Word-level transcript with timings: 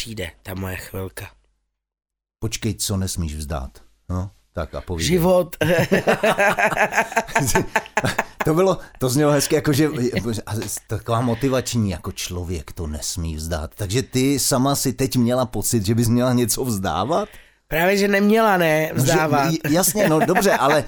přijde, 0.00 0.30
ta 0.42 0.54
moje 0.54 0.76
chvilka. 0.76 1.30
Počkej, 2.38 2.74
co 2.74 2.96
nesmíš 2.96 3.34
vzdát? 3.34 3.70
No, 4.08 4.30
tak 4.52 4.74
a 4.74 4.80
povídej. 4.80 5.08
Život. 5.08 5.56
to 8.44 8.54
bylo, 8.54 8.78
to 8.98 9.08
znělo 9.08 9.32
hezky, 9.32 9.54
jakože 9.54 9.88
taková 10.86 11.20
motivační, 11.20 11.90
jako 11.90 12.12
člověk 12.12 12.72
to 12.72 12.86
nesmí 12.86 13.36
vzdát. 13.36 13.74
Takže 13.74 14.02
ty 14.02 14.38
sama 14.38 14.76
si 14.76 14.92
teď 14.92 15.16
měla 15.16 15.46
pocit, 15.46 15.86
že 15.86 15.94
bys 15.94 16.08
měla 16.08 16.32
něco 16.32 16.64
vzdávat? 16.64 17.28
Právě, 17.68 17.96
že 17.96 18.08
neměla, 18.08 18.56
ne, 18.56 18.90
vzdávat. 18.94 19.44
No, 19.44 19.50
že, 19.50 19.58
jasně, 19.68 20.08
no 20.08 20.26
dobře, 20.26 20.52
ale 20.52 20.84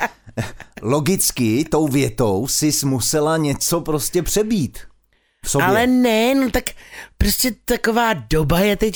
logicky 0.82 1.64
tou 1.64 1.88
větou 1.88 2.48
jsi 2.48 2.86
musela 2.86 3.36
něco 3.36 3.80
prostě 3.80 4.22
přebít. 4.22 4.91
V 5.44 5.50
sobě. 5.50 5.66
Ale 5.66 5.86
ne, 5.86 6.34
no 6.34 6.50
tak 6.50 6.64
prostě 7.18 7.54
taková 7.64 8.12
doba 8.12 8.60
je 8.60 8.76
teď 8.76 8.94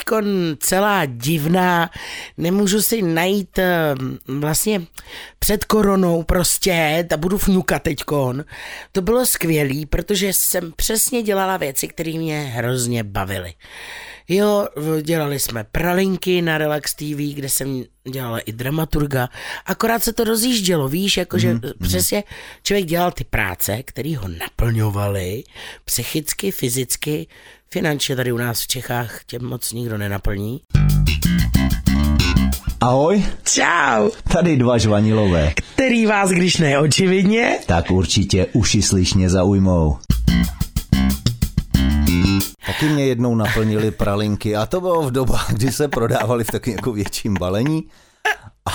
celá 0.60 1.04
divná, 1.04 1.90
nemůžu 2.38 2.82
si 2.82 3.02
najít 3.02 3.59
eh, 3.59 3.95
vlastně 4.28 4.82
před 5.38 5.64
koronou 5.64 6.23
prostě, 6.23 7.06
ta 7.09 7.16
budu 7.16 7.38
fňukat 7.38 7.82
teďkon. 7.82 8.45
To 8.92 9.02
bylo 9.02 9.27
skvělý, 9.27 9.87
protože 9.87 10.32
jsem 10.32 10.73
přesně 10.77 11.23
dělala 11.23 11.56
věci, 11.56 11.88
které 11.88 12.12
mě 12.12 12.40
hrozně 12.40 13.04
bavily. 13.04 13.54
Jo, 14.29 14.69
dělali 15.03 15.39
jsme 15.39 15.65
pralinky 15.65 16.43
na 16.43 16.59
Relax 16.59 16.95
TV, 16.95 17.35
kde 17.35 17.48
jsem 17.48 17.85
dělala 18.12 18.39
i 18.39 18.52
dramaturga, 18.52 19.29
akorát 19.66 20.02
se 20.02 20.12
to 20.12 20.25
rozjíždělo, 20.25 20.89
víš, 20.89 21.16
jakože 21.16 21.55
mm, 21.55 21.61
přesně 21.83 22.25
člověk 22.62 22.87
dělal 22.87 23.11
ty 23.11 23.25
práce, 23.25 23.83
které 23.83 24.16
ho 24.16 24.29
naplňovaly 24.29 25.45
psychicky, 25.85 26.51
fyzicky, 26.51 27.27
finančně 27.71 28.16
tady 28.16 28.33
u 28.33 28.37
nás 28.37 28.62
v 28.62 28.66
Čechách 28.66 29.25
tě 29.27 29.39
moc 29.39 29.73
nikdo 29.73 29.99
nenaplní. 29.99 30.61
Ahoj. 32.80 33.24
Čau. 33.45 34.11
Tady 34.33 34.57
dva 34.57 34.79
žvanilové. 34.79 35.52
Který 35.74 36.07
vás, 36.07 36.30
když 36.30 36.57
ne 36.57 36.79
očividně? 36.79 37.59
Tak 37.66 37.90
určitě 37.90 38.46
uši 38.52 38.83
slyšně 38.83 39.30
zaujmou. 39.30 39.99
Taky 42.66 42.88
mě 42.88 43.06
jednou 43.06 43.34
naplnili 43.34 43.90
pralinky 43.90 44.56
a 44.56 44.66
to 44.66 44.80
bylo 44.80 45.02
v 45.02 45.10
dobách, 45.10 45.52
kdy 45.52 45.72
se 45.72 45.88
prodávali 45.88 46.45
v 46.45 46.50
takovém 46.50 46.76
jako 46.76 46.92
větším 46.92 47.34
balení. 47.34 47.82
A, 48.66 48.72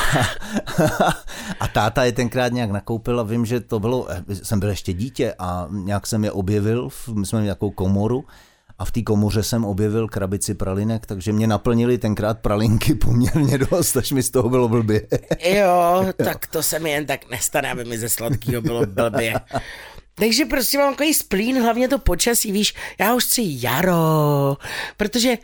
a 1.59 1.67
táta 1.67 2.03
je 2.03 2.11
tenkrát 2.11 2.53
nějak 2.53 2.71
nakoupil 2.71 3.19
a 3.19 3.23
vím, 3.23 3.45
že 3.45 3.59
to 3.59 3.79
bylo, 3.79 4.07
jsem 4.43 4.59
byl 4.59 4.69
ještě 4.69 4.93
dítě 4.93 5.35
a 5.39 5.67
nějak 5.71 6.07
jsem 6.07 6.23
je 6.23 6.31
objevil, 6.31 6.89
my 7.13 7.25
jsme 7.25 7.37
měli 7.37 7.45
nějakou 7.45 7.71
komoru 7.71 8.25
a 8.79 8.85
v 8.85 8.91
té 8.91 9.01
komoře 9.01 9.43
jsem 9.43 9.65
objevil 9.65 10.07
krabici 10.07 10.53
pralinek, 10.53 11.05
takže 11.05 11.33
mě 11.33 11.47
naplnili 11.47 11.97
tenkrát 11.97 12.39
pralinky 12.39 12.95
poměrně 12.95 13.57
dost, 13.57 13.97
až 13.97 14.11
mi 14.11 14.23
z 14.23 14.29
toho 14.29 14.49
bylo 14.49 14.67
blbě. 14.67 15.07
Jo, 15.45 16.05
tak 16.25 16.47
to 16.47 16.63
se 16.63 16.79
mi 16.79 16.91
jen 16.91 17.05
tak 17.05 17.29
nestane, 17.29 17.71
aby 17.71 17.85
mi 17.85 17.97
ze 17.97 18.09
sladkého 18.09 18.61
bylo 18.61 18.85
blbě. 18.85 19.33
Takže 20.15 20.45
prostě 20.45 20.77
mám 20.77 20.93
takový 20.93 21.13
splín, 21.13 21.61
hlavně 21.61 21.87
to 21.87 21.99
počasí, 21.99 22.51
víš, 22.51 22.73
já 22.99 23.15
už 23.15 23.25
chci 23.25 23.41
jaro, 23.45 24.57
protože 24.97 25.37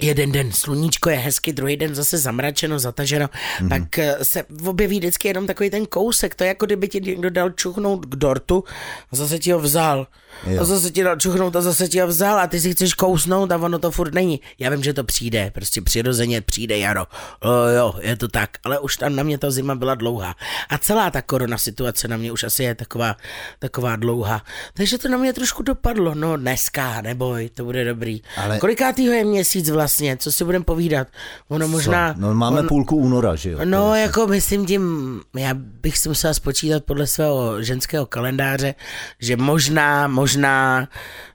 jeden 0.00 0.32
den 0.32 0.52
sluníčko 0.52 1.10
je 1.10 1.16
hezky, 1.16 1.52
druhý 1.52 1.76
den 1.76 1.94
zase 1.94 2.18
zamračeno, 2.18 2.78
zataženo, 2.78 3.26
mm-hmm. 3.26 3.68
pak 3.68 3.98
eh, 3.98 4.24
se 4.24 4.44
objeví 4.66 4.98
vždycky 4.98 5.28
jenom 5.28 5.46
takový 5.46 5.70
ten 5.70 5.86
kousek, 5.86 6.34
to 6.34 6.44
je 6.44 6.48
jako 6.48 6.66
kdyby 6.66 6.88
ti 6.88 7.00
někdo 7.00 7.30
dal 7.30 7.50
čuchnout 7.50 8.06
k 8.06 8.16
dortu 8.16 8.64
a 9.12 9.16
zase 9.16 9.38
ti 9.38 9.52
ho 9.52 9.58
vzal. 9.58 10.06
Jo. 10.46 10.62
A 10.62 10.64
zase 10.64 10.90
ti 10.90 11.02
dal 11.02 11.16
čuchnout 11.16 11.56
a 11.56 11.60
zase 11.60 11.88
ti 11.88 12.00
ho 12.00 12.06
vzal 12.06 12.38
a 12.38 12.46
ty 12.46 12.60
si 12.60 12.72
chceš 12.72 12.94
kousnout 12.94 13.52
a 13.52 13.56
ono 13.56 13.78
to 13.78 13.90
furt 13.90 14.14
není. 14.14 14.40
Já 14.58 14.70
vím, 14.70 14.84
že 14.84 14.92
to 14.92 15.04
přijde, 15.04 15.50
prostě 15.54 15.82
přirozeně 15.82 16.40
přijde 16.40 16.78
jaro. 16.78 17.06
O, 17.40 17.50
jo, 17.50 17.94
je 18.00 18.16
to 18.16 18.28
tak, 18.28 18.50
ale 18.64 18.78
už 18.78 18.96
tam 18.96 19.16
na 19.16 19.22
mě 19.22 19.38
ta 19.38 19.50
zima 19.50 19.74
byla 19.74 19.94
dlouhá. 19.94 20.34
A 20.68 20.78
celá 20.78 21.10
ta 21.10 21.22
korona 21.22 21.58
situace 21.58 22.08
na 22.08 22.16
mě 22.16 22.32
už 22.32 22.44
asi 22.44 22.62
je 22.62 22.74
taková, 22.74 23.16
taková 23.58 23.96
dlouhá. 23.96 24.42
Takže 24.74 24.98
to 24.98 25.08
na 25.08 25.16
mě 25.16 25.32
trošku 25.32 25.62
dopadlo. 25.62 26.14
No 26.14 26.36
dneska, 26.36 27.00
neboj, 27.00 27.50
to 27.54 27.64
bude 27.64 27.84
dobrý. 27.84 28.22
Ale... 28.36 28.58
Kolikátýho 28.58 29.14
je 29.14 29.24
měsíc 29.24 29.70
vlastně, 29.70 30.16
co 30.16 30.32
si 30.32 30.44
budeme 30.44 30.64
povídat? 30.64 31.08
Ono 31.48 31.68
možná... 31.68 32.14
Co? 32.14 32.20
No 32.20 32.34
máme 32.34 32.60
on... 32.60 32.68
půlku 32.68 32.96
února, 32.96 33.34
že 33.34 33.50
jo? 33.50 33.58
No 33.64 33.94
jako 33.94 34.26
myslím 34.26 34.66
tím, 34.66 35.20
já 35.36 35.50
bych 35.54 35.98
si 35.98 36.08
musela 36.08 36.34
spočítat 36.34 36.84
podle 36.84 37.06
svého 37.06 37.62
ženského 37.62 38.06
kalendáře, 38.06 38.74
že 39.20 39.36
možná, 39.36 40.08
možná 40.08 40.23
možná 40.24 40.88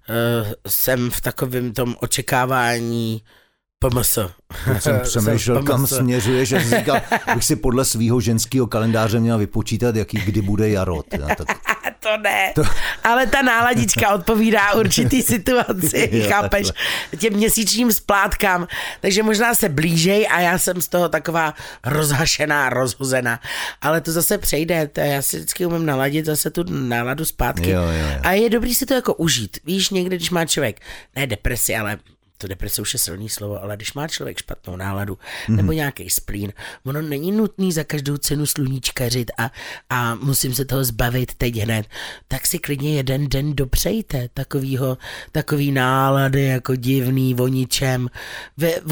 uh, 0.10 0.54
jsem 0.68 1.12
v 1.12 1.22
takovém 1.22 1.74
tom 1.74 1.96
očekávání 2.00 3.22
PMS. 3.80 4.18
Já 4.68 4.80
jsem 4.80 5.00
přemýšlel, 5.04 5.64
kam 5.64 5.88
směřuje, 5.88 6.46
že 6.46 6.60
říkal, 6.60 7.02
bych 7.34 7.44
si 7.46 7.56
podle 7.56 7.86
svého 7.86 8.22
ženského 8.22 8.68
kalendáře 8.68 9.20
měl 9.20 9.38
vypočítat, 9.38 9.96
jaký 9.96 10.18
kdy 10.18 10.42
bude 10.42 10.70
jaro. 10.70 11.04
Teda, 11.04 11.28
tak... 11.36 11.48
to 12.00 12.18
ne, 12.18 12.52
to... 12.56 12.64
ale 13.04 13.28
ta 13.28 13.42
náladička 13.42 14.14
odpovídá 14.14 14.74
určitý 14.74 15.22
situaci, 15.24 16.10
jo, 16.12 16.30
chápeš, 16.30 16.68
takhle. 16.68 17.18
těm 17.18 17.34
měsíčním 17.34 17.92
splátkám, 17.92 18.68
takže 19.02 19.24
možná 19.24 19.56
se 19.56 19.70
blížej 19.70 20.28
a 20.32 20.40
já 20.40 20.58
jsem 20.58 20.82
z 20.82 20.88
toho 20.88 21.10
taková 21.10 21.54
rozhašená, 21.86 22.70
rozhozená, 22.70 23.40
ale 23.82 24.02
to 24.02 24.12
zase 24.12 24.38
přejde, 24.38 24.88
to 24.88 25.00
já 25.00 25.22
si 25.22 25.38
vždycky 25.38 25.66
umím 25.66 25.86
naladit 25.86 26.26
zase 26.26 26.50
tu 26.50 26.64
náladu 26.70 27.26
zpátky 27.26 27.70
jo, 27.70 27.82
jo, 27.82 27.92
jo. 27.92 28.20
a 28.24 28.32
je 28.32 28.50
dobrý 28.50 28.76
si 28.76 28.86
to 28.86 28.94
jako 28.94 29.14
užít, 29.14 29.58
víš, 29.66 29.90
někdy, 29.90 30.16
když 30.16 30.30
má 30.30 30.46
člověk, 30.46 30.82
ne 31.16 31.28
depresi, 31.28 31.76
ale 31.76 31.98
to 32.42 32.48
deprese 32.48 32.82
už 32.82 32.94
je 32.94 33.00
silný 33.00 33.30
slovo, 33.30 33.64
ale 33.64 33.76
když 33.76 33.94
má 33.94 34.08
člověk 34.08 34.38
špatnou 34.38 34.76
náladu 34.76 35.14
mm-hmm. 35.14 35.56
nebo 35.56 35.72
nějaký 35.72 36.10
splín, 36.10 36.54
ono 36.86 37.02
není 37.02 37.32
nutný 37.32 37.72
za 37.72 37.84
každou 37.84 38.18
cenu 38.18 38.46
sluníčkařit 38.46 39.32
a, 39.38 39.52
a 39.90 40.16
musím 40.16 40.56
se 40.56 40.66
toho 40.66 40.84
zbavit 40.84 41.34
teď 41.34 41.56
hned, 41.56 41.86
tak 42.28 42.48
si 42.48 42.60
klidně 42.60 42.96
jeden 42.96 43.30
den 43.30 43.56
dopřejte 43.56 44.30
takovýho, 44.34 44.98
takový 45.32 45.72
nálady 45.72 46.44
jako 46.44 46.76
divný, 46.76 47.36
o 47.36 47.48
ničem. 47.48 48.10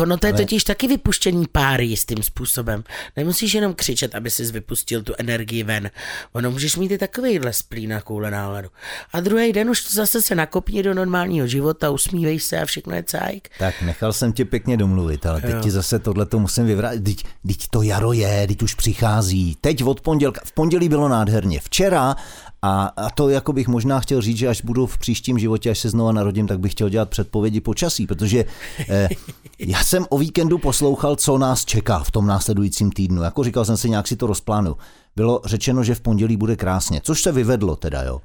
ono 0.01 0.17
to 0.17 0.27
je 0.27 0.33
ale... 0.33 0.41
totiž 0.41 0.63
taky 0.63 0.87
vypuštění 0.87 1.45
páry 1.51 1.85
jistým 1.85 2.23
způsobem. 2.23 2.83
Nemusíš 3.15 3.53
jenom 3.53 3.73
křičet, 3.73 4.15
aby 4.15 4.29
si 4.29 4.51
vypustil 4.51 5.03
tu 5.03 5.13
energii 5.17 5.63
ven. 5.63 5.91
Ono 6.33 6.51
můžeš 6.51 6.75
mít 6.75 6.91
i 6.91 6.97
takovýhle 6.97 7.53
splín 7.53 7.93
a 7.93 8.01
koule 8.01 8.31
náladu. 8.31 8.69
A 9.13 9.19
druhý 9.19 9.53
den 9.53 9.69
už 9.69 9.91
zase 9.91 10.21
se 10.21 10.35
nakopni 10.35 10.83
do 10.83 10.93
normálního 10.93 11.47
života, 11.47 11.89
usmívej 11.89 12.39
se 12.39 12.59
a 12.61 12.65
všechno 12.65 12.95
je 12.95 13.03
cáj 13.03 13.36
like. 13.37 13.49
Tak 13.59 13.81
nechal 13.81 14.13
jsem 14.13 14.33
tě 14.33 14.45
pěkně 14.45 14.77
domluvit, 14.77 15.25
ale 15.25 15.41
teď 15.41 15.51
jo. 15.55 15.61
ti 15.61 15.71
zase 15.71 15.99
tohle 15.99 16.25
to 16.25 16.39
musím 16.39 16.65
vyvrátit. 16.65 17.03
Teď, 17.03 17.23
teď 17.47 17.67
to 17.69 17.81
jaro 17.81 18.13
je, 18.13 18.47
teď 18.47 18.61
už 18.61 18.73
přichází. 18.73 19.57
Teď 19.61 19.83
od 19.83 20.01
pondělka, 20.01 20.41
v 20.45 20.51
pondělí 20.51 20.89
bylo 20.89 21.09
nádherně. 21.09 21.59
Včera 21.59 22.15
a, 22.61 22.85
a 22.85 23.09
to 23.09 23.29
jako 23.29 23.53
bych 23.53 23.67
možná 23.67 23.99
chtěl 23.99 24.21
říct, 24.21 24.37
že 24.37 24.47
až 24.47 24.61
budu 24.61 24.85
v 24.85 24.97
příštím 24.97 25.39
životě, 25.39 25.69
až 25.69 25.79
se 25.79 25.89
znova 25.89 26.11
narodím, 26.11 26.47
tak 26.47 26.59
bych 26.59 26.71
chtěl 26.71 26.89
dělat 26.89 27.09
předpovědi 27.09 27.61
počasí, 27.61 28.07
protože 28.07 28.45
eh, 28.89 29.09
já 29.59 29.83
jsem 29.83 30.05
o 30.09 30.17
víkendu 30.17 30.57
poslouchal, 30.57 31.15
co 31.15 31.37
nás 31.37 31.65
čeká 31.65 31.99
v 31.99 32.11
tom 32.11 32.27
následujícím 32.27 32.91
týdnu. 32.91 33.21
Jako 33.21 33.43
říkal 33.43 33.65
jsem 33.65 33.77
si, 33.77 33.89
nějak 33.89 34.07
si 34.07 34.15
to 34.15 34.27
rozplánu. 34.27 34.75
Bylo 35.15 35.41
řečeno, 35.45 35.83
že 35.83 35.95
v 35.95 36.01
pondělí 36.01 36.37
bude 36.37 36.55
krásně, 36.55 37.01
což 37.03 37.21
se 37.21 37.31
vyvedlo 37.31 37.75
teda, 37.75 38.03
jo 38.03 38.21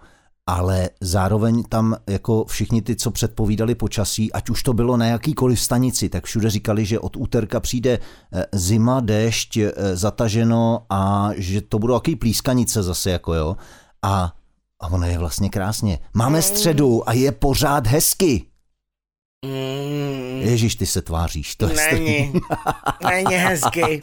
ale 0.47 0.91
zároveň 1.01 1.63
tam 1.69 1.97
jako 2.07 2.45
všichni 2.45 2.83
ty, 2.83 2.97
co 2.97 3.11
předpovídali 3.11 3.75
počasí, 3.75 4.33
ať 4.33 4.51
už 4.51 4.63
to 4.63 4.73
bylo 4.73 4.97
na 4.97 5.07
jakýkoliv 5.07 5.61
stanici, 5.61 6.09
tak 6.09 6.25
všude 6.25 6.51
říkali, 6.51 6.85
že 6.85 6.99
od 6.99 7.17
úterka 7.17 7.61
přijde 7.61 7.99
eh, 8.33 8.47
zima, 8.53 9.01
déšť, 9.01 9.57
eh, 9.57 9.73
zataženo 9.97 10.87
a 10.91 11.31
že 11.37 11.61
to 11.61 11.79
budou 11.79 11.95
jaký 11.95 12.17
plískanice 12.17 12.83
zase 12.83 13.11
jako 13.11 13.35
jo. 13.35 13.57
A, 14.03 14.33
a 14.81 14.87
ono 14.87 15.07
je 15.07 15.19
vlastně 15.19 15.51
krásně. 15.51 15.99
Máme 16.15 16.43
středu 16.43 17.09
a 17.09 17.13
je 17.13 17.33
pořád 17.33 17.87
hezky. 17.87 18.52
Mm. 19.47 20.41
Ježíš, 20.43 20.75
ty 20.75 20.87
se 20.87 21.03
tváříš. 21.03 21.57
To 21.57 21.69
není, 21.69 22.33
není 23.11 23.35
hezky. 23.35 24.01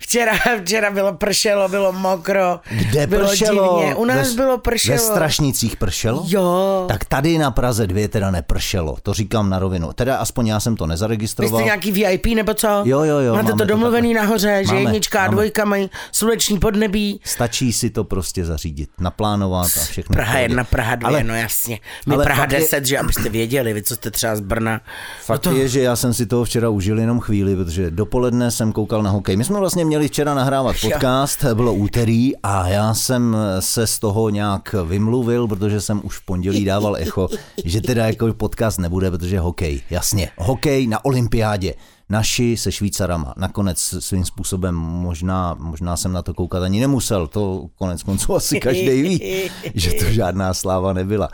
Včera, 0.00 0.32
včera 0.62 0.90
bylo 0.90 1.12
pršelo, 1.12 1.68
bylo 1.68 1.92
mokro. 1.92 2.60
Kde 2.70 3.06
bylo 3.06 3.28
pršelo? 3.28 3.78
Divně. 3.78 3.94
U 3.94 4.04
nás 4.04 4.28
ve, 4.28 4.34
bylo 4.34 4.58
pršelo. 4.58 4.98
Ve 4.98 5.04
Strašnicích 5.04 5.76
pršelo? 5.76 6.24
Jo. 6.28 6.84
Tak 6.88 7.04
tady 7.04 7.38
na 7.38 7.50
Praze 7.50 7.86
dvě 7.86 8.08
teda 8.08 8.30
nepršelo. 8.30 8.96
To 9.02 9.14
říkám 9.14 9.50
na 9.50 9.58
rovinu. 9.58 9.92
Teda 9.92 10.16
aspoň 10.16 10.46
já 10.46 10.60
jsem 10.60 10.76
to 10.76 10.86
nezaregistroval. 10.86 11.58
Vy 11.58 11.62
jste 11.62 11.64
nějaký 11.64 11.92
VIP 11.92 12.26
nebo 12.26 12.54
co? 12.54 12.82
Jo, 12.84 13.02
jo, 13.02 13.18
jo. 13.18 13.34
Máte 13.34 13.52
to 13.52 13.64
domluvený 13.64 14.14
to 14.14 14.20
nahoře, 14.20 14.52
máme, 14.52 14.64
že 14.64 14.74
jednička 14.74 15.24
a 15.24 15.26
dvojka 15.26 15.64
mají 15.64 15.90
sluneční 16.12 16.58
podnebí. 16.58 17.20
Stačí 17.24 17.72
si 17.72 17.90
to 17.90 18.04
prostě 18.04 18.44
zařídit, 18.44 18.90
naplánovat 19.00 19.70
a 19.80 19.84
všechno. 19.84 20.12
Praha 20.12 20.38
jedna, 20.38 20.64
Praha 20.64 20.94
dvě, 20.94 21.06
ale, 21.08 21.24
no 21.24 21.34
jasně. 21.34 21.80
My 22.06 22.14
ale 22.14 22.24
Praha 22.24 22.46
10, 22.46 22.76
je... 22.76 22.84
že 22.84 22.98
abyste 22.98 23.28
věděli, 23.28 23.72
vy 23.72 23.82
co 23.82 23.94
jste 23.94 24.10
třeba 24.10 24.36
z 24.36 24.40
Brna. 24.40 24.81
Fakt 25.24 25.46
no 25.46 25.52
to... 25.52 25.58
je, 25.58 25.68
že 25.68 25.80
já 25.80 25.96
jsem 25.96 26.14
si 26.14 26.26
toho 26.26 26.44
včera 26.44 26.68
užil 26.68 26.98
jenom 26.98 27.20
chvíli, 27.20 27.56
protože 27.56 27.90
dopoledne 27.90 28.50
jsem 28.50 28.72
koukal 28.72 29.02
na 29.02 29.10
hokej. 29.10 29.36
My 29.36 29.44
jsme 29.44 29.58
vlastně 29.58 29.84
měli 29.84 30.08
včera 30.08 30.34
nahrávat 30.34 30.76
podcast, 30.80 31.44
bylo 31.54 31.74
úterý 31.74 32.36
a 32.42 32.68
já 32.68 32.94
jsem 32.94 33.36
se 33.60 33.86
z 33.86 33.98
toho 33.98 34.30
nějak 34.30 34.74
vymluvil, 34.84 35.48
protože 35.48 35.80
jsem 35.80 36.00
už 36.04 36.18
v 36.18 36.24
pondělí 36.24 36.64
dával 36.64 36.96
echo, 36.96 37.28
že 37.64 37.80
teda 37.80 38.06
jako 38.06 38.32
podcast 38.34 38.78
nebude, 38.78 39.10
protože 39.10 39.40
hokej, 39.40 39.80
jasně, 39.90 40.30
hokej 40.36 40.86
na 40.86 41.04
olympiádě. 41.04 41.74
naši 42.10 42.56
se 42.56 42.72
Švýcarama. 42.72 43.34
Nakonec 43.36 43.94
svým 43.98 44.24
způsobem 44.24 44.74
možná, 44.74 45.56
možná 45.58 45.96
jsem 45.96 46.12
na 46.12 46.22
to 46.22 46.34
koukat 46.34 46.62
ani 46.62 46.80
nemusel, 46.80 47.26
to 47.26 47.66
konec 47.78 48.02
konců 48.02 48.34
asi 48.34 48.60
každý 48.60 49.02
ví, 49.02 49.50
že 49.74 49.92
to 49.92 50.04
žádná 50.04 50.54
sláva 50.54 50.92
nebyla. 50.92 51.28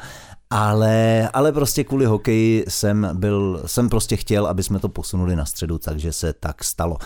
Ale, 0.50 1.28
ale 1.32 1.52
prostě 1.52 1.84
kvůli 1.84 2.06
hokeji 2.06 2.64
jsem, 2.68 3.08
byl, 3.12 3.62
jsem 3.66 3.88
prostě 3.88 4.16
chtěl, 4.16 4.46
aby 4.46 4.62
jsme 4.62 4.78
to 4.78 4.88
posunuli 4.88 5.36
na 5.36 5.44
středu, 5.44 5.78
takže 5.78 6.12
se 6.12 6.32
tak 6.32 6.64
stalo. 6.64 6.96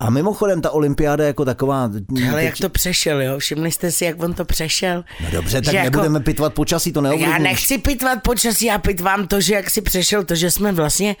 A 0.00 0.10
mimochodem 0.10 0.60
ta 0.60 0.70
olympiáda 0.70 1.24
jako 1.24 1.44
taková... 1.44 1.90
Ale 2.32 2.44
jak 2.44 2.58
to 2.58 2.68
přešel, 2.68 3.22
jo? 3.22 3.38
Všimli 3.38 3.72
jste 3.72 3.90
si, 3.90 4.04
jak 4.04 4.22
on 4.22 4.34
to 4.34 4.44
přešel? 4.44 5.04
No 5.20 5.30
dobře, 5.30 5.62
tak 5.62 5.72
že 5.72 5.76
jako- 5.76 5.84
nebudeme 5.84 6.16
jako... 6.18 6.24
pitvat 6.24 6.54
počasí, 6.54 6.92
to 6.92 7.00
neovlivní. 7.00 7.32
Já 7.32 7.38
nechci 7.38 7.78
pitvat 7.78 8.22
počasí, 8.22 8.66
já 8.66 8.78
pitvám 8.78 9.26
to, 9.26 9.40
že 9.40 9.54
jak 9.54 9.70
si 9.70 9.80
přešel, 9.82 10.24
to, 10.24 10.34
že 10.34 10.50
jsme 10.50 10.72
vlastně 10.72 11.16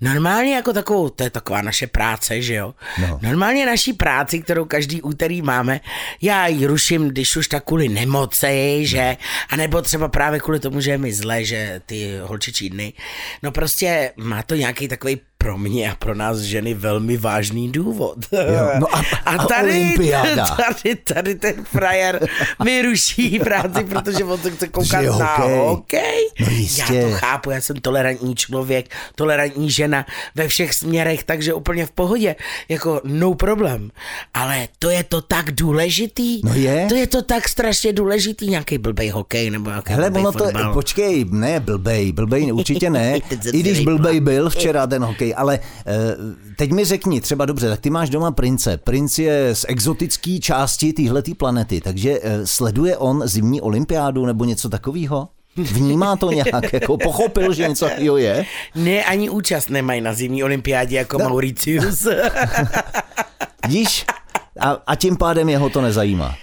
normálně 0.00 0.54
jako 0.54 0.72
takovou, 0.72 1.08
to 1.08 1.24
je 1.24 1.30
taková 1.30 1.62
naše 1.62 1.86
práce, 1.86 2.42
že 2.42 2.54
jo? 2.54 2.74
No. 3.00 3.18
Normálně 3.22 3.66
naší 3.66 3.92
práci, 3.92 4.38
kterou 4.42 4.64
každý 4.64 5.02
úterý 5.02 5.42
máme, 5.42 5.80
já 6.22 6.46
ji 6.46 6.66
ruším, 6.66 7.08
když 7.08 7.36
už 7.36 7.48
tak 7.48 7.64
kvůli 7.64 7.88
nemoci, 7.88 8.80
že? 8.82 9.16
A 9.48 9.56
nebo 9.56 9.82
třeba 9.82 10.08
právě 10.08 10.40
kvůli 10.40 10.60
tomu, 10.60 10.80
že 10.80 10.90
je 10.90 10.98
mi 10.98 11.12
zle, 11.12 11.44
že 11.44 11.80
ty 11.86 12.18
holčičí 12.22 12.70
dny. 12.70 12.92
No 13.42 13.52
prostě 13.52 14.12
má 14.16 14.42
to 14.42 14.54
nějaký 14.54 14.88
takový 14.88 15.20
pro 15.44 15.58
mě 15.58 15.90
a 15.90 15.94
pro 15.94 16.14
nás 16.14 16.38
ženy 16.38 16.74
velmi 16.74 17.16
vážný 17.16 17.72
důvod. 17.72 18.16
Jo, 18.32 18.70
no 18.80 18.86
a, 18.96 19.02
a, 19.24 19.46
tady, 19.46 19.94
a 20.14 20.56
tady, 20.56 20.94
tady 20.94 21.34
ten 21.34 21.64
frajer 21.64 22.28
mi 22.64 22.82
ruší 22.82 23.38
práci, 23.38 23.84
protože 23.84 24.24
on 24.24 24.38
se 24.38 24.50
chce 24.50 24.68
koukat 24.68 25.04
na 25.04 25.36
hokej. 25.36 25.58
hokej. 25.58 26.28
No 26.40 26.46
jistě. 26.50 26.94
Já 26.94 27.08
to 27.08 27.12
chápu, 27.12 27.50
já 27.50 27.60
jsem 27.60 27.76
tolerantní 27.76 28.34
člověk, 28.34 28.86
tolerantní 29.14 29.70
žena 29.70 30.06
ve 30.34 30.48
všech 30.48 30.74
směrech, 30.74 31.24
takže 31.24 31.54
úplně 31.54 31.86
v 31.86 31.90
pohodě, 31.90 32.36
jako 32.68 33.00
no 33.04 33.34
problém. 33.34 33.90
Ale 34.34 34.68
to 34.78 34.90
je 34.90 35.04
to 35.04 35.20
tak 35.20 35.50
důležitý. 35.50 36.40
No 36.44 36.54
je. 36.54 36.86
To 36.88 36.94
je 36.94 37.06
to 37.06 37.22
tak 37.22 37.48
strašně 37.48 37.92
důležitý, 37.92 38.48
nějaký 38.48 38.78
blbej 38.78 39.08
hokej 39.08 39.50
nebo 39.50 39.70
nějaký 39.70 39.92
Hele, 39.92 40.10
ono 40.10 40.32
to, 40.32 40.44
počkej, 40.72 41.24
ne, 41.30 41.60
blbej, 41.60 42.12
blbej 42.12 42.52
určitě 42.52 42.90
ne. 42.90 43.18
I 43.52 43.60
když 43.60 43.80
blbej 43.80 44.20
byl 44.20 44.50
včera 44.50 44.86
ten 44.86 45.04
hokej, 45.04 45.29
ale 45.34 45.58
eh, 45.86 45.92
teď 46.56 46.70
mi 46.70 46.84
řekni, 46.84 47.20
třeba 47.20 47.46
dobře, 47.46 47.68
tak 47.68 47.80
ty 47.80 47.90
máš 47.90 48.10
doma 48.10 48.30
prince. 48.30 48.76
Princ 48.76 49.18
je 49.18 49.54
z 49.54 49.66
exotické 49.68 50.38
části 50.38 50.92
téhletý 50.92 51.34
planety, 51.34 51.80
takže 51.80 52.18
eh, 52.22 52.46
sleduje 52.46 52.96
on 52.96 53.22
zimní 53.24 53.60
olympiádu 53.60 54.26
nebo 54.26 54.44
něco 54.44 54.68
takového? 54.68 55.28
Vnímá 55.56 56.16
to 56.16 56.30
nějak, 56.30 56.72
jako 56.72 56.98
pochopil, 56.98 57.52
že 57.52 57.68
něco 57.68 57.84
takového 57.88 58.16
je? 58.16 58.46
Ne, 58.74 59.04
ani 59.04 59.30
účast 59.30 59.70
nemají 59.70 60.00
na 60.00 60.12
zimní 60.12 60.44
olympiádě 60.44 60.96
jako 60.96 61.18
no. 61.18 61.24
Mauritius. 61.24 62.06
Víš? 63.68 64.06
A, 64.60 64.82
a 64.86 64.94
tím 64.94 65.16
pádem 65.16 65.48
jeho 65.48 65.70
to 65.70 65.80
nezajímá 65.80 66.34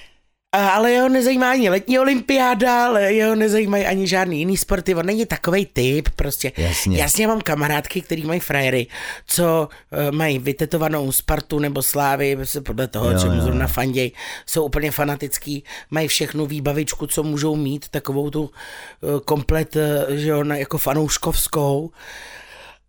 ale 0.58 0.92
jeho 0.92 1.10
nezajímá 1.10 1.52
ani 1.52 1.70
letní 1.70 2.00
olympiáda, 2.00 2.86
ale 2.86 3.14
jeho 3.14 3.36
nezajímají 3.36 3.86
ani 3.86 4.08
žádný 4.08 4.40
jiný 4.40 4.58
sporty, 4.58 4.96
on 4.96 5.06
není 5.06 5.26
takový 5.26 5.66
typ, 5.66 6.10
prostě. 6.16 6.52
Jasně. 6.58 6.98
Jasně 6.98 7.28
mám 7.28 7.42
kamarádky, 7.42 8.02
který 8.02 8.24
mají 8.24 8.40
frajery, 8.40 8.88
co 9.28 9.70
uh, 9.92 10.16
mají 10.16 10.40
vytetovanou 10.40 11.12
Spartu 11.12 11.60
nebo 11.60 11.82
Slávy, 11.82 12.38
podle 12.64 12.88
toho, 12.88 13.12
jo, 13.12 13.20
čemu 13.20 13.42
zrovna 13.42 13.68
fanděj, 13.68 14.12
jsou 14.46 14.66
úplně 14.66 14.92
fanatický, 14.92 15.64
mají 15.92 16.08
všechnu 16.08 16.46
výbavičku, 16.46 17.08
co 17.08 17.24
můžou 17.24 17.56
mít, 17.56 17.88
takovou 17.90 18.30
tu 18.30 18.42
uh, 18.42 19.20
komplet, 19.20 19.76
uh, 19.76 19.82
že 20.16 20.30
jo, 20.30 20.44
jako 20.46 20.78
fanouškovskou 20.78 21.92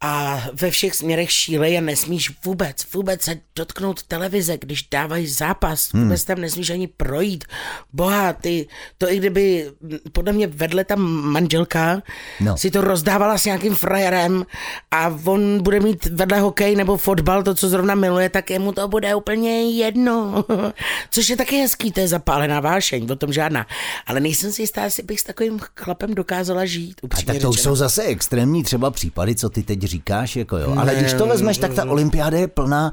a 0.00 0.42
ve 0.52 0.70
všech 0.70 0.94
směrech 0.94 1.32
šílej 1.32 1.78
a 1.78 1.80
nesmíš 1.80 2.32
vůbec, 2.44 2.92
vůbec 2.94 3.22
se 3.22 3.36
dotknout 3.56 4.02
televize, 4.02 4.58
když 4.58 4.82
dávají 4.90 5.26
zápas, 5.26 5.92
hmm. 5.92 6.02
vůbec 6.02 6.24
tam 6.24 6.40
nesmíš 6.40 6.70
ani 6.70 6.86
projít. 6.86 7.44
Boha, 7.92 8.32
ty, 8.32 8.68
to 8.98 9.12
i 9.12 9.16
kdyby, 9.16 9.70
podle 10.12 10.32
mě 10.32 10.46
vedle 10.46 10.84
ta 10.84 10.96
manželka 10.96 12.02
no. 12.40 12.56
si 12.56 12.70
to 12.70 12.80
rozdávala 12.80 13.38
s 13.38 13.44
nějakým 13.44 13.74
frajerem 13.74 14.46
a 14.90 15.18
on 15.24 15.62
bude 15.62 15.80
mít 15.80 16.06
vedle 16.06 16.40
hokej 16.40 16.76
nebo 16.76 16.96
fotbal, 16.96 17.42
to, 17.42 17.54
co 17.54 17.68
zrovna 17.68 17.94
miluje, 17.94 18.28
tak 18.28 18.50
jemu 18.50 18.72
to 18.72 18.88
bude 18.88 19.14
úplně 19.14 19.70
jedno. 19.70 20.44
Což 21.10 21.28
je 21.28 21.36
taky 21.36 21.56
hezký, 21.56 21.92
to 21.92 22.00
je 22.00 22.08
zapálená 22.08 22.60
vášeň, 22.60 23.10
o 23.10 23.16
tom 23.16 23.32
žádná. 23.32 23.66
Ale 24.06 24.20
nejsem 24.20 24.52
si 24.52 24.62
jistá, 24.62 24.84
jestli 24.84 25.02
bych 25.02 25.20
s 25.20 25.24
takovým 25.24 25.58
chlapem 25.76 26.14
dokázala 26.14 26.64
žít. 26.64 27.00
A 27.10 27.22
tak 27.22 27.38
to 27.38 27.52
jsou 27.52 27.76
zase 27.76 28.02
extrémní 28.02 28.62
třeba 28.62 28.90
případy, 28.90 29.34
co 29.34 29.50
ty 29.50 29.62
teď 29.62 29.87
říkáš, 29.88 30.36
jako 30.36 30.58
jo. 30.58 30.74
Ale 30.78 30.94
když 30.94 31.12
to 31.12 31.26
vezmeš, 31.26 31.58
tak 31.58 31.74
ta 31.74 31.84
olympiáda 31.90 32.38
je 32.38 32.48
plná 32.48 32.92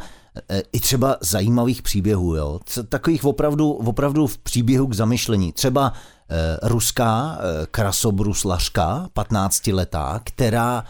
e, 0.50 0.62
i 0.74 0.80
třeba 0.80 1.18
zajímavých 1.22 1.82
příběhů, 1.82 2.36
jo. 2.36 2.60
Takových 2.90 3.26
opravdu, 3.26 3.72
opravdu 3.72 4.28
v 4.28 4.38
příběhu 4.38 4.88
k 4.88 4.94
zamyšlení. 4.94 5.52
Třeba 5.52 5.94
e, 6.30 6.70
ruská 6.70 7.38
e, 7.38 7.66
krasobruslařka, 7.66 9.10
15 9.14 9.68
letá, 9.68 10.22
která 10.24 10.84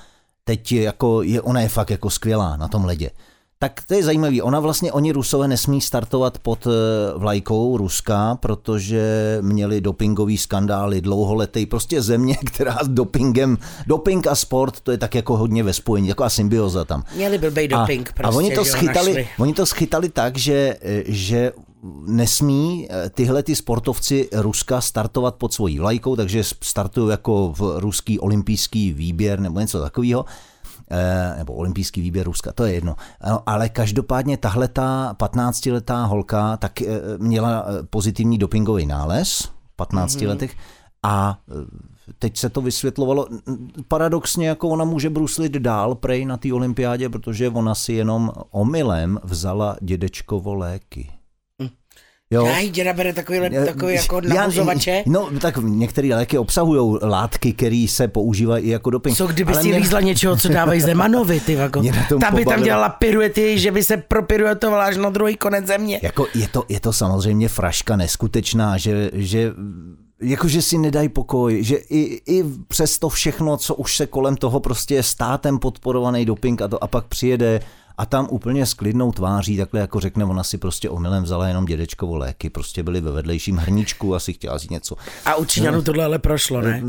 teď 0.44 0.72
jako 0.72 1.22
je, 1.22 1.42
ona 1.42 1.62
je 1.62 1.70
fakt 1.70 1.90
jako 1.90 2.10
skvělá 2.10 2.58
na 2.58 2.68
tom 2.68 2.86
ledě. 2.86 3.12
Tak 3.60 3.82
to 3.88 3.94
je 3.94 4.04
zajímavé. 4.04 4.42
Ona 4.42 4.60
vlastně, 4.60 4.92
oni 4.92 5.12
Rusové 5.12 5.48
nesmí 5.48 5.82
startovat 5.82 6.40
pod 6.40 6.68
eh, 6.68 6.70
vlajkou 7.18 7.78
Ruska, 7.78 8.36
protože 8.36 9.38
měli 9.42 9.82
dopingový 9.82 10.38
skandály 10.38 11.02
dlouholetý. 11.02 11.66
Prostě 11.66 12.02
země, 12.02 12.38
která 12.46 12.78
s 12.84 12.88
dopingem, 12.88 13.58
doping 13.88 14.28
a 14.28 14.36
sport, 14.36 14.80
to 14.80 14.92
je 14.92 14.98
tak 14.98 15.16
jako 15.16 15.38
hodně 15.38 15.64
ve 15.64 15.74
spojení, 15.74 16.08
jako 16.08 16.24
a 16.24 16.30
symbioza 16.30 16.86
tam. 16.86 17.04
Měli 17.16 17.38
blbej 17.38 17.68
doping 17.68 18.10
a, 18.10 18.14
prostě, 18.14 18.36
a 18.36 18.38
oni 18.38 18.56
to, 18.56 18.66
schytali, 18.66 19.28
oni 19.40 19.54
to 19.54 19.66
schytali 19.66 20.10
tak, 20.10 20.38
že, 20.38 20.78
eh, 20.82 21.04
že 21.06 21.52
nesmí 22.08 22.88
eh, 22.90 23.10
tyhle 23.10 23.44
ty 23.44 23.56
sportovci 23.56 24.30
Ruska 24.34 24.82
startovat 24.82 25.36
pod 25.36 25.54
svojí 25.54 25.80
vlajkou, 25.80 26.16
takže 26.16 26.44
startují 26.44 27.12
jako 27.12 27.54
v 27.58 27.80
ruský 27.80 28.20
olympijský 28.20 28.94
výběr 28.94 29.40
nebo 29.40 29.60
něco 29.60 29.82
takového. 29.82 30.26
Eh, 30.92 31.36
nebo 31.38 31.54
olympijský 31.54 32.02
výběr 32.02 32.26
Ruska, 32.26 32.52
to 32.54 32.64
je 32.64 32.74
jedno. 32.74 32.96
Ale 33.46 33.70
každopádně 33.70 34.38
tahle 34.38 34.68
ta 34.68 35.16
15-letá 35.20 36.06
holka 36.06 36.58
tak 36.58 36.82
eh, 36.82 36.88
měla 37.18 37.66
eh, 37.68 37.84
pozitivní 37.84 38.38
dopingový 38.38 38.86
nález 38.86 39.42
v 39.42 39.76
15 39.76 40.16
mm-hmm. 40.16 40.28
letech 40.28 40.56
a 41.04 41.40
teď 42.20 42.38
se 42.38 42.50
to 42.50 42.62
vysvětlovalo. 42.62 43.28
Paradoxně, 43.88 44.48
jako 44.48 44.70
ona 44.70 44.86
může 44.86 45.10
bruslit 45.10 45.52
dál 45.52 45.96
prej 45.96 46.26
na 46.26 46.38
té 46.38 46.54
olympiádě, 46.54 47.10
protože 47.10 47.50
ona 47.50 47.76
si 47.76 47.94
jenom 47.94 48.32
omylem 48.52 49.20
vzala 49.24 49.78
dědečkovo 49.82 50.56
léky. 50.56 51.12
Jo. 52.36 52.46
Já 52.46 52.68
děda 52.68 52.94
bere 52.94 53.14
takový, 53.14 53.40
takový 53.66 53.96
jako 53.96 54.22
nahuzovače. 54.22 55.04
No, 55.06 55.30
tak 55.42 55.58
některé 55.62 56.16
léky 56.16 56.38
obsahují 56.38 57.00
látky, 57.02 57.54
které 57.54 57.86
se 57.90 58.08
používají 58.08 58.66
i 58.66 58.70
jako 58.70 58.90
doping. 58.90 59.18
Co 59.18 59.28
kdyby 59.28 59.54
Ale 59.54 59.62
si 59.62 59.68
mě... 59.68 59.78
lízla 59.78 60.02
něčeho, 60.02 60.38
co 60.38 60.50
dávají 60.50 60.82
Zemanovi, 60.82 61.40
ty 61.40 61.54
jako. 61.54 61.82
Ta 62.22 62.32
by 62.32 62.46
tam 62.46 62.64
dělala 62.64 62.90
piruety, 62.90 63.60
že 63.60 63.72
by 63.72 63.84
se 63.84 63.98
propiruetovala 63.98 64.86
až 64.86 64.98
na 64.98 65.10
druhý 65.10 65.36
konec 65.36 65.68
země. 65.68 66.00
Jako 66.04 66.28
je 66.36 66.48
to, 66.48 66.64
je 66.70 66.80
to 66.80 66.94
samozřejmě 66.94 67.50
fraška 67.50 67.96
neskutečná, 67.96 68.78
že, 68.78 69.12
že 69.14 69.52
jakože 70.22 70.62
si 70.62 70.78
nedají 70.78 71.10
pokoj, 71.10 71.64
že 71.64 71.76
i, 71.76 72.22
i 72.28 72.44
přes 72.68 73.00
to 73.00 73.10
všechno, 73.10 73.58
co 73.58 73.76
už 73.76 73.98
se 73.98 74.08
kolem 74.08 74.36
toho 74.36 74.60
prostě 74.60 75.04
státem 75.04 75.60
podporovaný 75.60 76.26
doping 76.26 76.62
a 76.62 76.68
to 76.68 76.84
a 76.84 76.88
pak 76.88 77.06
přijede 77.06 77.60
a 77.98 78.06
tam 78.06 78.28
úplně 78.32 78.66
s 78.66 78.74
klidnou 78.74 79.12
tváří, 79.12 79.58
takhle 79.58 79.80
jako 79.80 80.00
řekne, 80.00 80.26
ona 80.26 80.44
si 80.44 80.58
prostě 80.58 80.90
omylem 80.90 81.24
vzala 81.24 81.48
jenom 81.48 81.66
dědečkovo 81.66 82.18
léky, 82.18 82.50
prostě 82.50 82.84
byli 82.84 83.02
ve 83.02 83.12
vedlejším 83.12 83.58
hrníčku, 83.58 84.16
asi 84.16 84.34
chtěla 84.34 84.60
si 84.60 84.68
něco. 84.70 84.96
A 85.26 85.36
u 85.36 85.46
Číňanů 85.46 85.82
tohle 85.82 86.06
ale 86.06 86.20
prošlo, 86.20 86.62
ne? 86.62 86.84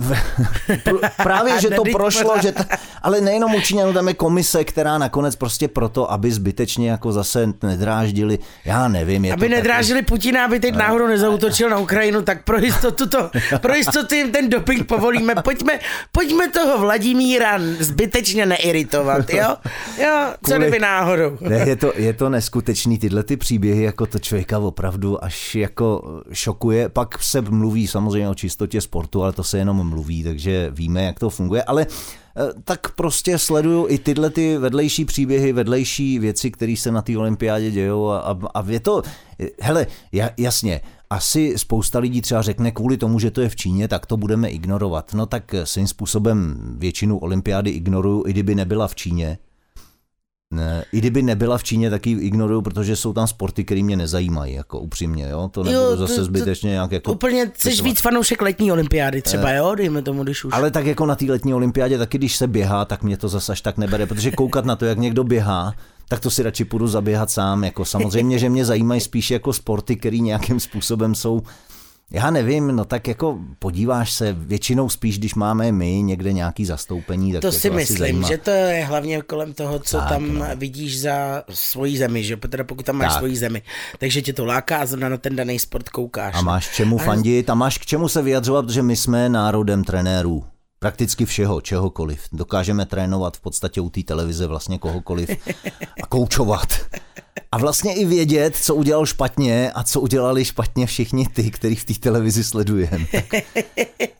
Právě, 1.22 1.60
že 1.60 1.70
to 1.70 1.82
prošlo, 1.92 2.34
že 2.42 2.52
t... 2.52 2.64
ale 3.02 3.20
nejenom 3.20 3.54
u 3.54 3.60
Číňanů, 3.60 3.92
tam 3.92 4.08
je 4.08 4.14
komise, 4.14 4.64
která 4.64 4.98
nakonec 4.98 5.36
prostě 5.36 5.68
proto, 5.68 6.12
aby 6.12 6.32
zbytečně 6.32 6.90
jako 6.90 7.12
zase 7.12 7.52
nedráždili, 7.62 8.38
já 8.64 8.88
nevím. 8.88 9.24
Je 9.24 9.32
aby 9.32 9.48
to 9.48 9.54
nedrážili 9.54 10.00
taky... 10.00 10.06
Putina, 10.06 10.44
aby 10.44 10.60
teď 10.60 10.74
náhodou 10.74 11.06
nezautočil 11.06 11.70
na 11.70 11.78
Ukrajinu, 11.78 12.22
tak 12.22 12.44
pro 12.44 12.58
jistotu, 12.58 13.08
to, 13.08 13.30
pro 13.60 13.74
jistotu 13.74 14.14
jim 14.14 14.32
ten 14.32 14.50
doping 14.50 14.86
povolíme. 14.86 15.34
Pojďme, 15.34 15.78
pojďme 16.12 16.48
toho 16.48 16.78
Vladimíra 16.78 17.58
zbytečně 17.78 18.46
neiritovat, 18.46 19.30
jo? 19.30 19.56
Jo, 19.98 20.34
co 20.46 20.58
kdyby 20.58 20.78
náhodou 20.78 20.95
náhodou. 21.00 21.38
Ne, 21.40 21.68
je 21.68 21.76
to, 21.76 21.92
je 21.96 22.12
to 22.12 22.28
neskutečný, 22.28 22.98
tyhle 22.98 23.22
ty 23.22 23.36
příběhy, 23.36 23.82
jako 23.82 24.06
to 24.06 24.18
člověka 24.18 24.58
opravdu 24.58 25.24
až 25.24 25.54
jako 25.54 26.20
šokuje. 26.32 26.88
Pak 26.88 27.22
se 27.22 27.40
mluví 27.40 27.86
samozřejmě 27.86 28.28
o 28.28 28.34
čistotě 28.34 28.80
sportu, 28.80 29.22
ale 29.22 29.32
to 29.32 29.44
se 29.44 29.58
jenom 29.58 29.88
mluví, 29.88 30.22
takže 30.22 30.70
víme, 30.72 31.04
jak 31.04 31.20
to 31.20 31.30
funguje, 31.30 31.62
ale 31.62 31.86
eh, 31.86 32.42
tak 32.64 32.94
prostě 32.94 33.38
sleduju 33.38 33.86
i 33.88 33.98
tyhle 33.98 34.30
ty 34.30 34.58
vedlejší 34.58 35.04
příběhy, 35.04 35.52
vedlejší 35.52 36.18
věci, 36.18 36.50
které 36.50 36.74
se 36.78 36.92
na 36.92 37.02
té 37.02 37.18
olympiádě 37.18 37.70
dějou 37.70 38.08
a, 38.08 38.18
a, 38.18 38.38
a 38.54 38.64
je 38.68 38.80
to, 38.80 39.02
hele, 39.60 39.86
jasně, 40.36 40.80
asi 41.10 41.54
spousta 41.56 41.98
lidí 41.98 42.20
třeba 42.20 42.42
řekne 42.42 42.70
kvůli 42.70 42.96
tomu, 42.96 43.18
že 43.18 43.30
to 43.30 43.40
je 43.40 43.48
v 43.48 43.56
Číně, 43.56 43.88
tak 43.88 44.06
to 44.06 44.16
budeme 44.16 44.48
ignorovat. 44.48 45.14
No 45.14 45.26
tak 45.26 45.54
svým 45.64 45.86
způsobem 45.86 46.56
většinu 46.78 47.18
olympiády 47.18 47.70
ignoruju, 47.70 48.24
i 48.26 48.30
kdyby 48.30 48.54
nebyla 48.54 48.88
v 48.88 48.94
Číně. 48.94 49.38
Ne, 50.54 50.84
I 50.92 50.98
kdyby 50.98 51.22
nebyla 51.22 51.58
v 51.58 51.64
Číně, 51.64 51.90
tak 51.90 52.06
ji 52.06 52.18
ignoruju, 52.18 52.62
protože 52.62 52.96
jsou 52.96 53.12
tam 53.12 53.26
sporty, 53.26 53.64
které 53.64 53.82
mě 53.82 53.96
nezajímají, 53.96 54.54
jako 54.54 54.80
upřímně, 54.80 55.28
jo? 55.28 55.48
To 55.52 55.64
nebudu 55.64 55.82
jo, 55.82 55.96
zase 55.96 56.24
zbytečně 56.24 56.70
nějak 56.70 56.92
jako... 56.92 57.12
Úplně 57.12 57.50
jsi 57.58 57.82
víc 57.82 58.00
fanoušek 58.00 58.42
letní 58.42 58.72
olympiády 58.72 59.22
třeba, 59.22 59.52
jo? 59.52 59.74
Dejme 59.74 60.02
tomu, 60.02 60.24
když 60.24 60.44
už. 60.44 60.52
Ale 60.54 60.70
tak 60.70 60.86
jako 60.86 61.06
na 61.06 61.14
té 61.14 61.24
letní 61.24 61.54
olympiádě, 61.54 61.98
taky 61.98 62.18
když 62.18 62.36
se 62.36 62.46
běhá, 62.46 62.84
tak 62.84 63.02
mě 63.02 63.16
to 63.16 63.28
zase 63.28 63.52
až 63.52 63.60
tak 63.60 63.78
nebere, 63.78 64.06
protože 64.06 64.30
koukat 64.30 64.64
na 64.64 64.76
to, 64.76 64.84
jak 64.84 64.98
někdo 64.98 65.24
běhá, 65.24 65.74
tak 66.08 66.20
to 66.20 66.30
si 66.30 66.42
radši 66.42 66.64
půjdu 66.64 66.86
zaběhat 66.86 67.30
sám. 67.30 67.64
Jako 67.64 67.84
samozřejmě, 67.84 68.38
že 68.38 68.48
mě 68.48 68.64
zajímají 68.64 69.00
spíš 69.00 69.30
jako 69.30 69.52
sporty, 69.52 69.96
které 69.96 70.18
nějakým 70.18 70.60
způsobem 70.60 71.14
jsou 71.14 71.42
já 72.10 72.30
nevím, 72.30 72.66
no 72.66 72.84
tak 72.84 73.08
jako 73.08 73.38
podíváš 73.58 74.12
se 74.12 74.32
většinou 74.32 74.88
spíš, 74.88 75.18
když 75.18 75.34
máme 75.34 75.72
my 75.72 76.02
někde 76.02 76.32
nějaký 76.32 76.64
zastoupení. 76.64 77.32
Tak 77.32 77.42
to 77.42 77.52
si 77.52 77.70
myslím, 77.70 77.98
zajímá. 77.98 78.28
že 78.28 78.38
to 78.38 78.50
je 78.50 78.84
hlavně 78.84 79.22
kolem 79.22 79.52
toho, 79.52 79.78
co 79.78 79.98
tak, 79.98 80.08
tam 80.08 80.34
no. 80.34 80.46
vidíš 80.54 81.00
za 81.00 81.42
svoji 81.50 81.98
zemi, 81.98 82.24
že 82.24 82.36
teda 82.36 82.64
pokud 82.64 82.86
tam 82.86 82.96
máš 82.96 83.12
tak. 83.12 83.18
svoji 83.18 83.36
zemi, 83.36 83.62
takže 83.98 84.22
tě 84.22 84.32
to 84.32 84.44
láká 84.44 84.78
a 84.78 84.86
zrovna 84.86 85.08
na 85.08 85.16
ten 85.16 85.36
daný 85.36 85.58
sport 85.58 85.88
koukáš. 85.88 86.34
A 86.34 86.42
máš 86.42 86.68
k 86.68 86.72
čemu 86.72 86.98
fandit 86.98 87.50
a 87.50 87.54
máš 87.54 87.78
k 87.78 87.86
čemu 87.86 88.08
se 88.08 88.22
vyjadřovat, 88.22 88.66
protože 88.66 88.82
my 88.82 88.96
jsme 88.96 89.28
národem 89.28 89.84
trenérů 89.84 90.44
prakticky 90.78 91.24
všeho, 91.24 91.60
čehokoliv. 91.60 92.22
Dokážeme 92.32 92.86
trénovat 92.86 93.36
v 93.36 93.40
podstatě 93.40 93.80
u 93.80 93.90
té 93.90 94.02
televize 94.02 94.46
vlastně 94.46 94.78
kohokoliv 94.78 95.30
a 96.02 96.06
koučovat. 96.06 96.68
A 97.52 97.58
vlastně 97.58 97.94
i 97.94 98.04
vědět, 98.04 98.56
co 98.56 98.74
udělal 98.74 99.06
špatně 99.06 99.72
a 99.74 99.82
co 99.82 100.00
udělali 100.00 100.44
špatně 100.44 100.86
všichni 100.86 101.26
ty, 101.28 101.50
který 101.50 101.74
v 101.74 101.84
té 101.84 101.94
televizi 101.94 102.44
sledujeme. 102.44 103.06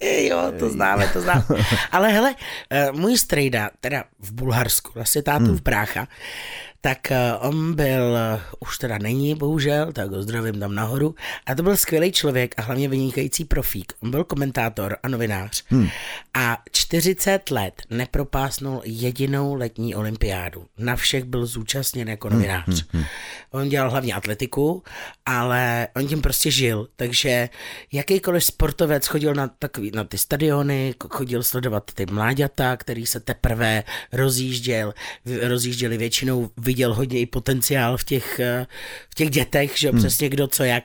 jo, 0.29 0.53
to 0.59 0.71
známe, 0.71 1.09
to 1.13 1.21
známe. 1.21 1.45
Ale 1.93 2.13
hele, 2.13 2.35
eh, 2.71 2.93
můj 2.93 3.19
strejda, 3.19 3.71
teda 3.81 4.05
v 4.19 4.33
Bulharsku, 4.33 4.93
vlastně 4.95 5.23
tátu 5.23 5.45
hmm. 5.45 5.57
v 5.57 5.63
brácha, 5.63 6.09
tak 6.87 7.11
eh, 7.11 7.35
on 7.39 7.75
byl, 7.75 8.17
eh, 8.17 8.41
už 8.61 8.79
teda 8.79 8.99
není 8.99 9.35
bohužel, 9.35 9.93
tak 9.93 10.11
ho 10.11 10.23
zdravím 10.23 10.61
tam 10.61 10.75
nahoru, 10.75 11.15
a 11.47 11.55
to 11.55 11.63
byl 11.63 11.77
skvělý 11.77 12.13
člověk 12.13 12.55
a 12.57 12.63
hlavně 12.63 12.89
vynikající 12.89 13.45
profík. 13.45 13.93
On 14.03 14.11
byl 14.11 14.25
komentátor 14.25 14.97
a 15.03 15.09
novinář 15.09 15.65
hmm. 15.69 15.89
a 16.35 16.63
40 16.73 17.51
let 17.51 17.83
nepropásnul 17.91 18.83
jedinou 18.85 19.55
letní 19.55 19.95
olympiádu. 19.95 20.67
Na 20.79 20.97
všech 20.97 21.25
byl 21.25 21.47
zúčastněn 21.47 22.09
jako 22.09 22.29
hmm, 22.29 22.37
novinář. 22.37 22.67
Hmm, 22.67 22.77
hmm, 22.77 23.03
hmm. 23.03 23.05
On 23.51 23.69
dělal 23.69 23.91
hlavně 23.91 24.15
atletiku, 24.15 24.83
ale 25.27 25.89
on 25.97 26.07
tím 26.07 26.23
prostě 26.23 26.51
žil, 26.51 26.89
takže 26.97 27.49
jakýkoliv 27.93 28.45
sportovec 28.45 29.07
chodil 29.07 29.35
na, 29.35 29.49
takový, 29.59 29.91
na 29.95 30.05
ty 30.05 30.19
stadiony, 30.19 30.95
chodil 31.11 31.43
sledovat 31.43 31.91
ty 31.95 32.07
mláďata, 32.07 32.77
který 32.77 33.07
se 33.07 33.21
teprve 33.21 33.83
rozjížděl, 34.13 34.95
rozjížděli 35.43 35.99
většinou 35.99 36.51
viděl 36.77 36.95
hodně 36.95 37.21
i 37.21 37.27
potenciál 37.27 37.97
v 37.97 38.05
těch, 38.05 38.41
eh, 38.41 38.67
v 39.11 39.15
těch 39.15 39.31
dětech, 39.31 39.73
že 39.79 39.89
hmm. 39.91 39.99
přesně 39.99 40.29
kdo 40.29 40.47
co 40.47 40.65
jak. 40.65 40.85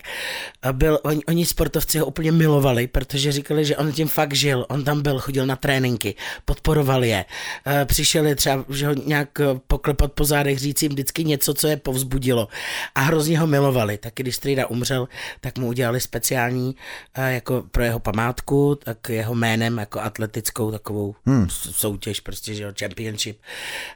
Byl, 0.72 1.00
on, 1.04 1.20
oni 1.28 1.46
sportovci 1.46 2.00
ho 2.00 2.06
úplně 2.06 2.32
milovali, 2.32 2.88
protože 2.88 3.32
říkali, 3.32 3.66
že 3.66 3.78
on 3.78 3.92
tím 3.92 4.08
fakt 4.08 4.34
žil. 4.34 4.66
On 4.70 4.84
tam 4.84 5.02
byl, 5.02 5.20
chodil 5.20 5.46
na 5.46 5.56
tréninky, 5.56 6.16
podporoval 6.46 7.04
je. 7.04 7.26
Eh, 7.68 7.86
přišel 7.86 8.26
je 8.26 8.36
třeba, 8.36 8.66
že 8.70 8.88
ho 8.88 8.94
nějak 8.94 9.40
eh, 9.40 9.60
poklepat 9.68 10.12
po 10.12 10.24
zádech, 10.24 10.60
říct 10.60 10.82
jim 10.82 10.92
vždycky 10.92 11.24
něco, 11.24 11.54
co 11.54 11.68
je 11.68 11.78
povzbudilo. 11.78 12.48
A 12.96 13.02
hrozně 13.02 13.40
ho 13.40 13.48
milovali. 13.48 13.98
Taky 13.98 14.24
když 14.24 14.36
strýda 14.36 14.68
umřel, 14.68 15.08
tak 15.42 15.58
mu 15.58 15.68
udělali 15.68 16.00
speciální 16.00 16.76
jako 17.18 17.64
pro 17.72 17.84
jeho 17.84 18.00
památku, 18.00 18.80
tak 18.84 19.10
jeho 19.10 19.36
jménem 19.36 19.78
jako 19.78 20.00
atletickou 20.00 20.72
takovou 20.72 21.16
hmm. 21.26 21.48
soutěž, 21.50 22.20
prostě, 22.20 22.56
že 22.56 22.64
jo, 22.64 22.72
championship 22.80 23.40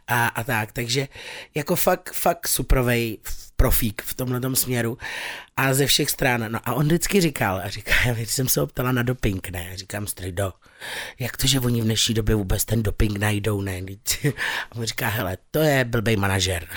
a, 0.07 0.27
a 0.27 0.43
tak. 0.43 0.71
Takže 0.71 1.07
jako 1.55 1.74
fakt, 1.75 2.13
fakt 2.13 2.47
suprovej 2.47 3.17
profík 3.55 4.01
v 4.01 4.13
tomhle 4.13 4.55
směru 4.55 4.97
a 5.57 5.73
ze 5.73 5.85
všech 5.85 6.09
stran. 6.09 6.51
No 6.51 6.59
a 6.63 6.73
on 6.73 6.85
vždycky 6.85 7.21
říkal, 7.21 7.61
a 7.63 7.69
říká, 7.69 7.93
já 8.05 8.15
jsem 8.17 8.47
se 8.47 8.61
optala 8.61 8.91
na 8.91 9.03
doping, 9.03 9.49
ne, 9.49 9.71
říkám, 9.75 10.07
strido, 10.07 10.53
jak 11.19 11.37
to, 11.37 11.47
že 11.47 11.59
oni 11.59 11.81
v 11.81 11.85
dnešní 11.85 12.15
době 12.15 12.35
vůbec 12.35 12.65
ten 12.65 12.83
doping 12.83 13.17
najdou, 13.17 13.61
ne? 13.61 13.81
A 14.71 14.75
on 14.75 14.85
říká, 14.85 15.07
hele, 15.07 15.37
to 15.51 15.59
je 15.59 15.85
blbej 15.85 16.15
manažer. 16.15 16.67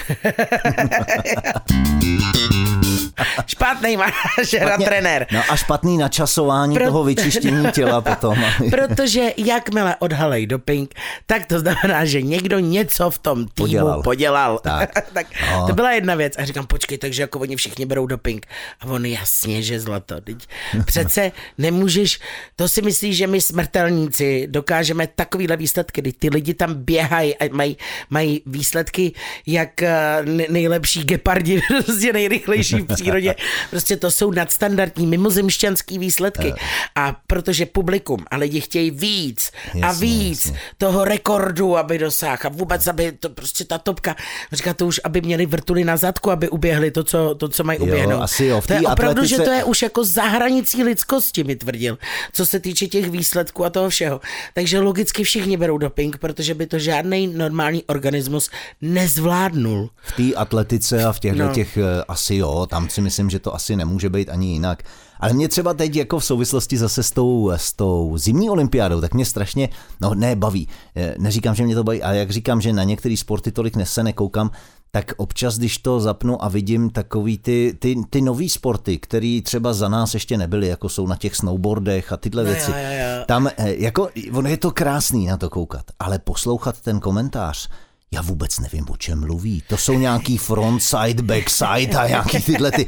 špatný 3.46 3.96
manažer 3.96 4.68
a 4.72 4.76
trenér. 4.76 5.26
No 5.32 5.42
a 5.48 5.56
špatný 5.56 5.98
načasování 5.98 6.74
Pro... 6.74 6.84
toho 6.84 7.04
vyčištění 7.04 7.72
těla 7.72 8.00
potom. 8.14 8.44
Protože 8.70 9.32
jakmile 9.36 9.96
odhalej 9.98 10.46
doping, 10.46 10.94
tak 11.26 11.46
to 11.46 11.58
znamená, 11.58 12.04
že 12.04 12.22
někdo 12.22 12.58
něco 12.58 13.10
v 13.10 13.18
tom 13.18 13.38
týmu 13.38 13.52
podělal. 13.54 14.02
podělal. 14.02 14.60
Tak. 14.62 14.90
tak 15.12 15.26
no. 15.50 15.66
To 15.66 15.74
byla 15.74 15.92
jedna 15.92 16.14
věc. 16.14 16.32
A 16.38 16.44
říkám, 16.44 16.66
počkej, 16.66 16.98
takže 16.98 17.22
jako 17.22 17.38
oni 17.38 17.56
všichni 17.56 17.86
berou 17.86 18.06
doping. 18.06 18.46
A 18.80 18.86
on 18.86 19.06
jasně, 19.06 19.62
že 19.62 19.80
zlato. 19.80 20.20
Teď 20.20 20.36
přece 20.84 21.32
nemůžeš, 21.58 22.20
to 22.56 22.68
si 22.68 22.82
myslíš, 22.82 23.16
že 23.16 23.26
my 23.26 23.40
smrtelníci 23.40 24.46
dokážeme 24.50 25.06
takovýhle 25.06 25.56
výsledky, 25.56 26.00
kdy 26.00 26.12
ty 26.12 26.28
lidi 26.28 26.54
tam 26.54 26.74
běhají 26.74 27.36
a 27.36 27.48
mají, 27.52 27.76
mají 28.10 28.42
výsledky 28.46 29.12
jak 29.46 29.82
eh, 29.82 30.22
nejlepší 30.48 31.04
gepardi, 31.04 31.60
prostě 31.68 32.12
nejrychlejší 32.12 32.80
v 32.80 32.86
přírodě. 33.00 33.34
Prostě 33.70 33.96
to 33.96 34.10
jsou 34.10 34.30
nadstandardní 34.30 35.06
mimozemšťanský 35.06 35.98
výsledky. 35.98 36.54
A 36.94 37.16
protože 37.26 37.66
publikum 37.66 38.24
a 38.30 38.36
lidi 38.36 38.60
chtějí 38.60 38.90
víc 38.90 39.50
a 39.82 39.92
víc 39.92 40.46
jasně. 40.46 40.60
toho 40.78 41.04
rekordu, 41.04 41.76
aby 41.76 41.98
dosáhl 41.98 42.38
a 42.44 42.48
vůbec, 42.48 42.86
aby 42.86 43.12
to 43.12 43.28
prostě 43.28 43.64
ta 43.64 43.78
topka, 43.78 44.16
říká 44.52 44.74
to 44.74 44.86
už, 44.86 45.00
aby 45.04 45.20
měli 45.20 45.46
vrtuly 45.46 45.84
na 45.84 45.96
zadku, 45.96 46.30
aby 46.30 46.48
uběhli 46.48 46.90
to, 46.90 47.04
co, 47.04 47.34
to, 47.34 47.48
co 47.48 47.64
mají 47.64 47.78
uběhnout. 47.78 48.22
asi 48.22 48.44
jo, 48.44 48.60
v 48.60 48.66
to 48.66 48.72
je 48.72 48.80
opravdu, 48.80 49.20
atletice... 49.20 49.36
že 49.36 49.42
to 49.42 49.50
je 49.50 49.64
už 49.64 49.82
jako 49.82 50.04
za 50.04 50.22
hranicí 50.22 50.82
lidskosti, 50.82 51.44
mi 51.44 51.56
tvrdil, 51.56 51.98
co 52.32 52.46
se 52.46 52.60
týče 52.60 52.86
těch 52.86 53.10
výsledků 53.10 53.64
a 53.64 53.70
toho 53.70 53.88
všeho. 53.88 54.20
Takže 54.54 54.78
logicky 54.78 55.24
všichni 55.24 55.56
berou 55.56 55.78
doping, 55.78 56.18
protože 56.18 56.54
by 56.54 56.66
to 56.66 56.78
žádný 56.78 57.26
normální 57.26 57.84
organismus 57.84 58.50
nezvládnul. 58.80 59.90
V 60.02 60.12
té 60.12 60.34
atletice 60.34 61.04
a 61.04 61.12
v 61.12 61.20
těchto 61.20 61.42
no. 61.42 61.54
těch 61.54 61.76
eh, 61.76 62.04
asi 62.08 62.34
jo, 62.34 62.66
tam 62.70 62.87
si 62.92 63.00
myslím, 63.00 63.30
že 63.30 63.38
to 63.38 63.54
asi 63.54 63.76
nemůže 63.76 64.10
být 64.10 64.28
ani 64.28 64.52
jinak. 64.52 64.82
Ale 65.20 65.32
mě 65.32 65.48
třeba 65.48 65.74
teď 65.74 65.96
jako 65.96 66.18
v 66.18 66.24
souvislosti 66.24 66.78
zase 66.78 67.02
s 67.02 67.10
tou, 67.10 67.52
s 67.56 67.72
tou 67.72 68.18
zimní 68.18 68.50
olympiádou, 68.50 69.00
tak 69.00 69.14
mě 69.14 69.24
strašně, 69.24 69.68
no 70.00 70.14
ne, 70.14 70.36
baví. 70.36 70.68
Eh, 70.96 71.14
neříkám, 71.18 71.54
že 71.54 71.64
mě 71.64 71.74
to 71.74 71.84
baví, 71.84 72.02
ale 72.02 72.16
jak 72.16 72.30
říkám, 72.30 72.60
že 72.60 72.72
na 72.72 72.84
některé 72.84 73.16
sporty 73.16 73.52
tolik 73.52 73.76
nese, 73.76 74.02
nekoukám, 74.02 74.50
tak 74.90 75.12
občas, 75.16 75.58
když 75.58 75.78
to 75.78 76.00
zapnu 76.00 76.44
a 76.44 76.48
vidím 76.48 76.90
takový 76.90 77.38
ty, 77.38 77.76
ty, 77.78 77.96
ty 78.10 78.20
nový 78.20 78.48
sporty, 78.48 78.98
které 78.98 79.40
třeba 79.44 79.72
za 79.72 79.88
nás 79.88 80.14
ještě 80.14 80.36
nebyly, 80.36 80.68
jako 80.68 80.88
jsou 80.88 81.06
na 81.06 81.16
těch 81.16 81.36
snowboardech 81.36 82.12
a 82.12 82.16
tyhle 82.16 82.44
no, 82.44 82.50
věci. 82.50 82.70
Jo, 82.70 82.76
jo, 82.76 82.92
jo. 82.92 83.24
Tam, 83.26 83.46
eh, 83.56 83.74
jako, 83.74 84.08
ono 84.32 84.48
je 84.48 84.56
to 84.56 84.70
krásný 84.70 85.26
na 85.26 85.36
to 85.36 85.50
koukat, 85.50 85.84
ale 85.98 86.18
poslouchat 86.18 86.80
ten 86.80 87.00
komentář, 87.00 87.68
já 88.12 88.22
vůbec 88.22 88.58
nevím, 88.58 88.86
o 88.90 88.96
čem 88.96 89.20
mluví. 89.20 89.62
To 89.68 89.76
jsou 89.76 89.92
nějaký 89.92 90.38
frontside, 90.38 91.22
backside 91.22 91.98
a 91.98 92.08
nějaký 92.08 92.42
tyhle 92.42 92.70
ty... 92.70 92.86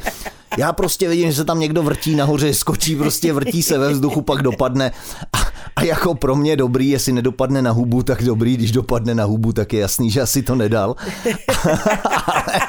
Já 0.59 0.73
prostě 0.73 1.09
vidím, 1.09 1.31
že 1.31 1.37
se 1.37 1.45
tam 1.45 1.61
někdo 1.61 1.83
vrtí 1.83 2.15
nahoře, 2.15 2.55
skočí, 2.55 2.97
prostě 2.97 3.33
vrtí 3.33 3.63
se 3.63 3.79
ve 3.79 3.93
vzduchu, 3.93 4.23
pak 4.23 4.43
dopadne. 4.43 4.93
A, 5.33 5.39
a 5.77 5.83
jako 5.83 6.15
pro 6.15 6.37
mě 6.37 6.57
dobrý, 6.57 6.89
jestli 6.89 7.13
nedopadne 7.13 7.63
na 7.63 7.71
hubu, 7.71 8.03
tak 8.03 8.23
dobrý, 8.23 8.57
když 8.57 8.73
dopadne 8.73 9.15
na 9.15 9.25
hubu, 9.25 9.53
tak 9.53 9.73
je 9.73 9.81
jasný, 9.81 10.11
že 10.11 10.21
asi 10.21 10.43
to 10.43 10.55
nedal. 10.55 10.97
ale, 12.27 12.61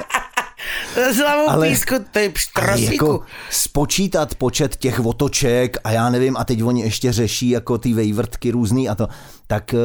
Zlavou 1.13 1.49
ale, 1.49 1.69
písku, 1.69 1.95
ale 2.55 2.81
jako 2.81 3.19
spočítat 3.49 4.35
počet 4.35 4.75
těch 4.75 5.05
otoček 5.05 5.77
a 5.83 5.91
já 5.91 6.09
nevím, 6.09 6.37
a 6.37 6.43
teď 6.43 6.63
oni 6.63 6.81
ještě 6.81 7.11
řeší 7.11 7.49
jako 7.49 7.77
ty 7.77 7.93
vejvrtky 7.93 8.51
různý 8.51 8.89
a 8.89 8.95
to, 8.95 9.07
tak 9.47 9.73
eh, 9.73 9.77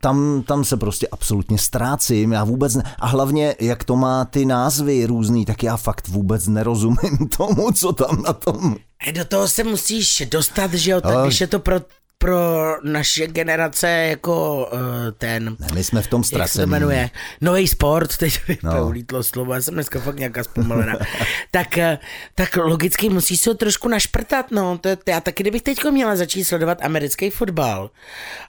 tam, 0.00 0.42
tam 0.46 0.64
se 0.64 0.76
prostě 0.76 1.08
absolutně 1.08 1.58
ztrácím, 1.58 2.32
já 2.32 2.44
vůbec 2.44 2.74
ne, 2.74 2.82
a 2.98 3.06
hlavně 3.06 3.54
jak 3.60 3.84
to 3.84 3.96
má 3.96 4.24
ty 4.24 4.44
názvy 4.46 5.06
různý, 5.06 5.44
tak 5.44 5.62
já 5.62 5.76
fakt 5.76 6.08
vůbec 6.08 6.46
nerozumím 6.46 7.28
tomu, 7.36 7.72
co 7.72 7.92
tam 7.92 8.22
na 8.22 8.32
tom. 8.32 8.76
Do 9.14 9.24
toho 9.24 9.48
se 9.48 9.64
musíš 9.64 10.22
dostat, 10.30 10.74
že 10.74 10.90
jo, 10.90 11.00
tak 11.00 11.24
když 11.24 11.40
je 11.40 11.46
to 11.46 11.58
pro 11.58 11.80
pro 12.18 12.76
naše 12.82 13.26
generace 13.26 13.88
jako 13.88 14.66
uh, 14.72 14.78
ten... 15.18 15.56
Ne, 15.60 15.66
my 15.74 15.84
jsme 15.84 16.02
v 16.02 16.06
tom 16.06 16.20
Jak 16.20 16.26
se 16.26 16.30
to 16.30 16.36
ztracení. 16.36 16.70
jmenuje? 16.70 17.10
Nový 17.40 17.68
sport, 17.68 18.16
teď 18.16 18.40
mi 18.48 18.58
No. 18.62 18.86
ulítlo 18.86 19.22
slovo, 19.22 19.54
já 19.54 19.60
jsem 19.62 19.74
dneska 19.74 20.00
fakt 20.00 20.18
nějaká 20.18 20.44
zpomalená. 20.44 20.94
tak, 21.50 21.78
eh, 21.78 21.98
tak 22.34 22.56
logicky 22.56 23.08
musí 23.08 23.36
se 23.36 23.50
ho 23.50 23.54
trošku 23.54 23.88
našprtat, 23.88 24.50
no. 24.50 24.78
To, 24.78 24.88
je- 24.88 24.98
já 25.08 25.20
taky, 25.20 25.42
kdybych 25.42 25.62
teď 25.62 25.84
měla 25.90 26.16
začít 26.16 26.44
sledovat 26.44 26.78
americký 26.82 27.30
fotbal, 27.30 27.90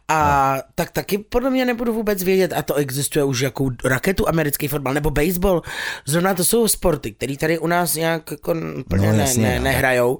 a 0.07 0.53
no. 0.55 0.61
tak 0.75 0.91
taky 0.91 1.17
podle 1.17 1.49
mě 1.49 1.65
nebudu 1.65 1.93
vůbec 1.93 2.23
vědět, 2.23 2.53
a 2.55 2.61
to 2.61 2.73
existuje 2.75 3.23
už 3.23 3.39
jako 3.39 3.69
raketu 3.85 4.29
americký 4.29 4.67
fotbal, 4.67 4.93
nebo 4.93 5.09
baseball. 5.11 5.61
Zrovna 6.05 6.33
to 6.33 6.45
jsou 6.45 6.67
sporty, 6.67 7.11
které 7.11 7.37
tady 7.37 7.59
u 7.59 7.67
nás 7.67 7.95
nějak 7.95 8.31
jako 8.31 8.53
No, 8.53 8.83
no, 8.95 9.03
jasně, 9.13 9.43
ne, 9.43 9.49
ne, 9.49 9.57
no. 9.59 9.63
nehrajou. 9.63 10.19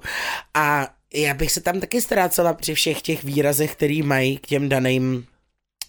A 0.54 0.88
já 1.14 1.34
bych 1.34 1.52
se 1.52 1.60
tam 1.60 1.80
taky 1.80 2.00
ztrácela 2.00 2.54
při 2.54 2.74
všech 2.74 3.02
těch 3.02 3.24
výrazech, 3.24 3.72
který 3.72 4.02
mají 4.02 4.38
k 4.38 4.46
těm 4.46 4.68
daným 4.68 5.26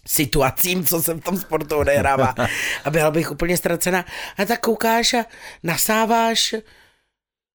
situacím, 0.06 0.84
co 0.84 1.02
se 1.02 1.14
v 1.14 1.20
tom 1.20 1.36
sportu 1.36 1.76
odehrává. 1.76 2.34
A 2.84 2.90
byla 2.90 3.10
bych 3.10 3.30
úplně 3.30 3.56
ztracena. 3.56 4.04
A 4.38 4.44
tak 4.44 4.60
koukáš 4.60 5.14
a 5.14 5.24
nasáváš 5.62 6.54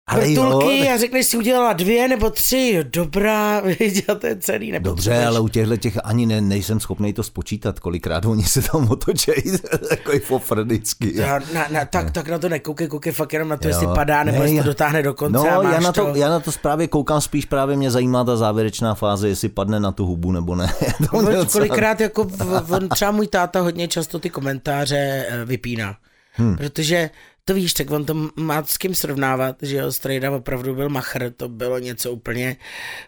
Ale 0.08 0.32
jo, 0.34 0.44
vrtulky 0.44 0.90
a 0.90 0.98
řekneš 0.98 1.26
si 1.26 1.38
udělala 1.38 1.74
dvě 1.74 2.08
nebo 2.08 2.30
tři, 2.30 2.72
jo, 2.76 2.84
dobrá, 2.90 3.60
viď, 3.80 4.10
a 4.10 4.16
to 4.16 4.28
je 4.28 4.36
celý. 4.36 4.72
Dobře, 4.80 5.26
ale 5.26 5.40
u 5.40 5.48
těchto 5.48 5.78
těch 5.78 5.98
ani 6.04 6.26
ne, 6.26 6.42
nejsem 6.42 6.80
schopný 6.80 7.14
to 7.14 7.24
spočítat, 7.24 7.80
kolikrát 7.80 8.26
oni 8.26 8.44
se 8.44 8.62
tam 8.62 8.92
otočejí, 8.92 9.44
takový 9.90 10.20
fofrdicky. 10.20 11.12
Já, 11.16 11.40
na, 11.54 11.68
na, 11.72 11.86
tak, 11.86 12.12
tak 12.12 12.30
na 12.30 12.40
to 12.40 12.50
nekoukej, 12.50 12.88
koukej 12.88 13.14
fakt 13.14 13.34
jenom 13.34 13.50
na 13.50 13.58
to, 13.58 13.68
Jo. 13.68 13.70
jestli 13.70 13.88
padá, 13.96 14.24
nebo 14.24 14.38
Ne, 14.38 14.44
jestli 14.44 14.58
já- 14.58 14.64
to 14.64 14.70
dotáhne 14.70 15.04
do 15.04 15.14
konce 15.14 15.38
No, 15.38 15.50
a 15.60 15.62
máš 15.64 15.74
já 15.74 15.80
na, 15.80 15.92
to, 15.92 16.06
to. 16.06 16.16
já 16.16 16.30
na 16.30 16.40
to 16.40 16.52
právě 16.62 16.88
koukám, 16.88 17.22
spíš 17.22 17.46
právě 17.46 17.78
mě 17.78 17.92
zajímá 17.92 18.24
ta 18.24 18.36
závěrečná 18.38 18.96
fáze, 18.96 19.28
jestli 19.28 19.50
padne 19.50 19.80
na 19.80 19.92
tu 19.92 20.06
hubu 20.06 20.32
nebo 20.32 20.56
ne. 20.56 20.74
to 21.12 21.22
docela- 21.22 21.46
kolikrát 21.52 22.02
jako 22.02 22.24
v, 22.24 22.72
on, 22.72 22.90
třeba 22.90 23.12
můj 23.12 23.28
táta 23.28 23.62
hodně 23.62 23.88
často 23.88 24.20
ty 24.20 24.30
komentáře 24.30 25.26
eh, 25.30 25.46
vypíná. 25.46 25.96
Hmm. 26.38 26.56
Protože 26.58 27.10
to 27.46 27.54
víš, 27.54 27.74
tak 27.74 27.92
on 27.92 28.06
to 28.06 28.30
má 28.36 28.64
s 28.64 28.78
kým 28.78 28.96
srovnávat, 28.96 29.56
že 29.62 29.78
jo, 29.78 29.92
Strejda 29.92 30.32
opravdu 30.32 30.76
byl 30.76 30.90
machr, 30.90 31.34
to 31.38 31.50
bylo 31.50 31.80
něco 31.80 32.12
úplně, 32.12 32.58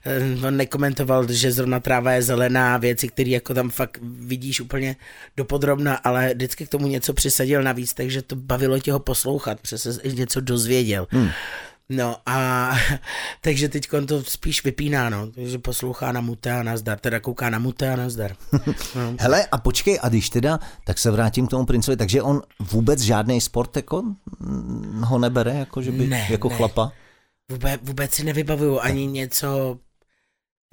eh, 0.06 0.48
on 0.48 0.58
nekomentoval, 0.58 1.32
že 1.32 1.52
zrovna 1.52 1.80
tráva 1.80 2.12
je 2.12 2.22
zelená, 2.22 2.78
věci, 2.78 3.08
které 3.08 3.30
jako 3.30 3.54
tam 3.54 3.70
fakt 3.70 3.98
vidíš 4.02 4.62
úplně 4.62 4.96
dopodrobna, 5.38 5.96
ale 5.96 6.34
vždycky 6.34 6.66
k 6.66 6.70
tomu 6.70 6.88
něco 6.88 7.14
přisadil 7.14 7.64
navíc, 7.64 7.94
takže 7.94 8.22
to 8.22 8.36
bavilo 8.36 8.80
tě 8.80 8.92
ho 8.92 9.00
poslouchat, 9.00 9.60
protože 9.60 9.78
se 9.78 10.00
něco 10.04 10.42
dozvěděl. 10.42 11.08
Hmm. 11.10 11.30
No 11.90 12.16
a 12.26 12.72
takže 13.42 13.70
teď 13.70 13.88
to 14.08 14.24
spíš 14.24 14.64
vypíná, 14.64 15.10
no, 15.10 15.28
takže 15.28 15.60
poslouchá 15.60 16.12
na 16.12 16.22
mute 16.22 16.52
a 16.52 16.64
nazdar, 16.64 17.00
teda 17.00 17.20
kouká 17.20 17.50
na 17.50 17.60
mute 17.60 17.94
a 17.94 17.96
nazdar. 17.96 18.36
No. 18.96 19.16
Hele, 19.20 19.46
a 19.52 19.58
počkej, 19.58 20.00
a 20.02 20.10
když 20.10 20.30
teda, 20.30 20.60
tak 20.86 20.98
se 20.98 21.12
vrátím 21.12 21.48
k 21.48 21.50
tomu 21.50 21.66
princovi, 21.66 21.98
takže 21.98 22.22
on 22.22 22.42
vůbec 22.60 23.00
žádný 23.02 23.42
sport 23.42 23.76
jako 23.76 24.04
ho 25.04 25.20
nebere, 25.20 25.54
jako, 25.54 25.82
že 25.82 25.92
by, 25.92 26.08
Ne, 26.08 26.28
jako 26.30 26.50
ne. 26.50 26.56
chlapa? 26.56 26.92
Vůbec, 27.52 27.82
vůbec 27.84 28.12
si 28.12 28.24
nevybavuju 28.24 28.80
ani 28.80 29.08
něco, 29.08 29.80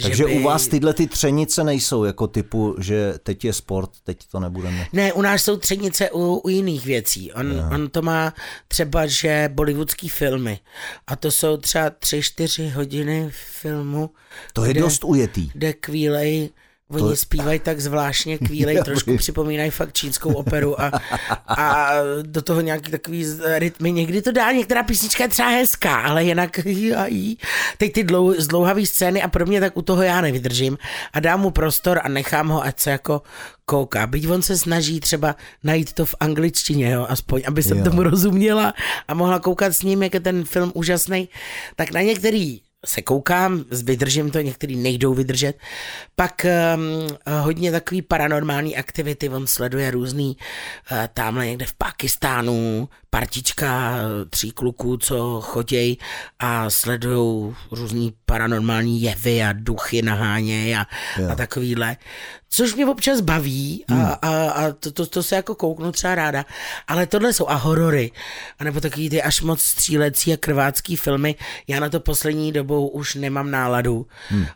Takže 0.02 0.16
že 0.16 0.24
by... 0.24 0.38
u 0.38 0.42
vás 0.42 0.66
tyhle 0.68 0.94
ty 0.94 1.06
třenice 1.06 1.64
nejsou 1.64 2.04
jako 2.04 2.26
typu, 2.26 2.76
že 2.80 3.14
teď 3.22 3.44
je 3.44 3.52
sport, 3.52 3.90
teď 4.04 4.18
to 4.30 4.40
nebudeme. 4.40 4.86
Ne, 4.92 5.12
u 5.12 5.22
nás 5.22 5.44
jsou 5.44 5.56
třenice 5.56 6.10
u, 6.10 6.36
u 6.36 6.48
jiných 6.48 6.86
věcí. 6.86 7.32
On, 7.32 7.46
on 7.74 7.90
to 7.90 8.02
má 8.02 8.34
třeba, 8.68 9.06
že 9.06 9.50
bollywoodský 9.52 10.08
filmy. 10.08 10.58
A 11.06 11.16
to 11.16 11.30
jsou 11.30 11.56
třeba 11.56 11.90
tři, 11.90 12.22
čtyři 12.22 12.68
hodiny 12.68 13.30
filmu, 13.60 14.10
To 14.52 14.64
je 14.64 14.70
kde, 14.70 14.80
dost 14.80 15.04
ujetý. 15.04 15.50
kde 15.54 15.72
kvílej, 15.72 16.50
oni 16.90 17.08
To- 17.08 17.16
zpívají 17.16 17.58
tak 17.58 17.80
zvláštně 17.80 18.38
kvílej, 18.38 18.78
trošku 18.84 19.16
připomínají 19.16 19.70
fakt 19.70 19.92
čínskou 19.92 20.32
operu 20.34 20.80
a, 20.80 20.92
a 21.48 21.90
do 22.22 22.42
toho 22.42 22.60
nějaký 22.60 22.90
takový 22.90 23.26
rytmy. 23.54 23.92
Někdy 23.92 24.22
to 24.22 24.32
dá, 24.32 24.52
některá 24.52 24.82
písnička 24.82 25.24
je 25.24 25.28
třeba 25.28 25.48
hezká, 25.48 25.96
ale 26.00 26.24
jinak 26.24 26.58
jají. 26.66 27.38
teď 27.78 27.92
ty 27.92 28.04
dlou, 28.04 28.32
zdlouhavý 28.40 28.86
scény 28.86 29.22
a 29.22 29.28
pro 29.28 29.46
mě 29.46 29.60
tak 29.60 29.76
u 29.76 29.82
toho 29.82 30.02
já 30.02 30.20
nevydržím 30.20 30.78
a 31.12 31.20
dám 31.20 31.40
mu 31.40 31.50
prostor 31.50 32.00
a 32.04 32.08
nechám 32.08 32.48
ho, 32.48 32.62
ať 32.64 32.80
se 32.80 32.90
jako 32.90 33.22
kouká. 33.64 34.06
Byť 34.06 34.28
on 34.28 34.42
se 34.42 34.58
snaží 34.58 35.00
třeba 35.00 35.36
najít 35.64 35.92
to 35.92 36.06
v 36.06 36.14
angličtině, 36.20 36.90
jo, 36.90 37.06
aspoň, 37.08 37.42
aby 37.46 37.62
jsem 37.62 37.78
Jo. 37.78 37.84
tomu 37.84 38.02
rozuměla 38.02 38.74
a 39.08 39.14
mohla 39.14 39.38
koukat 39.38 39.72
s 39.72 39.82
ním, 39.82 40.02
jak 40.02 40.14
je 40.14 40.20
ten 40.20 40.44
film 40.44 40.72
úžasný, 40.74 41.28
tak 41.76 41.90
na 41.90 42.00
některý 42.02 42.60
se 42.84 43.02
koukám, 43.02 43.64
vydržím 43.84 44.30
to, 44.30 44.40
některý 44.40 44.76
nejdou 44.76 45.14
vydržet. 45.14 45.58
Pak 46.16 46.46
um, 46.76 47.16
hodně 47.42 47.72
takový 47.72 48.02
paranormální 48.02 48.76
aktivity, 48.76 49.28
on 49.28 49.46
sleduje 49.46 49.90
různý, 49.90 50.36
uh, 50.92 50.98
tamhle 51.14 51.46
někde 51.46 51.66
v 51.66 51.74
Pakistánu, 51.74 52.88
partička 53.14 53.98
tří 54.30 54.50
kluků, 54.50 54.96
co 54.96 55.40
chodějí 55.40 55.98
a 56.38 56.70
sledují 56.70 57.54
různý 57.70 58.14
paranormální 58.26 59.02
jevy 59.02 59.42
a 59.42 59.52
duchy 59.52 60.02
naháněj 60.02 60.76
a, 60.76 60.86
a 61.32 61.34
takovýhle. 61.34 61.96
Což 62.54 62.74
mě 62.74 62.86
občas 62.86 63.20
baví 63.20 63.84
a, 63.88 64.12
a, 64.12 64.50
a 64.50 64.72
to, 64.72 64.92
to, 64.92 65.06
to, 65.06 65.22
se 65.22 65.36
jako 65.36 65.54
kouknu 65.54 65.92
třeba 65.92 66.14
ráda. 66.14 66.44
Ale 66.88 67.06
tohle 67.06 67.32
jsou 67.32 67.48
a 67.48 67.54
horory, 67.54 68.10
anebo 68.58 68.80
takový 68.80 69.10
ty 69.10 69.22
až 69.22 69.40
moc 69.40 69.60
střílecí 69.60 70.32
a 70.32 70.36
krvácký 70.36 70.96
filmy. 70.96 71.34
Já 71.68 71.80
na 71.80 71.88
to 71.88 72.00
poslední 72.00 72.52
dobou 72.52 72.88
už 72.88 73.14
nemám 73.14 73.50
náladu. 73.50 74.06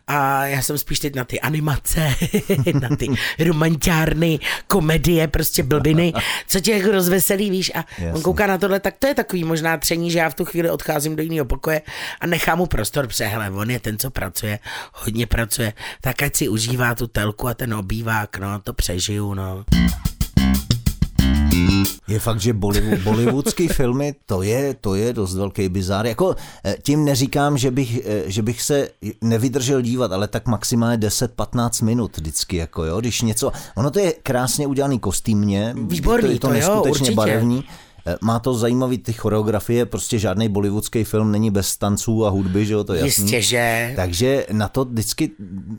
A 0.07 0.45
já 0.45 0.61
jsem 0.61 0.77
spíš 0.77 0.99
teď 0.99 1.15
na 1.15 1.23
ty 1.23 1.39
animace, 1.39 2.15
na 2.81 2.95
ty 2.95 3.07
romantiárny, 3.39 4.39
komedie, 4.67 5.27
prostě 5.27 5.63
blbiny, 5.63 6.13
co 6.47 6.59
tě 6.59 6.71
jako 6.71 6.91
rozveselí, 6.91 7.49
víš. 7.49 7.71
A 7.75 7.77
on 7.77 8.05
Jasně. 8.05 8.23
kouká 8.23 8.47
na 8.49 8.57
tohle, 8.57 8.79
tak 8.79 8.95
to 8.99 9.07
je 9.07 9.15
takový 9.15 9.43
možná 9.43 9.77
tření, 9.77 10.11
že 10.11 10.19
já 10.19 10.29
v 10.29 10.33
tu 10.33 10.45
chvíli 10.45 10.69
odcházím 10.69 11.15
do 11.15 11.23
jiného 11.23 11.45
pokoje 11.45 11.81
a 12.21 12.27
nechám 12.27 12.57
mu 12.57 12.65
prostor 12.65 13.07
přehle. 13.07 13.51
On 13.51 13.71
je 13.71 13.79
ten, 13.79 13.97
co 13.97 14.09
pracuje, 14.09 14.59
hodně 14.93 15.27
pracuje, 15.27 15.73
tak 16.01 16.23
ať 16.23 16.35
si 16.35 16.49
užívá 16.49 16.95
tu 16.95 17.07
telku 17.07 17.47
a 17.47 17.53
ten 17.53 17.73
obývák, 17.73 18.37
no, 18.37 18.59
to 18.59 18.73
přežiju, 18.73 19.33
no. 19.33 19.65
Je 22.07 22.19
fakt, 22.19 22.41
že 22.41 22.53
Bollywood, 22.53 22.99
bollywoodský 23.03 23.67
filmy, 23.67 24.15
to 24.25 24.41
je, 24.41 24.73
to 24.81 24.95
je 24.95 25.13
dost 25.13 25.35
velký 25.35 25.69
bizár. 25.69 26.07
Jako, 26.07 26.35
eh, 26.65 26.75
tím 26.83 27.05
neříkám, 27.05 27.57
že 27.57 27.71
bych, 27.71 28.05
eh, 28.05 28.23
že 28.25 28.41
bych 28.41 28.61
se 28.61 28.89
nevydržel 29.21 29.81
dívat, 29.81 30.11
ale 30.11 30.27
tak 30.27 30.47
maximálně 30.47 30.97
10-15 30.97 31.81
minut 31.81 32.17
vždycky, 32.17 32.57
jako 32.57 32.83
jo, 32.83 32.99
když 32.99 33.21
něco, 33.21 33.51
ono 33.75 33.91
to 33.91 33.99
je 33.99 34.13
krásně 34.23 34.67
udělaný 34.67 34.99
kostýmně, 34.99 35.75
Výborný, 35.77 36.33
je 36.33 36.39
to, 36.39 36.47
to 36.47 36.53
je 36.53 36.61
to 36.61 36.67
jo, 36.67 36.75
neskutečně 36.75 37.01
určitě. 37.01 37.15
barevný, 37.15 37.63
má 38.21 38.39
to 38.39 38.53
zajímavý 38.53 38.97
ty 38.97 39.13
choreografie, 39.13 39.85
prostě 39.85 40.19
žádný 40.19 40.49
bollywoodský 40.49 41.03
film 41.03 41.31
není 41.31 41.51
bez 41.51 41.77
tanců 41.77 42.25
a 42.25 42.29
hudby, 42.29 42.65
že 42.65 42.73
jo, 42.73 42.83
to 42.83 42.93
je 42.93 43.05
jasný. 43.05 43.23
Jistě, 43.23 43.41
že... 43.41 43.93
Takže 43.95 44.45
na 44.51 44.67
to 44.67 44.85
vždycky 44.85 45.31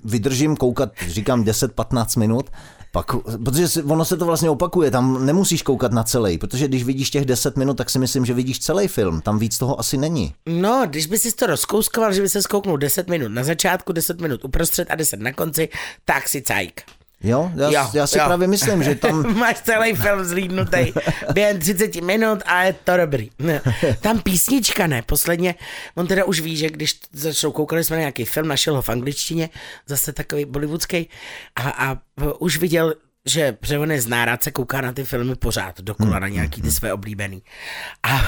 vydržím 0.04 0.56
koukat, 0.56 0.92
říkám 1.08 1.44
10-15 1.44 2.18
minut, 2.18 2.50
pak, 2.92 3.06
protože 3.44 3.82
ono 3.82 4.04
se 4.04 4.16
to 4.16 4.26
vlastně 4.26 4.50
opakuje, 4.50 4.90
tam 4.90 5.26
nemusíš 5.26 5.62
koukat 5.62 5.92
na 5.92 6.02
celý, 6.02 6.38
protože 6.38 6.68
když 6.68 6.84
vidíš 6.84 7.10
těch 7.10 7.24
10 7.24 7.56
minut, 7.56 7.74
tak 7.74 7.90
si 7.90 7.98
myslím, 7.98 8.24
že 8.24 8.34
vidíš 8.34 8.58
celý 8.58 8.88
film, 8.88 9.20
tam 9.20 9.38
víc 9.38 9.58
toho 9.58 9.80
asi 9.80 9.96
není. 9.96 10.34
No, 10.46 10.82
když 10.86 11.06
by 11.06 11.18
si 11.18 11.32
to 11.32 11.46
rozkouskoval, 11.46 12.12
že 12.12 12.22
by 12.22 12.28
se 12.28 12.42
skouknul 12.42 12.76
10 12.76 13.08
minut 13.08 13.28
na 13.28 13.44
začátku, 13.44 13.92
10 13.92 14.20
minut 14.20 14.44
uprostřed 14.44 14.90
a 14.90 14.94
10 14.94 15.20
na 15.20 15.32
konci, 15.32 15.68
tak 16.04 16.28
si 16.28 16.42
cajk. 16.42 16.82
Jo, 17.22 17.50
já, 17.56 17.70
Jo, 17.70 17.90
já 17.94 18.06
si 18.06 18.18
jo. 18.18 18.24
právě 18.26 18.48
myslím, 18.48 18.82
že 18.82 18.94
tam 18.94 19.34
Máš 19.38 19.60
celý 19.60 19.94
film 19.94 20.24
zlídnutý 20.24 20.92
během 21.32 21.58
30 21.58 21.94
minut 21.96 22.42
a 22.46 22.62
je 22.62 22.72
to 22.72 22.96
dobrý. 22.96 23.30
Ne. 23.38 23.60
Tam 24.00 24.20
písnička 24.20 24.86
ne, 24.86 25.02
posledně, 25.02 25.54
on 25.94 26.06
teda 26.06 26.24
už 26.24 26.40
ví, 26.40 26.56
že 26.56 26.70
když 26.70 27.00
začnou 27.12 27.52
koukali 27.52 27.84
jsme 27.84 27.96
na 27.96 28.00
nějaký 28.00 28.24
film, 28.24 28.48
našel 28.48 28.74
ho 28.76 28.82
v 28.82 28.88
angličtině, 28.88 29.48
zase 29.86 30.12
takový 30.12 30.44
bollywoodský 30.44 31.08
a, 31.56 31.70
a 31.70 31.98
už 32.38 32.56
viděl 32.58 32.94
že 33.26 33.56
je 33.90 34.00
zná, 34.00 34.24
rád 34.24 34.42
se 34.42 34.50
kouká 34.50 34.80
na 34.80 34.92
ty 34.92 35.04
filmy 35.04 35.34
pořád, 35.34 35.80
dokola 35.80 36.18
na 36.18 36.28
nějaký 36.28 36.62
ty 36.62 36.70
své 36.70 36.92
oblíbený. 36.92 37.42
A 38.02 38.22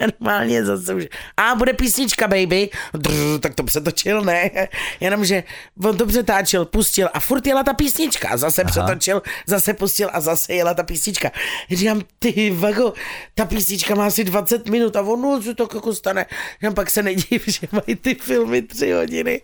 normálně 0.00 0.64
zase 0.64 0.94
už, 0.94 1.08
a 1.36 1.54
bude 1.54 1.72
písnička, 1.72 2.28
baby, 2.28 2.70
Drr, 2.94 3.38
tak 3.40 3.54
to 3.54 3.62
přetočil, 3.62 4.22
ne, 4.22 4.50
jenomže 5.00 5.44
on 5.84 5.96
to 5.96 6.06
přetáčel, 6.06 6.64
pustil 6.64 7.08
a 7.14 7.20
furt 7.20 7.46
jela 7.46 7.62
ta 7.62 7.74
písnička 7.74 8.28
a 8.28 8.36
zase 8.36 8.62
Aha. 8.62 8.70
přetočil, 8.70 9.22
zase 9.46 9.74
pustil 9.74 10.10
a 10.12 10.20
zase 10.20 10.54
jela 10.54 10.74
ta 10.74 10.82
písnička. 10.82 11.30
Říkám, 11.70 12.00
ty 12.18 12.50
vago, 12.50 12.92
ta 13.34 13.44
písnička 13.44 13.94
má 13.94 14.06
asi 14.06 14.24
20 14.24 14.68
minut 14.68 14.96
a 14.96 15.02
ono 15.02 15.42
se 15.42 15.54
to 15.54 15.62
jako 15.74 15.94
stane. 15.94 16.26
Říkám, 16.60 16.74
pak 16.74 16.90
se 16.90 17.02
nediv, 17.02 17.42
že 17.46 17.66
mají 17.72 17.96
ty 18.00 18.14
filmy 18.14 18.62
tři 18.62 18.92
hodiny. 18.92 19.40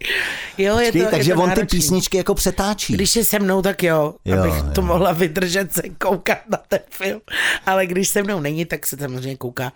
Jo, 0.59 0.79
je 0.79 0.93
Ty, 0.93 1.05
to, 1.05 1.11
takže 1.11 1.31
je 1.31 1.35
to 1.35 1.43
on 1.43 1.51
ty 1.51 1.57
náročný. 1.57 1.79
písničky 1.79 2.17
jako 2.17 2.35
přetáčí. 2.35 2.93
Když 2.93 3.17
je 3.17 3.25
se 3.25 3.39
mnou, 3.39 3.63
tak 3.63 3.83
jo, 3.83 4.15
Jo, 4.25 4.37
jo 4.37 4.43
abych 4.43 4.58
jo. 4.59 4.73
to 4.75 4.83
mohla 4.83 5.13
vydržet 5.13 5.73
se 5.73 5.83
koukat 5.89 6.39
na 6.49 6.59
ten 6.69 6.81
film. 6.91 7.21
Ale 7.67 7.87
když 7.87 8.09
se 8.09 8.23
mnou 8.23 8.41
není, 8.41 8.65
tak 8.65 8.87
se 8.87 8.97
samozřejmě 8.97 9.37
kouká 9.37 9.73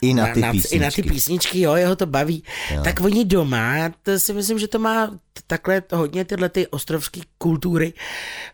I 0.00 0.14
na 0.14 0.26
ty 0.26 0.40
I 0.40 0.42
na 0.42 0.50
ty 0.50 0.52
písničky. 0.52 1.02
písničky, 1.02 1.60
jo, 1.60 1.74
jeho 1.74 1.96
to 1.96 2.06
baví. 2.06 2.42
Jo. 2.74 2.82
Tak 2.82 3.00
oni 3.00 3.24
doma, 3.24 3.92
to 4.02 4.18
si 4.18 4.32
myslím, 4.32 4.58
že 4.58 4.68
to 4.68 4.78
má 4.78 5.10
takhle 5.46 5.80
to 5.80 5.96
hodně 5.96 6.24
tyhle 6.24 6.48
ty 6.48 6.66
ostrovské 6.66 7.20
kultury, 7.38 7.92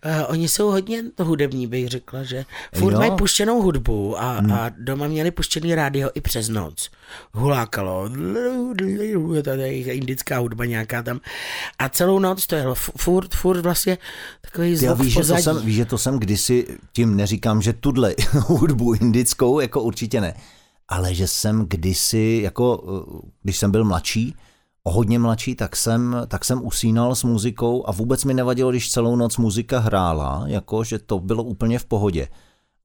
uh, 0.04 0.12
oni 0.28 0.48
jsou 0.48 0.70
hodně 0.70 1.02
to 1.14 1.24
hudební, 1.24 1.66
bych 1.66 1.88
řekla, 1.88 2.22
že 2.22 2.44
furt 2.74 2.92
Jo. 2.92 2.98
mají 2.98 3.10
puštěnou 3.10 3.62
hudbu 3.62 4.20
a, 4.20 4.32
Hmm. 4.32 4.52
a 4.52 4.70
doma 4.78 5.06
měli 5.08 5.30
puštěný 5.30 5.74
rádio 5.74 6.10
i 6.14 6.20
přes 6.20 6.48
noc. 6.48 6.90
Hulákalo, 7.32 8.08
tady 9.44 9.78
je 9.78 9.94
indická 9.94 10.38
hudba 10.38 10.64
nějaká 10.64 11.02
tam 11.02 11.20
a 11.78 11.88
celou 11.88 12.18
noc 12.18 12.46
to 12.46 12.54
jelo 12.54 12.74
fu- 12.74 12.92
furt, 12.96 13.34
furt 13.34 13.60
vlastně 13.60 13.98
takový 14.40 14.76
zvuk 14.76 15.00
víš, 15.00 15.12
že 15.14 15.20
to 15.24 15.36
jsem, 15.36 15.62
víš, 15.66 15.76
že 15.76 15.84
to 15.84 15.98
jsem 15.98 16.18
kdysi, 16.18 16.66
tím 16.92 17.16
neříkám, 17.16 17.62
že 17.62 17.72
tuhle 17.72 18.14
hudbu 18.32 18.94
indickou, 18.94 19.60
jako 19.60 19.82
určitě 19.82 20.20
ne, 20.20 20.34
ale 20.88 21.14
že 21.14 21.26
jsem 21.28 21.66
kdysi, 21.68 22.40
jako 22.42 22.84
eh, 22.86 23.28
když 23.42 23.58
jsem 23.58 23.70
byl 23.70 23.84
mladší, 23.84 24.34
o 24.84 24.92
hodně 24.92 25.18
mladší, 25.18 25.54
tak 25.54 25.76
jsem, 25.76 26.16
tak 26.28 26.44
jsem 26.44 26.66
usínal 26.66 27.14
s 27.14 27.22
muzikou 27.22 27.88
a 27.88 27.92
vůbec 27.92 28.24
mi 28.24 28.34
nevadilo, 28.34 28.70
když 28.70 28.90
celou 28.90 29.16
noc 29.16 29.36
muzika 29.36 29.78
hrála, 29.78 30.42
jako 30.46 30.84
že 30.84 30.98
to 30.98 31.18
bylo 31.18 31.42
úplně 31.42 31.78
v 31.78 31.84
pohodě. 31.84 32.28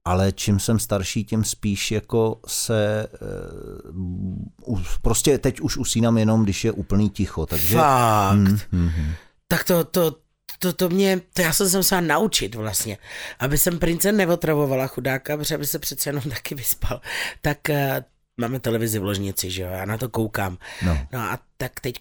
Ale 0.04 0.32
čím 0.32 0.60
jsem 0.60 0.78
starší, 0.78 1.24
tím 1.24 1.44
spíš 1.44 1.90
jako 1.90 2.40
se 2.46 3.08
uh, 4.66 4.82
prostě 5.02 5.38
teď 5.38 5.60
už 5.60 5.76
usínám 5.76 6.18
jenom, 6.18 6.44
když 6.44 6.64
je 6.64 6.72
úplný 6.72 7.10
ticho. 7.10 7.46
Takže 7.46 7.76
Fakt. 7.76 8.36
Mm, 8.36 8.58
mm, 8.72 8.90
mm. 8.98 9.12
Tak 9.48 9.64
to, 9.64 9.84
to, 9.84 10.16
to, 10.58 10.72
to 10.72 10.88
mě, 10.88 11.20
to 11.32 11.42
já 11.42 11.52
jsem 11.52 11.68
se 11.68 11.76
musela 11.76 12.00
naučit 12.00 12.54
vlastně, 12.54 12.98
aby 13.38 13.58
jsem 13.58 13.78
prince 13.78 14.12
neotravovala 14.12 14.86
chudáka, 14.86 15.36
protože 15.36 15.54
aby 15.54 15.66
se 15.66 15.78
přece 15.78 16.08
jenom 16.08 16.22
taky 16.22 16.54
vyspal. 16.54 17.00
Tak 17.42 17.58
uh, 17.70 17.76
máme 18.38 18.60
televizi 18.60 18.98
v 18.98 19.04
ložnici, 19.04 19.50
že 19.50 19.62
jo, 19.62 19.68
já 19.70 19.84
na 19.84 19.98
to 19.98 20.08
koukám. 20.08 20.58
No. 20.86 20.98
No 21.12 21.18
a 21.20 21.38
tak 21.56 21.80
teď 21.80 21.96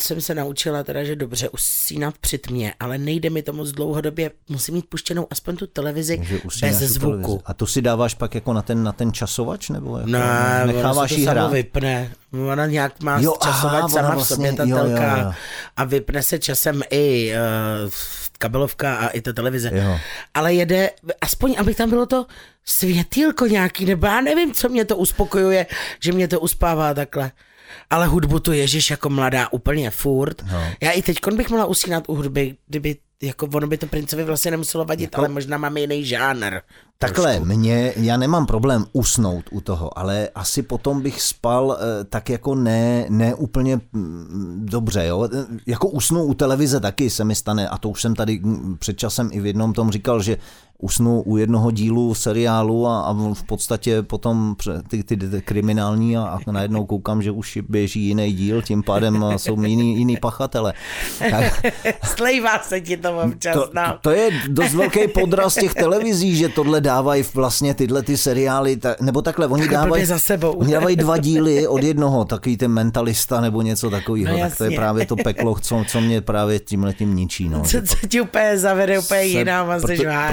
jsem 0.00 0.20
se 0.20 0.34
naučila 0.34 0.82
teda, 0.82 1.04
že 1.04 1.16
dobře 1.16 1.48
usínat 1.48 2.18
při 2.18 2.38
tmě, 2.38 2.74
ale 2.80 2.98
nejde 2.98 3.30
mi 3.30 3.42
to 3.42 3.52
moc 3.52 3.70
dlouhodobě, 3.72 4.30
musím 4.48 4.74
mít 4.74 4.86
puštěnou 4.88 5.26
aspoň 5.30 5.56
tu 5.56 5.66
televizi 5.66 6.16
bez 6.60 6.78
zvuku. 6.78 7.10
televizi. 7.16 7.42
A 7.44 7.54
to 7.54 7.66
si 7.66 7.82
dáváš 7.82 8.14
pak 8.14 8.34
jako 8.34 8.52
na 8.52 8.62
ten, 8.62 8.82
na 8.84 8.92
ten 8.92 9.12
časovač? 9.12 9.68
Nebo 9.68 9.96
jako 9.98 10.10
Ne, 10.10 10.62
necháváš 10.66 11.10
jí 11.10 11.26
hrát? 11.26 11.52
vypne. 11.52 12.12
Ona 12.52 12.66
nějak 12.66 13.02
má 13.02 13.18
Jo, 13.18 13.22
jo, 13.22 13.36
aha, 13.40 13.88
sama 13.88 14.10
v 14.10 14.14
vlastně- 14.14 14.36
sobě 14.36 14.52
ta 14.52 14.64
jo, 14.64 14.76
jo, 14.76 14.76
telka 14.84 15.18
jo. 15.18 15.32
a 15.76 15.84
vypne 15.84 16.22
se 16.22 16.38
časem 16.38 16.82
i 16.90 17.32
uh, 17.84 17.90
kabelovka 18.38 18.96
a 18.96 19.08
i 19.08 19.20
ta 19.20 19.32
televize. 19.32 19.70
Jo. 19.74 19.98
Ale 20.34 20.54
jede, 20.54 20.90
aspoň 21.20 21.56
aby 21.58 21.74
tam 21.74 21.90
bylo 21.90 22.06
to 22.06 22.26
světýlko 22.64 23.46
nějaký, 23.46 23.84
nebo 23.84 24.06
já 24.06 24.20
nevím, 24.20 24.54
co 24.54 24.68
mě 24.68 24.84
to 24.84 24.96
uspokojuje, 24.96 25.66
že 26.00 26.12
mě 26.12 26.28
to 26.28 26.40
uspává 26.40 26.94
takhle. 26.94 27.32
Ale 27.90 28.06
hudbu 28.06 28.40
tu 28.40 28.52
ježíš 28.52 28.90
jako 28.90 29.10
mladá 29.10 29.52
úplně 29.52 29.90
furt. 29.90 30.42
No. 30.52 30.64
Já 30.80 30.90
i 30.90 31.02
teď 31.02 31.18
bych 31.32 31.50
mohla 31.50 31.66
usínat 31.66 32.04
u 32.08 32.14
hudby, 32.14 32.56
kdyby 32.66 32.96
jako 33.22 33.48
ono 33.54 33.66
by 33.66 33.78
to 33.78 33.86
princovi 33.86 34.24
vlastně 34.24 34.50
nemuselo 34.50 34.84
vadit, 34.84 35.02
Jako- 35.12 35.18
ale 35.18 35.28
možná 35.28 35.58
máme 35.58 35.80
jiný 35.80 36.04
žánr. 36.04 36.54
Takhle, 36.98 37.30
trošku. 37.36 37.44
mě, 37.44 37.92
já 37.96 38.16
nemám 38.16 38.46
problém 38.46 38.84
usnout 38.92 39.44
u 39.50 39.60
toho, 39.60 39.98
ale 39.98 40.28
asi 40.34 40.62
potom 40.62 41.02
bych 41.02 41.22
spal 41.22 41.78
eh, 41.80 42.04
tak 42.04 42.28
jako 42.30 42.54
ne, 42.54 43.06
ne 43.08 43.34
úplně 43.34 43.80
mm, 43.92 44.66
dobře, 44.70 45.06
jo. 45.06 45.28
Jako 45.66 45.88
usnu 45.88 46.24
u 46.24 46.34
televize 46.34 46.80
taky 46.80 47.10
se 47.10 47.24
mi 47.24 47.34
stane 47.34 47.68
a 47.68 47.78
to 47.78 47.88
už 47.88 48.02
jsem 48.02 48.14
tady 48.14 48.40
mm, 48.42 48.76
před 48.78 48.98
časem 48.98 49.30
i 49.32 49.40
v 49.40 49.46
jednom 49.46 49.72
tom 49.72 49.90
říkal, 49.90 50.22
že 50.22 50.36
usnu 50.82 51.22
u 51.22 51.36
jednoho 51.36 51.70
dílu 51.70 52.14
seriálu 52.14 52.86
a, 52.86 53.00
a 53.00 53.12
v 53.12 53.42
podstatě 53.46 54.02
potom 54.02 54.56
ty, 54.88 55.02
ty, 55.02 55.16
ty 55.16 55.42
kriminální 55.42 56.16
a, 56.16 56.22
a 56.46 56.50
najednou 56.50 56.86
koukám, 56.86 57.22
že 57.22 57.30
už 57.30 57.58
běží 57.68 58.00
jiný 58.00 58.32
díl, 58.32 58.62
tím 58.62 58.82
pádem 58.82 59.24
jsou 59.36 59.62
jiný, 59.62 59.98
jiný 59.98 60.16
pachatele. 60.16 60.74
Tak, 61.30 61.66
Slejvá 62.16 62.58
se 62.62 62.80
ti 62.80 62.96
to 62.96 63.18
občas, 63.18 63.54
to, 63.54 63.70
no. 63.74 63.82
to, 64.00 64.10
je 64.10 64.30
dost 64.48 64.74
velký 64.74 65.08
podraz 65.08 65.54
těch 65.54 65.74
televizí, 65.74 66.36
že 66.36 66.48
tohle 66.48 66.80
dávají 66.80 67.24
vlastně 67.34 67.74
tyhle 67.74 68.02
ty 68.02 68.16
seriály, 68.16 68.76
ta, 68.76 68.96
nebo 69.00 69.22
takhle, 69.22 69.46
oni 69.46 69.68
dávají, 69.68 70.04
za 70.04 70.18
sebou. 70.18 70.50
oni 70.52 70.72
dávají 70.72 70.96
dva 70.96 71.16
díly 71.16 71.66
od 71.66 71.82
jednoho, 71.82 72.24
takový 72.24 72.56
ten 72.56 72.70
mentalista 72.70 73.40
nebo 73.40 73.62
něco 73.62 73.90
takového, 73.90 74.32
No 74.32 74.38
tak 74.38 74.56
to 74.58 74.64
je 74.64 74.70
právě 74.70 75.06
to 75.06 75.16
peklo, 75.16 75.56
co, 75.60 75.84
co 75.88 76.00
mě 76.00 76.20
právě 76.20 76.58
tímhle 76.58 76.94
tím 76.94 77.16
ničí. 77.16 77.48
No, 77.48 77.62
Co, 77.62 77.82
co 77.82 78.06
ti 78.08 78.20
úplně 78.20 78.58
zavede 78.58 78.98
úplně 78.98 79.20
se- 79.20 79.26
jiná 79.26 79.60
a 79.60 79.78
proto, 79.78 79.86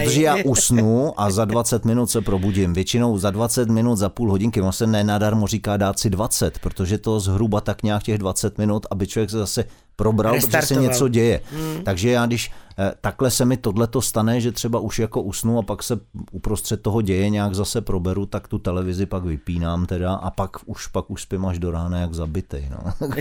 protože 0.06 0.22
já 0.24 0.35
usnu 0.44 1.22
a 1.22 1.32
za 1.32 1.46
20 1.46 1.86
minut 1.86 2.10
se 2.10 2.22
probudím. 2.22 2.74
Většinou 2.74 3.18
za 3.18 3.32
20 3.32 3.70
minut, 3.70 3.96
za 3.96 4.10
půl 4.10 4.32
hodinky. 4.32 4.62
On 4.62 4.72
se 4.72 4.88
nenadarmo 4.88 5.48
říká 5.48 5.78
dát 5.78 6.00
si 6.00 6.10
20, 6.10 6.60
protože 6.60 6.98
to 6.98 7.20
zhruba 7.20 7.62
tak 7.62 7.84
nějak 7.84 8.04
těch 8.04 8.18
20 8.18 8.58
minut, 8.58 8.86
aby 8.92 9.08
člověk 9.08 9.30
se 9.30 9.38
zase 9.38 9.66
probral, 9.96 10.36
protože 10.42 10.62
se 10.62 10.76
něco 10.76 11.08
děje. 11.08 11.42
Hmm. 11.52 11.84
Takže 11.84 12.12
já 12.12 12.26
když 12.26 12.52
eh, 12.80 12.94
takhle 13.02 13.32
se 13.32 13.46
mi 13.46 13.58
tohle 13.58 13.88
to 13.88 14.02
stane, 14.02 14.42
že 14.42 14.52
třeba 14.52 14.80
už 14.80 15.00
jako 15.00 15.22
usnu 15.22 15.60
a 15.60 15.62
pak 15.62 15.84
se 15.84 16.00
uprostřed 16.32 16.82
toho 16.82 17.02
děje 17.02 17.30
nějak 17.30 17.56
zase 17.56 17.82
proberu, 17.82 18.26
tak 18.26 18.48
tu 18.48 18.60
televizi 18.60 19.06
pak 19.06 19.24
vypínám 19.24 19.86
teda 19.86 20.14
a 20.14 20.32
pak 20.32 20.52
už, 20.66 20.88
pak 20.88 21.12
už 21.12 21.22
spím 21.22 21.46
až 21.46 21.60
do 21.60 21.72
rána 21.72 22.00
jak 22.00 22.14
zabitej. 22.14 22.70
No. 22.72 22.94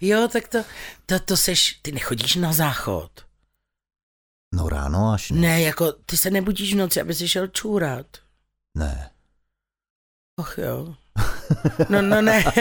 Jo, 0.00 0.28
tak 0.32 0.48
to, 0.48 0.58
to, 1.06 1.18
to 1.18 1.36
seš, 1.36 1.78
ty 1.82 1.92
nechodíš 1.92 2.36
na 2.36 2.52
záchod. 2.52 3.10
No 4.54 4.68
ráno 4.68 5.10
až 5.12 5.30
ne. 5.30 5.40
Ne, 5.40 5.62
jako 5.62 5.92
ty 5.92 6.16
se 6.16 6.30
nebudíš 6.30 6.74
v 6.74 6.76
noci, 6.76 7.00
aby 7.00 7.14
si 7.14 7.28
šel 7.28 7.46
čůrat. 7.46 8.06
ne. 8.74 9.10
Och 10.40 10.58
jo. 10.58 10.94
No, 11.88 12.02
no 12.02 12.22
ne, 12.22 12.44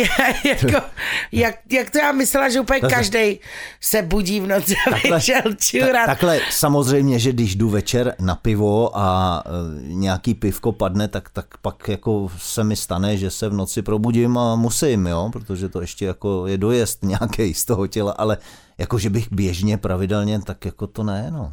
já, 0.00 0.34
jako, 0.44 0.86
jak, 1.32 1.54
jak 1.72 1.90
to 1.90 1.98
já 1.98 2.12
myslela, 2.12 2.48
že 2.48 2.60
úplně 2.60 2.80
každý 2.80 3.40
se 3.80 4.02
budí 4.02 4.40
v 4.40 4.46
noci, 4.46 4.74
aby 4.86 5.00
Takhle- 5.00 5.20
šel 5.20 5.42
čůrat. 5.56 6.06
Takhle 6.06 6.40
samozřejmě, 6.50 7.18
že 7.18 7.32
když 7.32 7.56
jdu 7.56 7.68
večer 7.68 8.14
na 8.18 8.34
pivo 8.34 8.98
a 8.98 9.42
e, 9.46 9.50
nějaký 9.82 10.34
pivko 10.34 10.72
padne, 10.72 11.08
tak, 11.08 11.30
tak 11.30 11.58
pak 11.62 11.88
jako 11.88 12.30
se 12.38 12.64
mi 12.64 12.76
stane, 12.76 13.16
že 13.16 13.30
se 13.30 13.48
v 13.48 13.52
noci 13.52 13.82
probudím 13.82 14.38
a 14.38 14.56
musím, 14.56 15.06
jo, 15.06 15.28
protože 15.32 15.68
to 15.68 15.80
ještě 15.80 16.04
jako 16.04 16.46
je 16.46 16.58
dojezd 16.58 17.02
nějaký 17.02 17.54
z 17.54 17.64
toho 17.64 17.86
těla, 17.86 18.12
ale 18.12 18.38
jako 18.78 18.98
že 18.98 19.10
bych 19.10 19.32
běžně, 19.32 19.78
pravidelně, 19.78 20.40
tak 20.42 20.64
jako 20.64 20.86
to 20.86 21.02
ne, 21.02 21.30
no. 21.30 21.52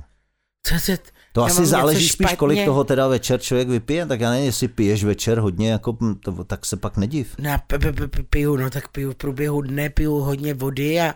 Co, 0.64 0.76
co, 0.86 0.92
To 1.34 1.42
já 1.42 1.46
asi 1.48 1.66
záleží 1.66 2.10
spíš, 2.10 2.16
špatně. 2.28 2.38
kolik 2.38 2.66
toho 2.66 2.84
teda 2.84 3.08
večer 3.08 3.40
člověk 3.40 3.68
vypije, 3.70 4.06
tak 4.06 4.20
já 4.20 4.30
nevím, 4.30 4.46
jestli 4.46 4.68
piješ 4.68 5.04
večer 5.04 5.40
hodně, 5.40 5.72
jako, 5.72 5.98
hm, 6.02 6.16
to, 6.16 6.44
tak 6.44 6.66
se 6.66 6.78
pak 6.78 6.98
nediv. 6.98 7.36
No, 7.40 7.52
p- 7.68 7.80
p- 7.80 7.94
p- 7.94 8.08
p- 8.08 8.24
piju, 8.30 8.58
no 8.58 8.70
tak 8.70 8.88
piju 8.88 9.12
v 9.12 9.16
průběhu 9.16 9.62
dne, 9.62 9.90
piju 9.90 10.14
hodně 10.16 10.54
vody 10.54 11.02
a, 11.02 11.16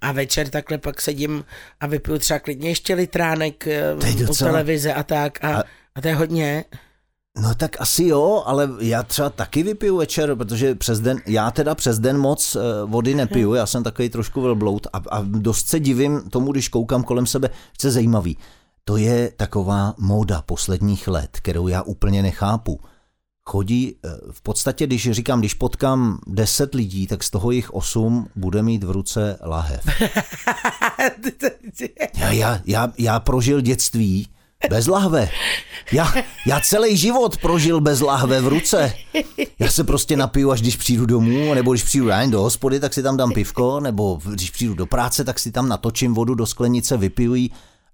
a 0.00 0.12
večer 0.12 0.48
takhle 0.48 0.78
pak 0.78 1.00
sedím 1.00 1.44
a 1.80 1.86
vypiju 1.86 2.18
třeba 2.18 2.38
klidně 2.38 2.68
ještě 2.68 2.94
litránek 2.94 3.66
eh, 3.66 3.72
je 4.06 4.24
u 4.24 4.26
docela- 4.26 4.50
televize 4.50 4.94
a 4.94 5.02
tak 5.02 5.44
a, 5.44 5.56
A- 5.56 5.62
a 5.94 6.00
to 6.00 6.08
je 6.08 6.14
hodně. 6.14 6.64
No 7.42 7.54
tak 7.54 7.80
asi 7.80 8.04
jo, 8.04 8.42
ale 8.46 8.68
já 8.80 9.02
třeba 9.02 9.30
taky 9.30 9.62
vypiju 9.62 9.96
večer, 9.96 10.34
protože 10.36 10.74
přes 10.74 11.00
den, 11.00 11.18
já 11.26 11.50
teda 11.50 11.74
přes 11.74 11.98
den 11.98 12.18
moc 12.18 12.56
eh, 12.56 12.60
vody 12.86 13.14
nepiju, 13.14 13.54
já 13.54 13.66
jsem 13.66 13.82
takový 13.82 14.08
trošku 14.08 14.40
velbloud 14.40 14.86
a, 14.92 14.98
a 15.10 15.22
dost 15.22 15.68
se 15.68 15.80
divím 15.80 16.20
tomu, 16.30 16.52
když 16.52 16.68
koukám 16.68 17.02
kolem 17.04 17.26
sebe, 17.26 17.50
co 17.78 17.86
je 17.86 17.90
zajímavý. 17.90 18.36
To 18.84 18.96
je 18.96 19.32
taková 19.36 19.94
móda 19.98 20.42
posledních 20.42 21.08
let, 21.08 21.30
kterou 21.32 21.68
já 21.68 21.82
úplně 21.82 22.22
nechápu. 22.22 22.80
Chodí, 23.44 23.96
eh, 24.04 24.08
v 24.30 24.42
podstatě, 24.42 24.86
když 24.86 25.10
říkám, 25.10 25.40
když 25.40 25.54
potkám 25.54 26.18
10 26.26 26.74
lidí, 26.74 27.06
tak 27.06 27.22
z 27.22 27.30
toho 27.30 27.50
jich 27.50 27.74
8 27.74 28.28
bude 28.36 28.62
mít 28.62 28.84
v 28.84 28.90
ruce 28.90 29.38
lahev. 29.42 29.86
Já, 32.18 32.30
já, 32.32 32.60
já, 32.64 32.92
já 32.98 33.20
prožil 33.20 33.60
dětství 33.60 34.28
bez 34.70 34.86
lahve. 34.86 35.28
Já, 35.92 36.12
já 36.46 36.60
celý 36.60 36.96
život 36.96 37.36
prožil 37.36 37.80
bez 37.80 38.00
lahve 38.00 38.40
v 38.40 38.48
ruce. 38.48 38.94
Já 39.58 39.70
se 39.70 39.84
prostě 39.84 40.16
napiju, 40.16 40.50
až 40.50 40.60
když 40.60 40.76
přijdu 40.76 41.06
domů, 41.06 41.54
nebo 41.54 41.72
když 41.72 41.82
přijdu 41.82 42.08
ráno 42.08 42.30
do 42.30 42.42
hospody, 42.42 42.80
tak 42.80 42.94
si 42.94 43.02
tam 43.02 43.16
dám 43.16 43.32
pivko, 43.32 43.80
nebo 43.80 44.20
když 44.24 44.50
přijdu 44.50 44.74
do 44.74 44.86
práce, 44.86 45.24
tak 45.24 45.38
si 45.38 45.52
tam 45.52 45.68
natočím 45.68 46.14
vodu 46.14 46.34
do 46.34 46.46
sklenice, 46.46 46.96
vypiju 46.96 47.34
ji 47.34 47.50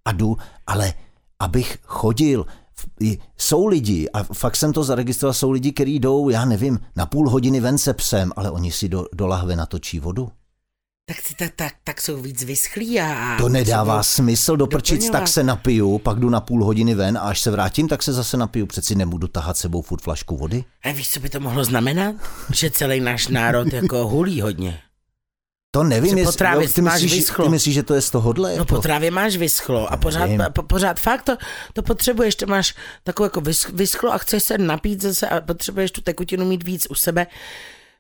a 0.09 0.13
jdu, 0.13 0.37
ale 0.67 0.95
abych 1.39 1.79
chodil, 1.85 2.47
jsou 3.39 3.67
lidi, 3.67 4.09
a 4.11 4.23
fakt 4.23 4.57
jsem 4.57 4.73
to 4.73 4.85
zaregistroval, 4.85 5.35
jsou 5.35 5.51
lidi, 5.51 5.73
kteří 5.73 5.99
jdou, 5.99 6.29
já 6.29 6.45
nevím, 6.45 6.79
na 6.97 7.07
půl 7.07 7.31
hodiny 7.31 7.61
ven 7.61 7.79
se 7.79 7.95
psem, 7.95 8.33
ale 8.37 8.51
oni 8.51 8.73
si 8.73 8.89
do, 8.89 9.07
do 9.13 9.27
lahve 9.27 9.57
natočí 9.57 10.01
vodu. 10.01 10.29
tak, 11.09 11.21
si 11.21 11.35
tak, 11.35 11.53
tak, 11.57 11.73
tak 11.85 12.01
jsou 12.01 12.23
víc 12.23 12.43
vyschlí 12.45 13.01
a... 13.01 13.37
To 13.39 13.49
nedává 13.49 13.85
třeba- 13.85 14.03
smysl 14.03 14.57
do 14.57 14.67
prčic, 14.67 14.99
doplňovat. 14.99 15.21
tak 15.21 15.29
se 15.29 15.43
napiju, 15.45 15.99
pak 15.99 16.19
jdu 16.21 16.31
na 16.31 16.41
půl 16.41 16.65
hodiny 16.65 16.95
ven 16.95 17.19
a 17.19 17.21
až 17.21 17.41
se 17.41 17.51
vrátím, 17.51 17.89
tak 17.89 18.03
se 18.03 18.13
zase 18.13 18.37
napiju. 18.37 18.67
Přeci 18.67 18.95
nebudu 18.95 19.29
tahat 19.29 19.57
sebou 19.57 19.83
furt 19.83 20.03
flašku 20.03 20.37
vody. 20.37 20.65
A 20.85 20.93
víš, 20.93 21.11
co 21.11 21.21
by 21.21 21.29
to 21.29 21.41
mohlo 21.41 21.65
znamenat? 21.65 22.15
Že 22.55 22.71
celý 22.71 23.01
náš 23.01 23.29
národ 23.29 23.73
jako 23.73 24.09
hulí 24.09 24.41
hodně. 24.41 24.81
To 25.71 25.83
nevím, 25.83 26.11
Že 26.11 26.15
po 26.17 26.21
jestli, 26.21 26.39
trávě 26.39 26.67
jo, 26.67 26.73
ty, 26.75 26.81
máš 26.83 27.03
myslíš, 27.03 27.13
vyschlo. 27.21 27.45
ty 27.45 27.51
myslíš, 27.51 27.75
že 27.75 27.83
to 27.83 27.95
je 27.95 28.01
z 28.01 28.11
tohohle? 28.11 28.49
No 28.49 28.55
jako? 28.55 28.65
po 28.65 28.79
trávě 28.79 29.11
máš 29.11 29.37
vyschlo 29.37 29.93
a 29.93 29.97
pořád, 29.97 30.31
po, 30.53 30.63
pořád 30.63 31.01
fakt 31.01 31.23
to, 31.23 31.37
to 31.73 31.83
potřebuješ, 31.83 32.35
to 32.35 32.47
máš 32.47 32.75
takovou 33.05 33.25
jako 33.25 33.41
vys- 33.41 33.71
vyschlo 33.75 34.13
a 34.13 34.19
chceš 34.19 34.43
se 34.43 34.59
napít 34.59 35.03
zase 35.03 35.29
a 35.29 35.41
potřebuješ 35.41 35.91
tu 35.91 36.01
tekutinu 36.01 36.45
mít 36.45 36.63
víc 36.65 36.87
u 36.91 36.95
sebe. 36.95 37.27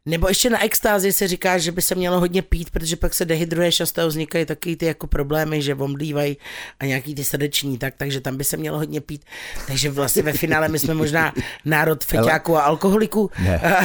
Nebo 0.08 0.28
ještě 0.28 0.50
na 0.50 0.64
extázi 0.64 1.12
se 1.12 1.28
říká, 1.28 1.58
že 1.58 1.72
by 1.72 1.82
se 1.82 1.94
mělo 1.94 2.20
hodně 2.20 2.42
pít, 2.42 2.70
protože 2.70 2.96
pak 2.96 3.14
se 3.14 3.24
dehydruješ 3.24 3.80
a 3.80 3.86
z 3.86 3.92
toho 3.92 4.08
vznikají 4.08 4.44
taky 4.44 4.76
ty 4.76 4.86
jako 4.86 5.06
problémy, 5.06 5.62
že 5.62 5.74
omdlívají 5.74 6.36
a 6.80 6.84
nějaký 6.84 7.14
ty 7.14 7.24
srdeční, 7.24 7.78
tak, 7.78 7.94
takže 7.98 8.20
tam 8.20 8.36
by 8.36 8.44
se 8.44 8.56
mělo 8.56 8.78
hodně 8.78 9.00
pít. 9.00 9.24
Takže 9.66 9.90
vlastně 9.90 10.22
ve 10.22 10.32
finále 10.32 10.68
my 10.68 10.78
jsme 10.78 10.94
možná 10.94 11.32
národ 11.64 12.04
feťáků 12.04 12.56
a 12.56 12.60
alkoholiků, 12.62 13.30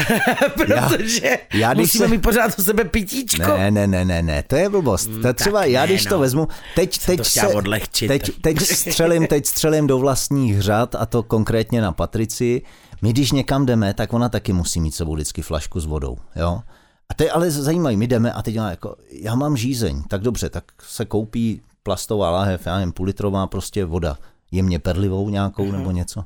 protože 0.56 1.28
Já- 1.54 1.60
já 1.60 1.74
musíme 1.74 2.06
se- 2.06 2.12
mít 2.12 2.22
pořád 2.22 2.60
o 2.60 2.64
sebe 2.64 2.84
pitíčko. 2.84 3.58
Ne, 3.58 3.72
ne, 3.72 3.88
ne, 3.88 4.06
ne, 4.06 4.22
ne, 4.22 4.44
to 4.44 4.56
je 4.56 4.70
blbost. 4.70 5.10
To 5.22 5.28
je 5.28 5.34
třeba, 5.34 5.60
tak 5.60 5.70
já 5.70 5.82
ne, 5.82 5.88
když 5.88 6.04
to 6.04 6.16
no. 6.16 6.20
vezmu, 6.20 6.48
teď, 6.76 7.06
teď, 7.06 7.18
to 7.18 7.24
se, 7.24 7.48
odlehčit. 7.48 8.08
teď, 8.08 8.32
teď 8.42 8.60
střelím, 8.62 9.28
teď 9.28 9.46
střelím 9.46 9.88
do 9.88 9.98
vlastních 10.00 10.62
řad 10.62 10.96
a 10.96 11.06
to 11.06 11.24
konkrétně 11.24 11.82
na 11.82 11.92
Patrici. 11.92 12.62
My 13.04 13.10
když 13.10 13.32
někam 13.32 13.66
jdeme, 13.66 13.94
tak 13.94 14.14
ona 14.14 14.30
taky 14.30 14.54
musí 14.54 14.82
mít 14.82 14.96
sebou 14.96 15.14
vždycky 15.14 15.42
flašku 15.42 15.80
s 15.80 15.86
vodou, 15.86 16.18
jo. 16.36 16.62
A 17.10 17.14
to 17.14 17.24
je 17.24 17.32
ale 17.32 17.52
zajímavé, 17.52 17.96
my 17.96 18.08
jdeme 18.08 18.34
a 18.34 18.42
teď 18.42 18.58
ona 18.58 18.70
jako, 18.70 18.96
já 19.12 19.36
mám 19.36 19.58
žízeň, 19.58 20.04
tak 20.04 20.22
dobře, 20.22 20.50
tak 20.50 20.64
se 20.88 21.06
koupí 21.06 21.62
plastová 21.84 22.32
láhev, 22.32 22.66
já 22.66 22.78
nevím, 22.78 22.92
půl 22.92 23.06
litrová 23.06 23.48
prostě 23.48 23.86
voda, 23.86 24.18
jemně 24.52 24.80
perlivou 24.80 25.30
nějakou 25.30 25.72
nebo 25.72 25.92
něco. 25.92 26.26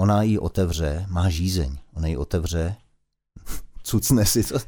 Ona 0.00 0.22
ji 0.22 0.38
otevře, 0.38 1.06
má 1.08 1.30
žízeň, 1.30 1.76
ona 1.94 2.08
ji 2.08 2.16
otevře, 2.16 2.76
cucne 3.82 4.26
si, 4.26 4.44
to, 4.44 4.58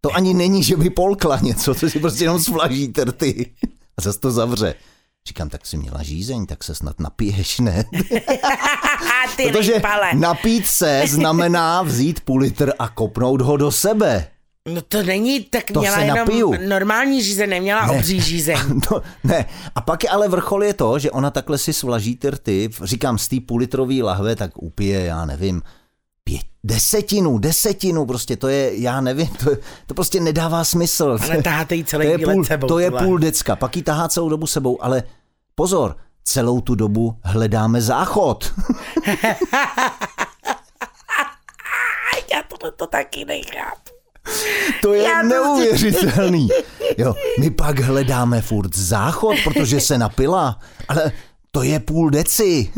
to 0.00 0.14
ani 0.14 0.34
není, 0.34 0.62
že 0.62 0.76
by 0.76 0.90
polkla 0.90 1.40
něco, 1.40 1.74
to 1.74 1.88
si 1.90 2.00
prostě 2.00 2.24
jenom 2.24 2.40
svlaží 2.40 2.88
trty 2.88 3.54
a 3.96 4.02
zase 4.02 4.20
to 4.20 4.30
zavře. 4.30 4.74
Říkám, 5.30 5.48
tak 5.48 5.66
si 5.66 5.76
měla 5.76 6.02
žízeň, 6.02 6.46
tak 6.46 6.64
se 6.64 6.74
snad 6.74 7.00
napiješ, 7.00 7.58
ne? 7.60 7.84
ty 9.36 9.42
Protože 9.52 9.72
nejpale. 9.72 10.10
napít 10.14 10.66
se 10.66 11.02
znamená 11.08 11.82
vzít 11.82 12.20
půl 12.20 12.40
litr 12.40 12.72
a 12.78 12.88
kopnout 12.88 13.40
ho 13.40 13.56
do 13.56 13.70
sebe. 13.72 14.26
No 14.74 14.82
to 14.82 15.02
není, 15.02 15.40
tak 15.40 15.64
To 15.72 15.80
měla 15.80 15.96
se 15.96 16.02
jenom 16.02 16.16
napiju. 16.18 16.54
normální 16.68 17.22
žízeň, 17.22 17.50
neměla 17.50 17.86
Ne. 17.86 17.92
obří 17.98 18.20
žízeň. 18.20 18.56
No, 18.90 19.02
ne. 19.24 19.44
A 19.74 19.80
pak 19.80 20.04
je 20.04 20.10
ale 20.10 20.28
vrchol 20.28 20.64
je 20.64 20.74
to, 20.74 20.98
že 20.98 21.10
ona 21.10 21.30
takhle 21.30 21.58
si 21.58 21.72
svlaží 21.72 22.16
ty 22.16 22.30
rty, 22.30 22.68
říkám, 22.82 23.18
z 23.18 23.28
té 23.28 23.36
půlitrový 23.46 24.02
lahve, 24.02 24.36
tak 24.36 24.50
upije, 24.62 25.04
já 25.04 25.24
nevím, 25.24 25.62
pět, 26.24 26.40
desetinu, 26.64 27.38
desetinu, 27.38 28.06
prostě 28.06 28.36
to 28.36 28.48
je, 28.48 28.80
já 28.80 29.00
nevím, 29.00 29.26
to, 29.26 29.50
to 29.86 29.94
prostě 29.94 30.20
nedává 30.20 30.64
smysl. 30.64 31.18
Ale 31.24 31.42
taháte 31.42 31.74
jí 31.74 31.84
to 31.84 31.90
celý 31.90 32.06
je 32.06 32.16
výlet 32.16 32.34
půl, 32.34 32.44
sebou. 32.44 32.66
to 32.68 32.78
je 32.78 32.90
půl 32.90 33.18
decka, 33.18 33.56
pak 33.56 33.76
ji 33.76 33.82
tahá 33.82 34.08
celou 34.08 34.28
dobu 34.28 34.46
sebou, 34.46 34.84
ale 34.84 35.02
pozor, 35.60 35.96
celou 36.24 36.60
tu 36.60 36.74
dobu 36.74 37.16
hledáme 37.24 37.82
záchod. 37.82 38.54
Já 42.32 42.42
tohle 42.48 42.72
to 42.76 42.86
taky 42.86 43.24
nechápu. 43.24 43.90
To 44.82 44.94
je 44.94 45.02
Já 45.02 45.20
to- 45.22 45.28
neuvěřitelný. 45.28 46.48
Jo, 46.98 47.14
my 47.40 47.50
pak 47.50 47.78
hledáme 47.80 48.40
furt 48.40 48.76
záchod, 48.76 49.36
protože 49.44 49.80
se 49.80 49.98
napila, 49.98 50.58
ale 50.88 51.12
to 51.50 51.62
je 51.62 51.80
půl 51.80 52.10
deci. 52.10 52.72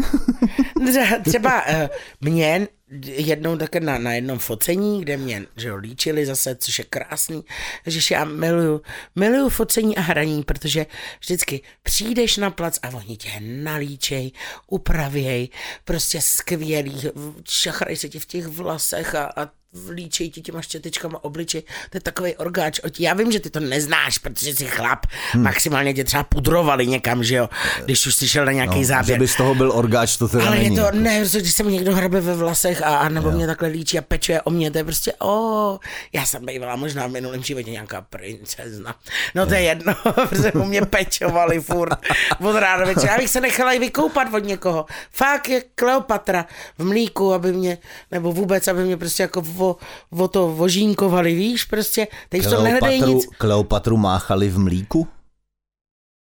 Tře- 0.86 1.22
Třeba 1.22 1.66
uh, 1.66 1.74
mě 2.20 2.68
jednou 3.02 3.56
také 3.56 3.80
na, 3.80 3.98
na 3.98 4.12
jednom 4.12 4.38
focení, 4.38 5.00
kde 5.00 5.16
mě 5.16 5.46
že 5.56 5.68
jo, 5.68 5.76
líčili 5.76 6.26
zase, 6.26 6.56
což 6.56 6.78
je 6.78 6.84
krásný, 6.84 7.44
že 7.86 8.14
já 8.14 8.24
miluju, 8.24 8.82
miluju 9.16 9.48
focení 9.48 9.96
a 9.96 10.00
hraní, 10.00 10.42
protože 10.42 10.86
vždycky 11.20 11.60
přijdeš 11.82 12.36
na 12.36 12.50
plac 12.50 12.78
a 12.82 12.88
oni 12.88 13.16
tě 13.16 13.28
nalíčej, 13.40 14.32
upravěj, 14.66 15.48
prostě 15.84 16.20
skvělý, 16.20 17.02
šachrají 17.48 17.96
se 17.96 18.08
ti 18.08 18.18
v 18.18 18.26
těch 18.26 18.46
vlasech 18.46 19.14
a, 19.14 19.32
a 19.36 19.61
líčej 19.90 20.30
ti 20.30 20.40
těma 20.40 20.62
štětečkama 20.62 21.24
obličej, 21.24 21.62
to 21.90 21.96
je 21.96 22.00
takový 22.00 22.36
orgáč. 22.36 22.80
Já 22.98 23.14
vím, 23.14 23.32
že 23.32 23.40
ty 23.40 23.50
to 23.50 23.60
neznáš, 23.60 24.18
protože 24.18 24.54
jsi 24.54 24.64
chlap, 24.66 25.06
hmm. 25.32 25.42
maximálně 25.44 25.94
tě 25.94 26.04
třeba 26.04 26.22
pudrovali 26.24 26.86
někam, 26.86 27.24
že 27.24 27.36
jo, 27.36 27.48
když 27.84 28.06
už 28.06 28.14
jsi 28.14 28.28
šel 28.28 28.44
na 28.44 28.52
nějaký 28.52 28.78
No, 28.78 28.84
záběr. 28.84 29.16
že 29.16 29.18
by 29.20 29.28
z 29.28 29.36
toho 29.36 29.54
byl 29.54 29.72
orgáč, 29.72 30.16
to 30.16 30.28
teda 30.28 30.46
Ale 30.46 30.56
není. 30.56 30.76
je 30.76 30.80
to, 30.80 30.86
jako. 30.86 30.98
ne, 30.98 31.20
když 31.40 31.52
se 31.52 31.62
mi 31.62 31.72
někdo 31.72 31.94
hrabe 31.94 32.20
ve 32.20 32.34
vlasech 32.36 32.82
a, 32.82 32.96
a 32.98 33.08
nebo 33.08 33.30
mě 33.30 33.46
takhle 33.46 33.68
líčí 33.68 33.98
a 33.98 34.02
pečuje 34.02 34.42
o 34.42 34.50
mě, 34.50 34.70
to 34.70 34.78
je 34.78 34.84
prostě, 34.84 35.12
o, 35.22 35.78
já 36.12 36.26
jsem 36.26 36.46
bývala 36.46 36.76
možná 36.76 37.06
v 37.06 37.10
minulém 37.10 37.42
životě 37.42 37.70
nějaká 37.70 38.00
princezna. 38.00 38.94
No 39.34 39.46
to 39.46 39.54
je 39.54 39.60
jedno, 39.62 39.94
protože 40.28 40.52
u 40.52 40.64
mě 40.64 40.82
pečovali 40.82 41.60
furt 41.60 41.98
od 42.40 42.56
rána 42.56 42.80
do 42.84 42.86
večera. 42.94 43.12
Já 43.12 43.18
bych 43.18 43.30
se 43.30 43.40
nechala 43.40 43.72
i 43.72 43.78
vykoupat 43.78 44.34
od 44.34 44.44
někoho. 44.44 44.86
Fakt 45.12 45.48
je 45.48 45.62
Kleopatra 45.74 46.46
v 46.78 46.84
mlíku, 46.84 47.32
aby 47.32 47.52
mě, 47.52 47.78
nebo 48.10 48.32
vůbec, 48.32 48.68
aby 48.68 48.84
mě 48.84 48.96
prostě 48.96 49.22
jako 49.22 49.40
o, 49.62 49.76
o 50.18 50.28
to 50.28 50.48
vožínkovali, 50.48 51.34
víš, 51.34 51.64
prostě, 51.64 52.08
teď 52.28 52.46
v 52.46 52.50
tom 52.50 52.64
nehledají 52.64 53.02
nic. 53.02 53.26
Kleopatru 53.26 53.96
máchali 53.96 54.48
v 54.48 54.58
mlíku? 54.58 55.08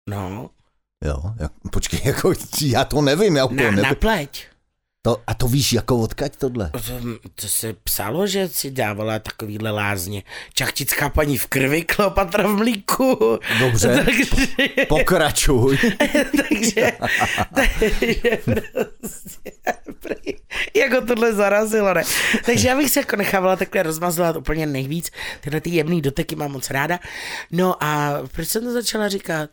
No, 0.10 0.50
Jo, 1.06 1.22
jak, 1.40 1.52
počkej, 1.72 2.02
jako, 2.06 2.34
já 2.62 2.86
to 2.86 3.02
nevím, 3.02 3.36
já 3.36 3.48
to 3.48 3.54
na, 3.54 3.64
nevím. 3.64 3.82
na 3.82 3.96
pleť. 3.96 4.48
To, 5.04 5.24
a 5.28 5.34
to 5.34 5.48
víš, 5.48 5.74
jako 5.74 5.98
odkaď 5.98 6.36
tohle? 6.36 6.70
To, 6.70 6.80
to 7.36 7.48
se 7.48 7.74
psalo, 7.74 8.28
že 8.28 8.48
si 8.48 8.72
dávala 8.72 9.20
takovýhle 9.20 9.72
lázně. 9.72 10.24
Čachtická 10.54 11.10
paní 11.10 11.38
v 11.38 11.48
krvi, 11.48 11.82
Kleopatra 11.82 12.48
v 12.48 12.56
mlíku. 12.56 13.40
Dobře. 13.60 14.06
takže, 14.06 14.86
Pokračuj. 14.90 15.78
takže, 16.50 16.92
takže 17.70 18.38
prostě, 20.00 20.34
jako 20.76 21.06
tohle 21.06 21.34
zarazilo, 21.34 21.94
ne? 21.94 22.04
Takže 22.46 22.68
já 22.68 22.78
bych 22.78 22.90
se 22.90 23.00
jako 23.00 23.16
nechávala 23.16 23.56
takhle 23.56 23.84
rozmazlat 23.84 24.36
úplně 24.36 24.66
nejvíc. 24.66 25.12
Tyhle 25.40 25.62
ty 25.62 25.70
jemný 25.70 26.02
doteky 26.02 26.36
mám 26.36 26.52
moc 26.52 26.70
ráda. 26.70 27.00
No 27.52 27.84
a 27.84 28.20
proč 28.32 28.48
jsem 28.48 28.64
to 28.64 28.74
začala 28.74 29.08
říkat? 29.10 29.50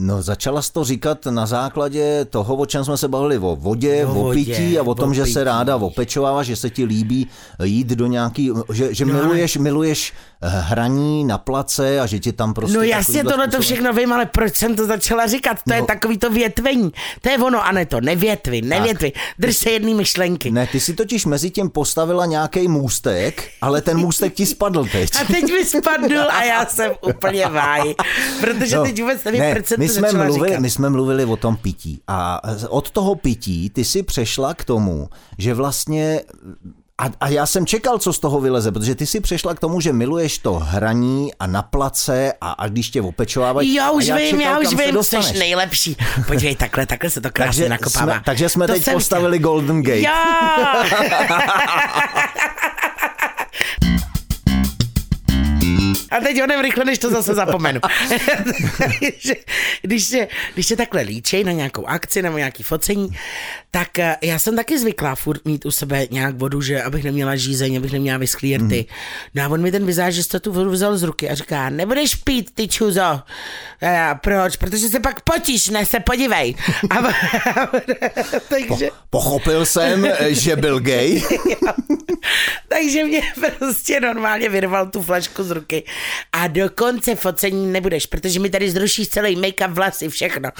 No, 0.00 0.22
začala 0.22 0.62
jsi 0.62 0.72
to 0.72 0.84
říkat 0.84 1.26
na 1.26 1.46
základě 1.46 2.24
toho, 2.24 2.56
o 2.56 2.66
čem 2.66 2.84
jsme 2.84 2.96
se 2.96 3.08
bavili, 3.08 3.38
o 3.38 3.56
vodě, 3.56 4.06
O 4.06 4.10
o, 4.10 4.14
vodě, 4.14 4.44
pití 4.44 4.78
a 4.78 4.82
o 4.82 4.94
tom, 4.94 5.10
o 5.10 5.14
že 5.14 5.22
pití. 5.22 5.32
se 5.32 5.44
ráda 5.44 5.76
opečovává, 5.76 6.42
že 6.42 6.56
se 6.56 6.70
ti 6.70 6.84
líbí 6.84 7.26
jít 7.64 7.86
do 7.86 8.06
nějaký, 8.06 8.50
že, 8.72 8.94
že 8.94 9.04
No, 9.04 9.14
ale- 9.14 9.22
miluješ, 9.22 9.56
miluješ 9.56 10.12
eh, 10.42 10.48
hraní 10.48 11.24
na 11.24 11.38
place 11.38 12.00
a 12.00 12.06
že 12.06 12.18
ti 12.18 12.32
tam 12.32 12.54
prostě... 12.54 12.76
No 12.76 12.82
jasně, 12.82 13.24
tohle 13.24 13.48
to 13.48 13.60
všechno 13.60 13.92
vím, 13.92 14.12
ale 14.12 14.26
proč 14.26 14.56
jsem 14.56 14.76
to 14.76 14.86
začala 14.86 15.26
říkat? 15.26 15.58
To 15.68 15.74
je 15.74 15.80
No. 15.80 15.86
takový 15.86 16.18
to 16.18 16.30
větvení. 16.30 16.90
To 17.20 17.28
je 17.30 17.38
ono, 17.38 17.64
Aneto, 17.66 18.00
nevětvi, 18.00 18.62
nevětvi. 18.62 19.12
Drž 19.38 19.56
se 19.56 19.70
jedný 19.70 19.94
myšlenky. 19.94 20.50
Ne, 20.50 20.66
ty 20.66 20.80
si 20.80 20.94
totiž 20.94 21.26
mezi 21.26 21.50
tím 21.50 21.70
postavila 21.70 22.26
nějaký 22.26 22.68
můstek, 22.68 23.48
ale 23.60 23.80
ten 23.82 23.98
můstek 23.98 24.34
ti 24.34 24.46
spadl 24.46 24.84
teď. 24.92 25.10
A 25.20 25.24
teď 25.24 25.42
mi 25.52 25.64
spadl 25.64 26.20
a 26.30 26.44
já 26.44 26.66
jsem 26.66 26.92
úplně 27.00 27.46
váj. 27.46 27.94
Protože 28.40 28.76
teď 28.78 29.00
vůbec 29.00 29.24
nevím, 29.24 29.40
No, 29.40 29.46
ne, 29.46 29.54
proč 29.54 29.66
jsem 29.66 29.83
my 29.84 29.88
jsme, 29.88 30.12
mluvili, 30.12 30.48
říkat. 30.48 30.60
my 30.60 30.70
jsme 30.70 30.90
mluvili 30.90 31.24
o 31.24 31.36
tom 31.36 31.56
pití 31.56 32.00
a 32.08 32.40
od 32.68 32.90
toho 32.90 33.14
pití 33.14 33.70
ty 33.70 33.84
si 33.84 34.02
přešla 34.02 34.54
k 34.54 34.64
tomu, 34.64 35.08
že 35.38 35.54
vlastně 35.54 36.20
a, 36.98 37.04
a 37.20 37.28
já 37.28 37.46
jsem 37.46 37.66
čekal, 37.66 37.98
co 37.98 38.12
z 38.12 38.18
toho 38.18 38.40
vyleze, 38.40 38.72
protože 38.72 38.94
ty 38.94 39.06
si 39.06 39.20
přešla 39.20 39.54
k 39.54 39.60
tomu, 39.60 39.80
že 39.80 39.92
miluješ 39.92 40.38
to 40.38 40.54
hraní 40.54 41.34
a 41.34 41.46
na 41.46 41.62
place 41.62 42.32
a, 42.40 42.50
a 42.50 42.68
když 42.68 42.90
tě 42.90 43.02
opečovávají. 43.02 43.74
Já 43.74 43.90
už 43.90 44.08
a 44.08 44.16
vím, 44.16 44.30
čekal, 44.30 44.52
já 44.52 44.58
už 44.58 44.74
vím, 44.74 45.02
jsi 45.02 45.38
nejlepší. 45.38 45.96
Podívej, 46.26 46.56
takhle, 46.56 46.86
takhle 46.86 47.10
se 47.10 47.20
to 47.20 47.30
krásně 47.30 47.68
takže 47.68 47.68
nakopává. 47.68 48.12
jsme, 48.12 48.22
takže 48.24 48.48
jsme 48.48 48.66
To 48.66 48.72
teď 48.72 48.92
postavili 48.92 49.38
Golden 49.38 49.82
Gate. 49.82 50.00
Já! 50.00 50.84
A 56.14 56.20
teď 56.20 56.40
honem 56.40 56.60
rychle, 56.60 56.84
než 56.84 56.98
to 56.98 57.10
zase 57.10 57.34
zapomenu. 57.34 57.80
Když, 59.82 60.04
se, 60.04 60.26
když 60.54 60.66
se 60.66 60.76
takhle 60.76 61.02
líčej 61.02 61.44
na 61.44 61.52
nějakou 61.52 61.86
akci 61.86 62.22
nebo 62.22 62.38
nějaký 62.38 62.62
focení, 62.62 63.08
tak 63.70 63.98
eh, 63.98 64.16
já 64.22 64.38
jsem 64.38 64.56
taky 64.56 64.78
zvyklá 64.78 65.14
furt 65.14 65.44
mít 65.44 65.66
u 65.66 65.70
sebe 65.70 66.06
nějak 66.10 66.34
vodu, 66.34 66.60
že 66.60 66.82
abych 66.82 67.04
neměla 67.04 67.36
žízeň, 67.36 67.76
abych 67.76 67.92
neměla 67.92 68.18
vyschlý 68.18 68.56
rty. 68.56 68.86
No 69.34 69.42
a 69.42 69.48
on 69.48 69.62
mi 69.62 69.72
ten 69.72 69.86
vizážista 69.86 70.38
tu 70.38 70.52
vodu 70.52 70.70
vzal 70.70 70.96
z 70.96 71.02
ruky 71.02 71.30
a 71.30 71.34
říká, 71.34 71.70
nebudeš 71.70 72.14
pít, 72.14 72.50
ty 72.54 72.68
čuzo. 72.68 73.00
A 73.02 73.22
já, 73.80 74.14
proč? 74.14 74.56
Protože 74.56 74.88
se 74.88 75.00
pak 75.00 75.20
potíš, 75.20 75.68
ne, 75.68 75.86
se 75.86 76.00
podívej. 76.00 76.54
A, 76.90 76.96
takže... 78.48 78.88
Pochopil 79.10 79.66
jsem, 79.66 80.08
že 80.28 80.56
byl 80.56 80.80
gay. 80.80 81.22
Takže 82.68 83.04
mě 83.04 83.22
prostě 83.58 84.00
normálně 84.00 84.48
vyrval 84.48 84.86
tu 84.86 85.02
flašku 85.02 85.42
z 85.42 85.50
ruky. 85.50 85.84
A 86.32 86.46
do 86.46 86.70
konce 86.70 87.14
focení 87.14 87.72
nebudeš, 87.72 88.06
protože 88.06 88.40
mi 88.40 88.50
tady 88.50 88.70
zrušíš 88.70 89.08
celý 89.08 89.36
make-up, 89.36 89.72
vlasy, 89.72 90.08
všechno. 90.08 90.50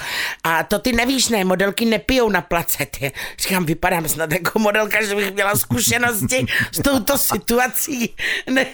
A 0.43 0.63
to 0.63 0.79
ty 0.79 0.93
nevíš, 0.93 1.29
ne, 1.29 1.43
modelky 1.45 1.85
nepijou 1.85 2.29
na 2.29 2.41
placety. 2.41 3.11
Říkám, 3.39 3.65
vypadám 3.65 4.07
snad 4.07 4.31
jako 4.31 4.59
modelka, 4.59 5.05
že 5.05 5.15
bych 5.15 5.33
měla 5.33 5.55
zkušenosti 5.55 6.45
s 6.71 6.81
touto 6.81 7.17
situací. 7.17 8.15
Ne. 8.49 8.65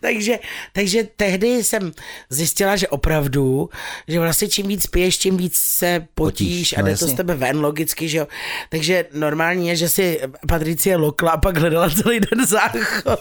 takže, 0.00 0.38
takže 0.72 1.08
tehdy 1.16 1.64
jsem 1.64 1.92
zjistila, 2.30 2.76
že 2.76 2.88
opravdu, 2.88 3.70
že 4.08 4.20
vlastně 4.20 4.48
čím 4.48 4.66
víc 4.68 4.86
piješ, 4.86 5.18
tím 5.18 5.36
víc 5.36 5.56
se 5.56 6.06
potíš, 6.14 6.36
Potíš, 6.36 6.72
a 6.78 6.80
no 6.80 6.86
jde 6.86 6.92
to 6.92 6.98
z 6.98 7.02
jasně. 7.02 7.16
tebe 7.16 7.34
ven 7.34 7.60
logicky, 7.60 8.08
že 8.08 8.18
jo. 8.18 8.26
Takže 8.68 9.04
normální 9.12 9.68
je, 9.68 9.76
že 9.76 9.88
si 9.88 10.20
Patricie 10.48 10.96
lokla 10.96 11.30
a 11.32 11.36
pak 11.36 11.56
hledala 11.56 11.90
celý 11.90 12.20
den 12.20 12.46
záchod. 12.46 13.20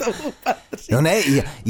no 0.90 1.00
ne, 1.00 1.14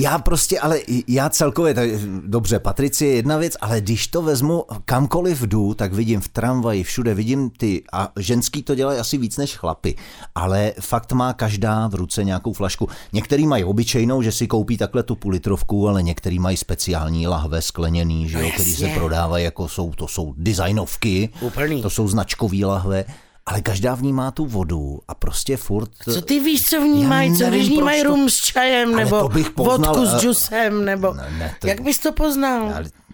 já 0.03 0.19
prostě, 0.19 0.61
ale 0.61 0.81
já 1.09 1.29
celkově, 1.29 1.75
tak, 1.75 1.91
dobře, 2.27 2.59
Patricie 2.59 3.11
je 3.11 3.17
jedna 3.17 3.37
věc, 3.37 3.57
ale 3.61 3.81
když 3.81 4.07
to 4.07 4.23
vezmu 4.23 4.65
kamkoliv 4.85 5.41
jdu, 5.41 5.75
tak 5.75 5.93
vidím 5.93 6.21
v 6.21 6.29
tramvaji, 6.29 6.83
všude 6.83 7.15
vidím 7.15 7.51
ty, 7.51 7.85
a 7.93 8.13
ženský 8.17 8.63
to 8.63 8.75
dělají 8.75 8.99
asi 8.99 9.19
víc 9.19 9.37
než 9.37 9.57
chlapy, 9.57 9.95
ale 10.35 10.73
fakt 10.81 11.13
má 11.13 11.33
každá 11.33 11.89
v 11.89 11.95
ruce 11.95 12.25
nějakou 12.25 12.53
flašku. 12.53 12.89
Některý 13.13 13.47
mají 13.47 13.65
obyčejnou, 13.65 14.23
že 14.23 14.33
si 14.33 14.47
koupí 14.47 14.77
takhle 14.79 15.03
tu 15.03 15.15
půl 15.15 15.33
litrovku, 15.33 15.89
ale 15.89 16.03
některý 16.03 16.39
mají 16.39 16.57
speciální 16.57 17.27
lahve 17.27 17.63
skleněný, 17.63 18.29
že 18.29 18.39
jo, 18.39 18.45
no 18.45 18.51
který 18.51 18.75
se 18.75 18.89
prodávají 18.89 19.45
jako 19.45 19.69
jsou, 19.69 19.91
to 19.91 20.09
jsou 20.09 20.35
designovky, 20.37 21.29
Úplný. 21.41 21.83
to 21.83 21.91
jsou 21.91 22.09
značkový 22.09 22.65
lahve 22.65 23.05
ale 23.47 23.61
každá 23.61 23.95
v 23.95 24.03
ní 24.03 24.13
má 24.13 24.31
tu 24.31 24.47
vodu 24.47 25.01
a 25.09 25.15
prostě 25.15 25.57
furt... 25.57 25.91
Co 26.13 26.21
ty 26.21 26.41
víš, 26.41 26.63
co 26.69 26.81
v 26.81 26.85
ní 26.85 27.05
mají? 27.05 27.37
Co 27.37 27.47
když 27.47 27.69
ní 27.69 27.83
mají 27.83 28.03
rum 28.03 28.31
s 28.31 28.37
čajem, 28.37 28.97
nebo 28.97 29.21
to 29.21 29.29
bych 29.29 29.51
poznal, 29.51 29.95
vodku 29.95 30.07
s 30.07 30.15
eh, 30.15 30.21
džusem, 30.21 30.85
nebo... 30.85 31.15
Ne, 31.15 31.35
ne, 31.39 31.55
to... 31.61 31.67
Jak 31.67 31.81
bys 31.81 31.99
to 31.99 32.13
poznal? 32.13 32.73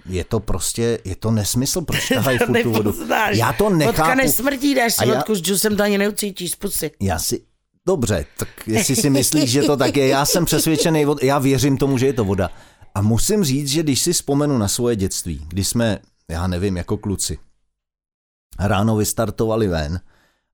je 0.09 0.25
to 0.25 0.41
prostě, 0.41 0.99
je 1.05 1.17
to 1.17 1.31
nesmysl, 1.31 1.81
proč 1.81 2.09
tahají 2.15 2.39
furt 2.39 2.63
tu 2.63 2.73
vodu. 2.73 2.95
Já 3.31 3.53
to 3.53 3.71
nechápu. 3.71 3.97
Vodka 3.97 4.15
nesmrtí, 4.15 4.75
dáš 4.75 4.95
si 4.95 5.09
já... 5.09 5.15
vodku 5.15 5.35
s 5.35 5.39
džusem, 5.39 5.77
to 5.77 5.83
ani 5.83 5.99
neucítíš 5.99 6.51
z 6.51 6.57
pusy. 6.57 6.91
Já 7.01 7.19
si, 7.19 7.41
Dobře, 7.87 8.25
tak 8.39 8.49
jestli 8.67 8.97
si 8.97 9.11
myslíš, 9.11 9.51
že 9.51 9.63
to 9.63 9.77
tak 9.77 9.97
je, 9.97 10.09
já 10.09 10.25
jsem 10.25 10.45
přesvědčený, 10.45 11.07
já 11.23 11.39
věřím 11.39 11.77
tomu, 11.77 11.99
že 11.99 12.07
je 12.07 12.13
to 12.13 12.25
voda. 12.25 12.51
A 12.95 13.03
musím 13.03 13.45
říct, 13.45 13.69
že 13.69 13.83
když 13.83 14.01
si 14.01 14.13
vzpomenu 14.13 14.59
na 14.59 14.69
svoje 14.69 14.97
dětství, 14.97 15.47
kdy 15.49 15.65
jsme, 15.65 15.99
já 16.31 16.47
nevím, 16.47 16.77
jako 16.77 16.97
kluci, 16.97 17.39
ráno 18.59 18.97
vystartovali 18.97 19.69
ven 19.69 20.01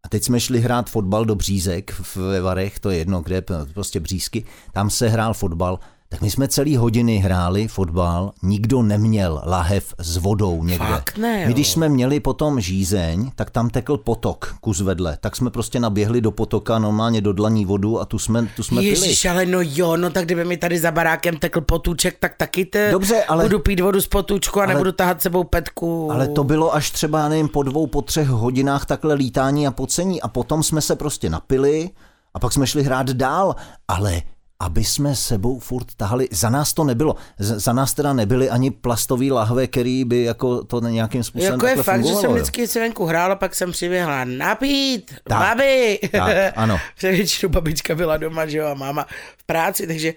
a 0.05 0.09
teď 0.09 0.25
jsme 0.25 0.41
šli 0.41 0.61
hrát 0.61 0.91
fotbal 0.91 1.25
do 1.25 1.35
Břízek 1.35 1.95
ve 2.17 2.41
Varech, 2.41 2.79
to 2.79 2.91
je 2.91 2.99
jedno, 2.99 3.21
kde 3.21 3.43
prostě 3.75 4.01
Břízky, 4.01 4.45
tam 4.73 4.91
se 4.91 5.09
hrál 5.09 5.35
fotbal 5.35 5.79
tak 6.15 6.23
my 6.23 6.31
jsme 6.31 6.49
celý 6.49 6.77
hodiny 6.77 7.19
hráli 7.19 7.69
fotbal, 7.69 8.33
nikdo 8.43 8.83
neměl 8.83 9.43
lahev 9.47 9.95
s 9.99 10.17
vodou 10.17 10.65
někde. 10.65 10.87
Fakt 10.87 11.19
ne, 11.19 11.41
jo. 11.41 11.47
My 11.47 11.53
když 11.53 11.71
jsme 11.71 11.89
měli 11.89 12.21
potom 12.21 12.61
žízeň, 12.61 13.31
tak 13.37 13.51
tam 13.51 13.71
tekl 13.71 13.97
potok 13.97 14.55
kus 14.61 14.81
vedle, 14.81 15.19
tak 15.21 15.37
jsme 15.37 15.51
prostě 15.51 15.81
naběhli 15.81 16.21
do 16.21 16.31
potoka 16.31 16.79
normálně 16.79 17.21
do 17.21 17.33
dlaní 17.33 17.65
vodu 17.65 18.01
a 18.01 18.05
tu 18.05 18.19
jsme, 18.19 18.49
tu 18.57 18.63
jsme 18.63 18.83
Ježiš, 18.83 19.23
pili. 19.23 19.31
ale 19.31 19.47
no 19.47 19.59
jo, 19.63 19.97
no 19.97 20.11
tak 20.11 20.25
kdyby 20.25 20.45
mi 20.45 20.57
tady 20.57 20.79
za 20.79 20.91
barákem 20.91 21.37
tekl 21.37 21.61
potůček, 21.61 22.17
tak 22.21 22.35
taky 22.37 22.65
te 22.65 22.91
Dobře, 22.91 23.25
ale... 23.25 23.45
budu 23.45 23.59
pít 23.59 23.81
vodu 23.81 24.01
z 24.01 24.07
potůčku 24.07 24.61
a 24.61 24.65
ale... 24.65 24.73
nebudu 24.75 24.93
tahat 24.93 25.23
sebou 25.23 25.45
petku. 25.45 26.13
Ale 26.13 26.29
to 26.29 26.45
bylo 26.45 26.75
až 26.75 26.91
třeba, 26.91 27.29
nevím, 27.29 27.49
po 27.49 27.63
dvou, 27.63 27.87
po 27.87 28.03
třech 28.03 28.29
hodinách 28.29 28.87
takhle 28.87 29.15
lítání 29.15 29.67
a 29.67 29.71
pocení 29.71 30.23
a 30.23 30.29
potom 30.29 30.63
jsme 30.63 30.81
se 30.81 30.97
prostě 30.97 31.31
napili 31.31 31.91
a 32.35 32.39
pak 32.39 32.53
jsme 32.53 32.67
šli 32.67 32.83
hrát 32.83 33.11
dál, 33.11 33.57
ale 33.89 34.23
aby 34.61 34.85
jsme 34.85 35.17
sebou 35.17 35.59
furt 35.59 35.95
tahali. 35.97 36.29
Za 36.31 36.51
nás 36.51 36.73
to 36.73 36.85
nebylo. 36.85 37.17
Za 37.39 37.73
nás 37.73 37.95
teda 37.95 38.13
nebyly 38.13 38.51
ani 38.51 38.71
plastový 38.71 39.33
lahve, 39.33 39.67
který 39.67 40.05
by 40.05 40.23
jako 40.25 40.65
to 40.65 40.81
nějakým 40.81 41.25
způsobem 41.25 41.53
Jako 41.53 41.67
je 41.67 41.77
fakt, 41.77 42.05
že 42.05 42.15
jsem 42.15 42.33
vždycky 42.33 42.69
si 42.69 42.81
venku 42.81 43.05
hrála, 43.05 43.37
pak 43.37 43.55
jsem 43.55 43.73
přiběhla 43.73 44.25
napít, 44.25 45.15
tak, 45.25 45.39
babi. 45.39 45.99
Tak, 46.13 46.37
ano. 46.57 46.81
Většinou 47.03 47.53
babička 47.53 47.95
byla 47.95 48.17
doma, 48.17 48.47
že 48.47 48.59
jo, 48.59 48.67
a 48.67 48.75
máma 48.75 49.07
v 49.37 49.45
práci, 49.45 49.87
takže, 49.87 50.15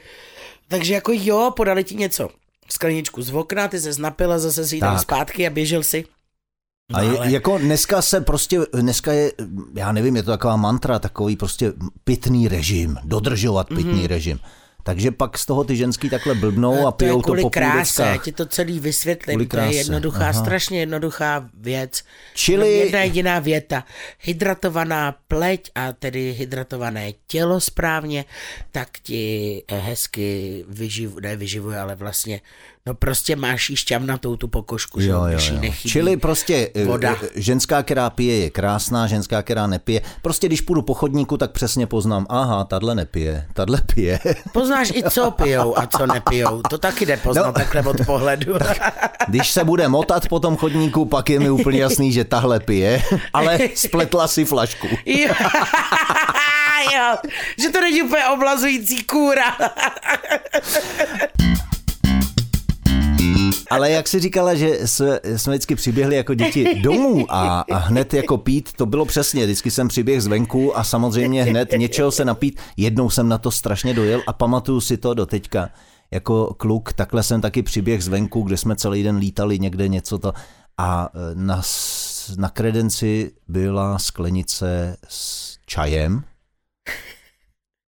takže 0.67 0.93
jako 0.93 1.12
jo, 1.15 1.52
podali 1.56 1.84
ti 1.84 1.95
něco. 1.95 2.30
Skleničku 2.69 3.21
z 3.21 3.34
okna, 3.34 3.67
ty 3.67 3.80
se 3.80 4.02
napila, 4.02 4.39
zase 4.39 4.67
si 4.67 4.80
tam 4.80 5.00
zpátky 5.00 5.47
a 5.47 5.50
běžel 5.50 5.84
si. 5.84 6.06
No, 6.91 7.00
a 7.00 7.02
je, 7.02 7.17
ale... 7.17 7.32
jako 7.32 7.58
dneska 7.58 8.02
se 8.02 8.21
prostě, 8.21 8.60
dneska 8.73 9.13
je, 9.13 9.32
já 9.76 9.91
nevím, 9.91 10.15
je 10.15 10.23
to 10.23 10.32
taková 10.32 10.56
mantra, 10.56 11.00
takový 11.00 11.36
prostě 11.36 11.73
pitný 12.04 12.47
režim, 12.47 12.97
dodržovat 13.04 13.67
pitný 13.67 14.04
mm-hmm. 14.04 14.08
režim. 14.08 14.39
Takže 14.84 15.12
pak 15.12 15.38
z 15.38 15.45
toho 15.45 15.63
ty 15.63 15.76
ženský 15.76 16.10
takhle 16.10 16.36
blbnou 16.36 16.86
a, 16.86 16.89
a 16.89 16.91
pijou 16.91 17.21
to, 17.21 17.36
to 17.36 17.41
po 17.41 17.50
kráse, 17.50 18.04
já 18.04 18.17
ti 18.17 18.32
to 18.32 18.45
celý 18.45 18.80
vysvětlím, 18.80 19.47
to 19.47 19.58
je 19.58 19.76
jednoduchá, 19.76 20.23
Aha. 20.30 20.34
strašně 20.34 20.80
jednoduchá 20.80 21.50
věc. 21.54 22.04
Čili... 22.36 22.73
Jedna 22.78 23.00
jediná 23.00 23.39
věta. 23.39 23.84
Hydratovaná 24.19 25.15
pleť 25.28 25.71
a 25.76 25.93
tedy 25.93 26.32
hydratované 26.32 27.12
tělo 27.28 27.62
správně, 27.62 28.26
tak 28.71 28.89
ti 29.04 29.63
hezky 29.69 30.65
vyživu, 30.67 31.19
ne 31.19 31.36
vyživuje, 31.36 31.80
ale 31.80 31.95
vlastně 31.95 32.41
No 32.88 32.93
prostě 32.93 33.36
máš 33.36 33.69
jí 33.69 33.76
šťavnatou 33.76 34.36
tu 34.36 34.47
pokožku, 34.47 35.02
že 35.02 35.10
jo, 35.10 35.26
jo, 35.26 35.39
jo. 35.52 35.60
Nechybí 35.60 35.91
Čili 35.91 36.17
prostě 36.17 36.71
eh, 36.76 36.86
voda. 36.86 37.15
Eh, 37.23 37.28
ženská, 37.36 37.84
která 37.84 38.10
pije, 38.10 38.38
je 38.38 38.50
krásná, 38.50 39.08
ženská, 39.08 39.41
která 39.41 39.67
nepije. 39.67 40.02
Prostě 40.21 40.47
když 40.47 40.62
půjdu 40.62 40.82
po 40.82 40.93
chodníku, 40.93 41.38
tak 41.38 41.52
přesně 41.52 41.88
poznám, 41.88 42.26
aha, 42.30 42.63
tadle 42.63 42.95
nepije, 42.95 43.47
tadle 43.54 43.82
pije. 43.93 44.19
Poznáš 44.54 44.91
i 44.95 45.04
co 45.10 45.32
pijou 45.32 45.80
a 45.80 45.88
co 45.88 46.06
nepijou, 46.08 46.62
to 46.62 46.78
taky 46.78 47.06
jde 47.06 47.17
poznat 47.17 47.47
no. 47.47 47.54
takhle 47.54 47.82
od 47.82 48.06
pohledu. 48.06 48.54
Tak, 48.67 49.13
když 49.28 49.52
se 49.52 49.63
bude 49.63 49.88
motat 49.88 50.28
po 50.28 50.39
tom 50.39 50.58
chodníku, 50.58 51.06
pak 51.06 51.30
je 51.30 51.39
mi 51.39 51.50
úplně 51.50 51.80
jasný, 51.82 52.12
že 52.12 52.23
tahle 52.23 52.60
pije, 52.60 53.04
ale 53.34 53.60
spletla 53.76 54.28
si 54.28 54.45
flašku. 54.45 54.88
jo. 55.06 55.34
jo, 56.95 57.15
že 57.58 57.69
to 57.69 57.82
není 57.82 58.02
úplně 58.02 58.26
oblazující 58.26 59.04
kůra. 59.04 59.58
Ale 63.70 63.92
jak 63.92 64.08
si 64.08 64.20
říkala, 64.20 64.56
že 64.56 64.88
jsme, 64.88 65.20
jsme 65.36 65.54
vždycky 65.54 65.76
přiběhli 65.76 66.16
jako 66.16 66.34
děti 66.34 66.82
domů 66.82 67.26
a, 67.30 67.66
a 67.72 67.78
hned 67.78 68.14
jako 68.14 68.38
pít, 68.38 68.74
to 68.74 68.86
bylo 68.86 69.06
přesně. 69.06 69.46
Vždycky 69.46 69.72
jsem 69.72 69.88
přiběh 69.88 70.24
zvenku 70.24 70.78
a 70.78 70.84
samozřejmě 70.84 71.44
hned 71.44 71.72
něčeho 71.78 72.12
se 72.12 72.26
napít. 72.26 72.62
Jednou 72.78 73.10
jsem 73.10 73.30
na 73.30 73.38
to 73.38 73.52
strašně 73.52 73.94
dojel 73.94 74.22
a 74.28 74.34
pamatuju 74.34 74.82
si 74.82 74.98
to 74.98 75.14
do 75.14 75.26
teďka. 75.26 75.70
Jako 76.12 76.54
kluk, 76.58 76.94
takhle 76.94 77.24
jsem 77.24 77.42
taky 77.42 77.64
přiběh 77.64 78.04
zvenku, 78.04 78.42
kde 78.42 78.58
jsme 78.58 78.76
celý 78.76 79.04
den 79.04 79.18
lítali 79.18 79.60
někde 79.60 79.88
něco 79.88 80.18
to. 80.18 80.34
A 80.78 81.10
e, 81.14 81.36
na, 81.36 81.62
na 82.38 82.50
kredenci 82.50 83.32
byla 83.48 84.00
sklenice 84.00 84.98
s 85.08 85.58
čajem, 85.66 86.24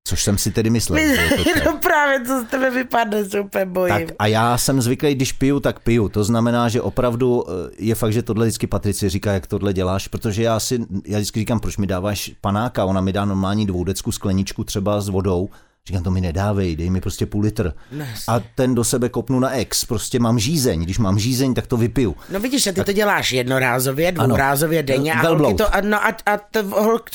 Což 0.08 0.22
jsem 0.22 0.38
si 0.38 0.50
tedy 0.50 0.70
myslel. 0.70 1.04
no 1.64 1.78
právě, 1.82 2.26
co 2.26 2.40
z 2.40 2.44
tebe 2.50 2.70
vypadne, 2.70 3.24
se 3.24 3.40
úplně 3.40 3.66
bojím. 3.66 3.94
Tak 3.94 4.16
a 4.18 4.26
já 4.26 4.58
jsem 4.58 4.80
zvyklý, 4.80 5.14
když 5.14 5.32
piju, 5.32 5.60
tak 5.60 5.80
piju. 5.80 6.08
To 6.08 6.24
znamená, 6.24 6.68
že 6.68 6.80
opravdu 6.80 7.44
eh, 7.48 7.70
je 7.78 7.94
fakt, 7.94 8.12
že 8.12 8.22
tohle 8.22 8.46
vždycky 8.46 8.66
Patrici 8.66 9.08
říká, 9.08 9.32
jak 9.32 9.46
tohle 9.46 9.72
děláš, 9.72 10.08
protože 10.08 10.42
já 10.42 10.60
si, 10.60 10.86
já 11.06 11.18
vždycky 11.18 11.40
říkám, 11.40 11.60
proč 11.60 11.76
mi 11.76 11.86
dáváš 11.86 12.32
panáka, 12.40 12.84
ona 12.84 13.00
mi 13.00 13.12
dá 13.12 13.24
normální 13.24 13.66
dvoudecku 13.66 14.12
skleničku 14.12 14.64
třeba 14.64 15.00
s 15.00 15.08
vodou 15.08 15.48
Říkám, 15.88 16.02
to 16.02 16.10
mi 16.10 16.20
nedávej, 16.20 16.76
dej 16.76 16.90
mi 16.90 17.00
prostě 17.00 17.26
půl 17.26 17.42
litr. 17.42 17.72
A 18.28 18.40
ten 18.54 18.74
do 18.74 18.84
sebe 18.84 19.08
kopnu 19.08 19.40
na 19.40 19.50
ex, 19.50 19.84
prostě 19.84 20.18
mám 20.18 20.38
žízeň, 20.38 20.82
když 20.82 20.98
mám 20.98 21.18
žízeň, 21.18 21.54
tak 21.54 21.66
to 21.66 21.76
vypiju. 21.76 22.16
No 22.30 22.40
vidíš, 22.40 22.66
a 22.66 22.70
ty 22.70 22.76
tak... 22.76 22.86
to 22.86 22.92
děláš 22.92 23.32
jednorázově, 23.32 24.12
dvourázově 24.12 24.82
denně 24.82 25.12
a, 25.12 25.28
holky 25.28 25.54
to, 25.54 25.74
a, 25.74 25.80
no 25.80 26.06
a, 26.06 26.08
a 26.26 26.36
to, 26.50 26.64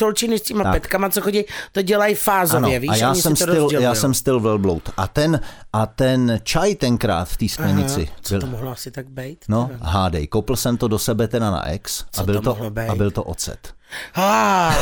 holčiny 0.01 0.39
s 0.39 0.41
těma 0.41 0.63
tak. 0.63 0.73
petkama, 0.73 1.09
co 1.09 1.21
chodí, 1.21 1.43
to 1.71 1.81
dělají 1.81 2.15
fázově, 2.15 2.77
ano, 2.77 2.81
víš, 2.81 2.89
a 2.91 2.95
já 2.95 3.15
jsem, 3.15 3.35
styl, 3.35 3.69
já 3.71 3.95
jsem 3.95 4.13
styl 4.13 4.39
velbloud. 4.39 4.89
A 4.97 5.07
ten, 5.07 5.39
a 5.73 5.85
ten 5.85 6.39
čaj 6.43 6.75
tenkrát 6.75 7.29
v 7.29 7.37
té 7.37 7.49
sklenici. 7.49 8.01
Aha, 8.07 8.17
co 8.21 8.33
byl, 8.33 8.41
to 8.41 8.47
mohlo 8.47 8.71
asi 8.71 8.91
tak 8.91 9.09
být? 9.09 9.45
No, 9.47 9.69
hádej, 9.81 10.27
kopl 10.27 10.55
jsem 10.55 10.77
to 10.77 10.87
do 10.87 10.99
sebe 10.99 11.27
teda 11.27 11.51
na 11.51 11.67
ex 11.67 12.05
a 12.17 12.23
byl, 12.23 12.41
to, 12.41 12.53
to 12.53 12.71
a 12.89 12.95
byl 12.95 13.11
to 13.11 13.23
ocet. 13.23 13.73
Ah, 14.15 14.73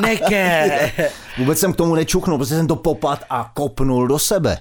neke. 0.00 0.92
Vůbec 1.38 1.58
jsem 1.58 1.72
k 1.72 1.76
tomu 1.76 1.94
nečuchnul, 1.94 2.38
protože 2.38 2.54
jsem 2.54 2.66
to 2.66 2.76
popad 2.76 3.24
a 3.30 3.50
kopnul 3.54 4.08
do 4.08 4.18
sebe. 4.18 4.58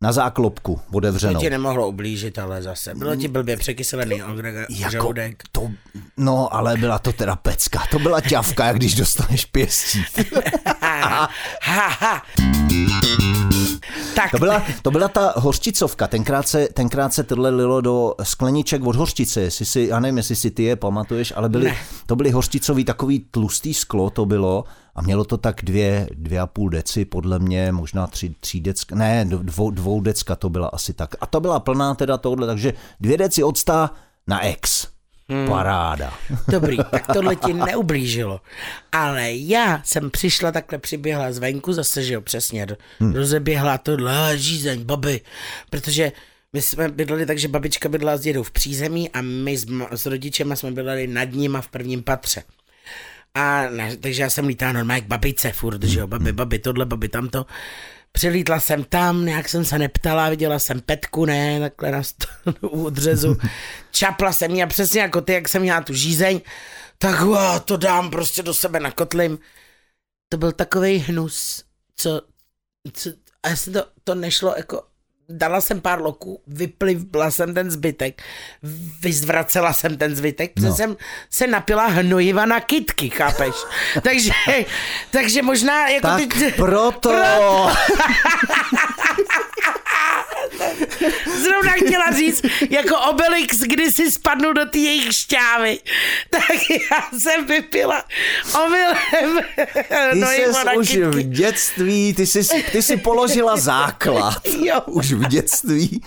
Na 0.00 0.12
záklopku 0.12 0.80
otevřenou. 0.92 1.34
To 1.34 1.40
ti 1.40 1.50
nemohlo 1.50 1.88
ublížit, 1.88 2.38
ale 2.38 2.62
zase. 2.62 2.94
Bylo 2.94 3.16
ti 3.16 3.28
blbě 3.28 3.56
překyselený 3.56 4.18
jako 4.18 4.90
žaludek. 4.90 5.42
To, 5.52 5.70
no, 6.16 6.54
ale 6.54 6.76
byla 6.76 6.98
to 6.98 7.12
teda 7.12 7.36
pecka. 7.36 7.82
To 7.90 7.98
byla 7.98 8.20
ťavka, 8.20 8.66
jak 8.66 8.76
když 8.76 8.94
dostaneš 8.94 9.44
pěstí. 9.44 10.04
ha, 10.82 11.28
ha. 11.62 12.22
Tak. 14.18 14.30
To, 14.30 14.38
byla, 14.38 14.62
to 14.82 14.90
byla 14.90 15.08
ta 15.08 15.32
hořčicovka, 15.36 16.06
tenkrát 16.06 16.48
se, 16.48 16.68
tenkrát 16.74 17.14
se 17.14 17.22
tohle 17.22 17.50
lilo 17.50 17.80
do 17.80 18.14
skleniček 18.22 18.86
od 18.86 18.96
hořčice, 18.96 19.40
jestli 19.40 19.66
si, 19.66 19.80
já 19.90 20.00
nevím, 20.00 20.16
jestli 20.16 20.36
si 20.36 20.50
ty 20.50 20.62
je 20.62 20.76
pamatuješ, 20.76 21.32
ale 21.36 21.48
byly, 21.48 21.74
to 22.06 22.16
byly 22.16 22.30
hořčicový 22.30 22.84
takový 22.84 23.26
tlustý 23.30 23.74
sklo 23.74 24.10
to 24.10 24.26
bylo 24.26 24.64
a 24.94 25.02
mělo 25.02 25.24
to 25.24 25.36
tak 25.36 25.60
dvě, 25.62 26.08
dvě 26.14 26.40
a 26.40 26.46
půl 26.46 26.70
deci, 26.70 27.04
podle 27.04 27.38
mě, 27.38 27.72
možná 27.72 28.06
tři, 28.06 28.34
tři 28.40 28.60
decka, 28.60 28.94
ne, 28.94 29.24
dvou, 29.24 29.70
dvou 29.70 30.00
decka 30.00 30.36
to 30.36 30.50
byla 30.50 30.68
asi 30.68 30.92
tak. 30.92 31.14
A 31.20 31.26
to 31.26 31.40
byla 31.40 31.60
plná 31.60 31.94
teda 31.94 32.18
tohle, 32.18 32.46
takže 32.46 32.72
dvě 33.00 33.16
deci 33.16 33.42
octa 33.42 33.90
na 34.26 34.44
ex. 34.44 34.86
Hmm. 35.28 35.48
Paráda. 35.48 36.14
Dobrý, 36.48 36.76
tak 36.90 37.06
tohle 37.06 37.36
ti 37.36 37.52
neublížilo. 37.52 38.40
Ale 38.92 39.32
já 39.32 39.82
jsem 39.84 40.10
přišla 40.10 40.52
takhle, 40.52 40.78
přiběhla 40.78 41.32
zvenku, 41.32 41.72
zase, 41.72 42.02
že 42.02 42.14
jo, 42.14 42.20
přesně, 42.20 42.66
hmm. 43.00 43.14
rozeběhla 43.14 43.78
tohle, 43.78 44.38
žízeň, 44.38 44.84
babi, 44.84 45.20
protože 45.70 46.12
my 46.52 46.62
jsme 46.62 46.88
bydleli 46.88 47.26
tak, 47.26 47.38
že 47.38 47.48
babička 47.48 47.88
bydlela 47.88 48.16
s 48.16 48.20
dědou 48.20 48.42
v 48.42 48.50
přízemí 48.50 49.10
a 49.10 49.20
my 49.20 49.56
s, 49.56 49.66
s 49.90 50.06
rodičema 50.06 50.56
jsme 50.56 50.70
bydleli 50.70 51.06
nad 51.06 51.32
nima 51.32 51.60
v 51.60 51.68
prvním 51.68 52.02
patře. 52.02 52.42
A 53.34 53.68
na, 53.70 53.84
takže 54.00 54.22
já 54.22 54.30
jsem 54.30 54.46
lítala 54.46 54.72
normálně 54.72 55.00
k 55.00 55.06
babice 55.06 55.52
furt, 55.52 55.82
že 55.82 56.00
jo, 56.00 56.06
babi, 56.06 56.32
babi, 56.32 56.58
tohle, 56.58 56.86
babi, 56.86 57.08
tamto. 57.08 57.46
Přilítla 58.12 58.60
jsem 58.60 58.84
tam, 58.84 59.24
nějak 59.24 59.48
jsem 59.48 59.64
se 59.64 59.78
neptala, 59.78 60.28
viděla 60.30 60.58
jsem 60.58 60.80
Petku, 60.80 61.24
ne, 61.24 61.60
takhle 61.60 61.90
na 61.90 62.02
st- 62.02 62.26
u 62.60 62.84
odřezu. 62.84 63.36
Čapla 63.90 64.32
jsem 64.32 64.62
a 64.62 64.66
přesně 64.66 65.00
jako 65.00 65.20
ty, 65.20 65.32
jak 65.32 65.48
jsem 65.48 65.62
měla 65.62 65.80
tu 65.80 65.94
žízeň, 65.94 66.40
tak 66.98 67.20
wow, 67.20 67.60
to 67.64 67.76
dám 67.76 68.10
prostě 68.10 68.42
do 68.42 68.54
sebe 68.54 68.80
na 68.80 68.90
kotlim. 68.90 69.38
To 70.28 70.36
byl 70.38 70.52
takový 70.52 70.98
hnus, 70.98 71.64
co, 71.96 72.22
co 72.92 73.10
a 73.42 73.48
jestli 73.48 73.72
to, 73.72 73.86
to 74.04 74.14
nešlo 74.14 74.54
jako 74.56 74.87
dala 75.28 75.60
jsem 75.60 75.80
pár 75.80 76.02
loků, 76.02 76.40
vyplivla 76.46 77.30
jsem 77.30 77.54
ten 77.54 77.70
zbytek, 77.70 78.22
vyzvracela 79.02 79.72
jsem 79.72 79.96
ten 79.96 80.16
zbytek, 80.16 80.52
protože 80.54 80.68
no. 80.68 80.76
jsem 80.76 80.96
se 81.30 81.46
napila 81.46 81.86
hnojiva 81.86 82.46
na 82.46 82.60
kitky, 82.60 83.10
chápeš? 83.10 83.54
takže, 84.02 84.32
takže 85.10 85.42
možná 85.42 85.88
jako 85.88 86.06
tak 86.06 86.34
ty... 86.34 86.52
proto... 86.56 87.00
proto... 87.00 87.70
Zrovna 91.42 91.72
chtěla 91.72 92.10
říct, 92.16 92.42
jako 92.70 92.96
Obelix, 92.98 93.58
kdy 93.60 93.92
si 93.92 94.10
spadnul 94.10 94.52
do 94.52 94.64
té 94.66 94.78
jejich 94.78 95.14
šťávy, 95.14 95.78
tak 96.30 96.42
já 96.70 97.18
jsem 97.18 97.46
vypila 97.46 98.04
omylem 98.64 99.38
Ty 100.12 100.26
jsi 100.26 100.76
už 100.78 100.88
kytky. 100.88 101.02
v 101.04 101.22
dětství, 101.22 102.14
ty 102.14 102.26
jsi, 102.26 102.62
ty 102.72 102.82
jsi 102.82 102.96
položila 102.96 103.56
základ. 103.56 104.42
jo. 104.62 104.80
Už 104.86 105.12
v 105.12 105.28
dětství 105.28 106.02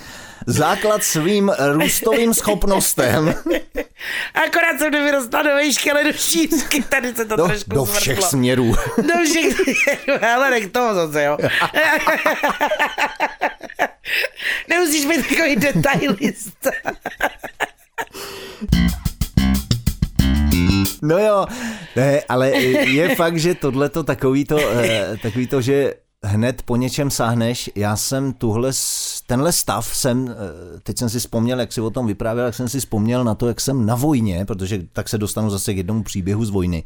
základ 0.47 1.03
svým 1.03 1.51
růstovým 1.73 2.33
schopnostem. 2.33 3.35
Akorát 4.47 4.79
jsem 4.79 4.91
nevyrostla 4.91 5.41
do 5.41 5.57
výšky, 5.57 5.91
ale 5.91 6.03
do 6.03 6.13
šířky, 6.13 6.81
tady 6.81 7.15
se 7.15 7.25
to 7.25 7.35
do, 7.35 7.47
trošku 7.47 7.69
Do 7.75 7.85
všech 7.85 8.03
zvrtlo. 8.15 8.29
směrů. 8.29 8.75
Do 8.97 9.13
všech 9.25 9.53
směrů, 9.53 10.23
ale 10.35 10.49
nech 10.49 10.67
toho 10.67 10.93
zase, 10.95 11.23
jo. 11.23 11.37
Nemusíš 14.69 15.05
být 15.05 15.21
takový 15.29 15.55
detailista. 15.55 16.71
No 21.01 21.17
jo, 21.17 21.45
ne, 21.95 22.21
ale 22.29 22.49
je 22.51 23.15
fakt, 23.15 23.37
že 23.37 23.55
tohle 23.55 23.89
to 23.89 24.03
takový 24.03 24.45
to, 24.45 24.59
eh, 24.69 25.17
takový 25.21 25.47
to, 25.47 25.61
že 25.61 25.93
hned 26.23 26.61
po 26.61 26.75
něčem 26.75 27.11
sáhneš. 27.11 27.69
Já 27.75 27.95
jsem 27.95 28.33
tuhle, 28.33 28.69
tenhle 29.31 29.51
stav 29.51 29.95
jsem, 29.95 30.29
eh, 30.29 30.79
teď 30.83 30.97
jsem 30.97 31.09
si 31.09 31.19
vzpomněl, 31.19 31.59
jak 31.59 31.73
si 31.73 31.81
o 31.81 31.89
tom 31.89 32.07
vyprávěl, 32.07 32.45
jak 32.45 32.55
jsem 32.55 32.69
si 32.69 32.79
vzpomněl 32.79 33.23
na 33.23 33.35
to, 33.35 33.47
jak 33.47 33.61
jsem 33.61 33.85
na 33.85 33.95
vojně, 33.95 34.45
protože 34.45 34.83
tak 34.93 35.09
se 35.09 35.17
dostanu 35.17 35.49
zase 35.49 35.73
k 35.73 35.77
jednomu 35.77 36.03
příběhu 36.03 36.45
z 36.45 36.49
vojny. 36.49 36.83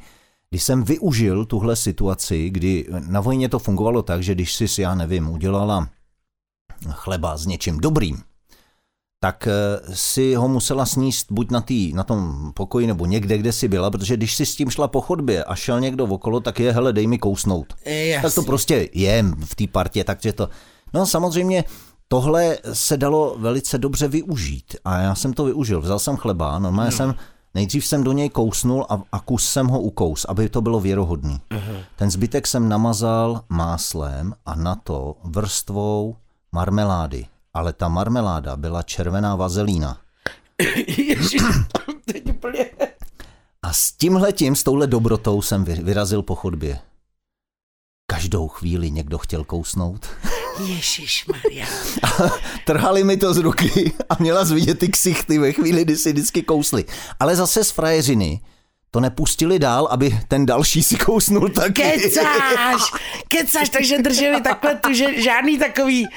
Když 0.50 0.64
jsem 0.64 0.84
využil 0.84 1.46
tuhle 1.46 1.76
situaci, 1.76 2.50
kdy 2.50 2.88
na 3.08 3.22
vojně 3.22 3.50
to 3.50 3.60
fungovalo 3.60 4.02
tak, 4.02 4.24
že 4.24 4.36
když 4.36 4.56
jsi, 4.56 4.82
já 4.82 4.96
nevím, 4.96 5.30
udělala 5.30 5.89
chleba 6.89 7.38
s 7.38 7.46
něčím 7.46 7.80
dobrým, 7.80 8.24
tak 9.20 9.48
eh, 9.48 9.96
si 9.96 10.36
ho 10.36 10.48
musela 10.48 10.86
sníst 10.86 11.32
buď 11.32 11.52
na, 11.52 11.62
tý, 11.62 11.93
na 11.93 12.04
tom 12.04 12.52
pokoji 12.54 12.88
nebo 12.88 13.06
někde, 13.06 13.38
kde 13.38 13.52
si 13.52 13.68
byla, 13.68 13.91
protože 13.91 14.18
když 14.18 14.36
si 14.36 14.46
s 14.46 14.56
tím 14.56 14.70
šla 14.70 14.88
po 14.88 15.02
chodbě 15.02 15.43
a 15.43 15.56
šel 15.56 15.80
někdo 15.80 16.06
okolo, 16.06 16.39
tak 16.39 16.60
je, 16.60 16.72
hele, 16.72 16.93
dej 16.93 17.08
mi 17.08 17.18
kousnout. 17.18 17.74
Jasně. 17.86 18.20
Tak 18.22 18.34
to 18.34 18.43
prostě 18.43 18.89
je 18.93 19.26
v 19.46 19.56
té 19.56 19.68
partě, 19.68 20.04
takže 20.04 20.34
to... 20.34 20.50
No 20.93 21.06
samozřejmě 21.06 21.64
tohle 22.16 22.57
se 22.74 22.97
dalo 22.97 23.36
velice 23.38 23.78
dobře 23.78 24.07
využít 24.07 24.76
a 24.86 24.97
já 24.97 25.16
jsem 25.16 25.34
to 25.34 25.45
využil. 25.45 25.82
Vzal 25.82 25.99
jsem 25.99 26.18
chleba, 26.18 26.59
normálně 26.59 26.91
no. 26.91 26.97
jsem 26.97 27.16
Nejdřív 27.53 27.86
jsem 27.86 28.03
do 28.03 28.11
něj 28.11 28.30
kousnul 28.30 28.86
a, 28.89 29.01
a 29.11 29.20
kus 29.20 29.49
jsem 29.49 29.68
ho 29.68 29.82
ukous, 29.82 30.26
aby 30.26 30.49
to 30.49 30.61
bylo 30.61 30.80
věrohodný. 30.80 31.41
Uh-huh. 31.51 31.84
Ten 31.95 32.11
zbytek 32.11 32.47
jsem 32.47 32.70
namazal 32.70 33.41
máslem 33.49 34.34
a 34.45 34.55
na 34.55 34.76
to 34.76 35.16
vrstvou 35.24 36.16
marmelády 36.51 37.26
ale 37.55 37.74
ta 37.74 37.88
marmeláda 37.88 38.55
byla 38.55 38.82
červená 38.84 39.36
vazelína. 39.36 39.97
A 43.61 43.74
s 43.74 43.91
tímhletím, 43.91 44.55
s 44.55 44.63
touhle 44.63 44.88
dobrotou 44.88 45.41
jsem 45.41 45.63
vyrazil 45.63 46.22
po 46.22 46.36
chodbě. 46.36 46.80
Každou 48.11 48.47
chvíli 48.47 48.91
někdo 48.91 49.18
chtěl 49.18 49.43
kousnout. 49.43 50.05
Ježíš 50.60 51.26
Maria. 51.26 51.66
Trhali 52.66 53.03
mi 53.03 53.18
to 53.18 53.34
z 53.34 53.38
ruky 53.38 53.93
a 54.10 54.16
měla 54.20 54.43
vidět 54.43 54.80
ty 54.80 54.88
ksichty 54.88 55.38
ve 55.39 55.51
chvíli, 55.51 55.82
kdy 55.82 55.95
si 55.97 56.14
vždycky 56.14 56.41
kousli. 56.43 56.86
Ale 57.20 57.36
zase 57.36 57.64
z 57.64 57.72
frajeřiny 57.72 58.39
to 58.91 58.99
nepustili 58.99 59.60
dál, 59.60 59.88
aby 59.91 60.20
ten 60.28 60.45
další 60.45 60.84
si 60.84 60.95
kousnul 60.95 61.49
taky. 61.49 61.82
Kecáš, 61.82 62.82
kecáš, 63.28 63.70
takže 63.70 63.97
drželi 64.01 64.41
takhle 64.41 64.76
tu, 64.76 64.93
že 64.93 65.22
žádný 65.22 65.58
takový, 65.60 66.08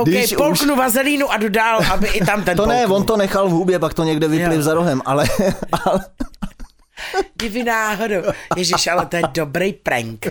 OK, 0.00 0.08
Když 0.08 0.34
polknu 0.34 0.72
už... 0.72 0.78
vazelínu 0.78 1.32
a 1.32 1.36
jdu 1.36 1.48
dál, 1.48 1.80
aby 1.92 2.06
i 2.08 2.24
tam 2.24 2.42
ten 2.44 2.56
To 2.56 2.62
polknu. 2.62 2.78
ne, 2.80 2.86
on 2.86 3.04
to 3.04 3.16
nechal 3.16 3.48
v 3.48 3.52
hubě, 3.52 3.78
pak 3.78 3.94
to 3.94 4.04
někde 4.04 4.28
vypliv 4.28 4.60
za 4.60 4.74
rohem, 4.74 5.02
ale, 5.04 5.26
ale, 5.84 6.00
Kdyby 7.36 7.62
náhodou. 7.62 8.22
Ježíš, 8.56 8.86
ale 8.86 9.06
to 9.06 9.16
je 9.16 9.22
dobrý 9.32 9.72
prank. 9.72 10.26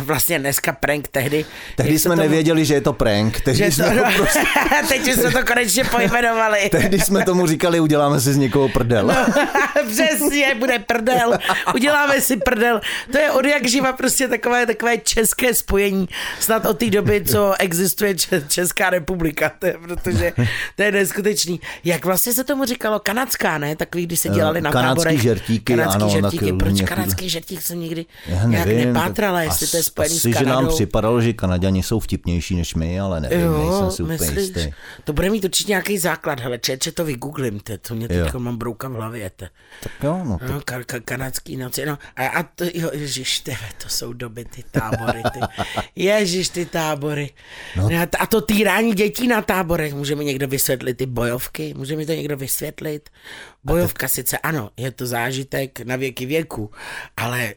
Vlastně 0.00 0.38
dneska 0.38 0.72
prank 0.72 1.08
tehdy. 1.08 1.44
Tehdy 1.76 1.98
jsme 1.98 2.10
tomu... 2.10 2.22
nevěděli, 2.22 2.64
že 2.64 2.74
je 2.74 2.80
to 2.80 2.92
prank. 2.92 3.40
Tehdy 3.40 3.58
že 3.58 3.72
jsme 3.72 3.84
to, 3.84 4.04
to 4.04 4.10
prostě... 4.16 4.40
Teď 4.88 5.12
jsme 5.12 5.30
to 5.30 5.44
konečně 5.46 5.84
pojmenovali. 5.84 6.68
tehdy 6.70 7.00
jsme 7.00 7.24
tomu 7.24 7.46
říkali, 7.46 7.80
uděláme 7.80 8.20
si 8.20 8.32
z 8.32 8.36
někoho 8.36 8.68
prdel. 8.68 9.06
No, 9.06 9.42
přesně, 9.90 10.54
bude 10.54 10.78
prdel. 10.78 11.38
Uděláme 11.74 12.20
si 12.20 12.36
prdel. 12.36 12.80
To 13.12 13.18
je 13.18 13.30
od 13.30 13.44
jak 13.44 13.68
živa 13.68 13.92
prostě 13.92 14.28
takové, 14.28 14.66
takové 14.66 14.98
české 14.98 15.54
spojení. 15.54 16.08
Snad 16.40 16.66
od 16.66 16.78
té 16.78 16.90
doby, 16.90 17.24
co 17.24 17.54
existuje 17.58 18.14
Česká 18.48 18.90
republika. 18.90 19.52
To 19.58 19.66
je, 19.66 19.76
protože 19.82 20.32
to 20.76 20.82
je 20.82 20.92
neskutečný. 20.92 21.60
Jak 21.84 22.04
vlastně 22.04 22.32
se 22.32 22.44
tomu 22.44 22.64
říkalo? 22.64 22.98
Kanadská, 22.98 23.58
ne? 23.58 23.76
Takový, 23.76 24.06
když 24.06 24.20
se 24.20 24.28
dělali 24.28 24.60
na 24.60 24.72
Kanadský 24.72 24.96
táborech. 24.96 25.22
žertíky, 25.22 25.74
Kanadský 25.76 26.02
ano, 26.02 26.09
žertíky. 26.10 26.52
Proč 26.52 26.74
někud... 26.74 26.88
kanadský 26.88 27.28
žertík 27.28 27.62
jsem 27.62 27.80
nikdy 27.80 28.06
Já 28.26 28.44
nějak 28.44 28.66
nevím, 28.66 28.92
nepátrala, 28.92 29.42
jestli 29.42 29.66
to 29.66 29.76
je 29.76 29.82
spojený 29.82 30.16
asi, 30.16 30.30
s 30.30 30.34
Kanadou. 30.34 30.60
že 30.60 30.64
nám 30.64 30.68
připadalo, 30.68 31.20
že 31.20 31.32
Kanaděni 31.32 31.82
jsou 31.82 32.00
vtipnější 32.00 32.56
než 32.56 32.74
my, 32.74 33.00
ale 33.00 33.20
nevím, 33.20 33.40
jo, 33.40 33.58
nejsem 33.58 33.90
si 33.90 34.02
úplně 34.02 34.40
jistý. 34.40 34.70
To 35.04 35.12
bude 35.12 35.30
mít 35.30 35.44
určitě 35.44 35.70
nějaký 35.72 35.98
základ, 35.98 36.40
hele, 36.40 36.58
čeče 36.58 36.92
to 36.92 37.04
vygooglím, 37.04 37.60
te, 37.60 37.78
to 37.78 37.94
mě 37.94 38.08
teď 38.08 38.34
mám 38.34 38.56
brouka 38.56 38.88
v 38.88 38.92
hlavě. 38.92 39.30
Te. 39.30 39.48
Tak 39.82 39.92
jo, 40.02 40.20
no. 40.24 40.38
no 40.48 40.60
ka, 40.64 40.84
ka, 40.84 41.00
kanadský 41.00 41.56
noci, 41.56 41.86
no. 41.86 41.98
A, 42.16 42.26
a 42.26 42.42
to, 42.42 42.64
jo, 42.74 42.90
ježiš, 42.92 43.40
tebe, 43.40 43.68
to 43.82 43.88
jsou 43.88 44.12
doby, 44.12 44.44
ty 44.44 44.64
tábory, 44.70 45.22
ty. 45.32 45.40
Ježiš, 45.96 46.48
ty 46.48 46.66
tábory. 46.66 47.30
No. 47.76 47.88
A 48.18 48.26
to 48.26 48.40
týrání 48.40 48.94
dětí 48.94 49.28
na 49.28 49.42
táborech, 49.42 49.94
může 49.94 50.16
mi 50.16 50.24
někdo 50.24 50.48
vysvětlit 50.48 50.94
ty 50.94 51.06
bojovky? 51.06 51.74
Může 51.76 51.96
mi 51.96 52.06
to 52.06 52.12
někdo 52.12 52.36
vysvětlit? 52.36 53.10
Bojovka 53.64 54.04
tak... 54.06 54.10
sice 54.10 54.38
ano, 54.38 54.70
je 54.76 54.90
to 54.90 55.06
zážitek 55.06 55.80
na 55.80 55.96
věky 55.96 56.26
věku, 56.26 56.70
ale 57.16 57.54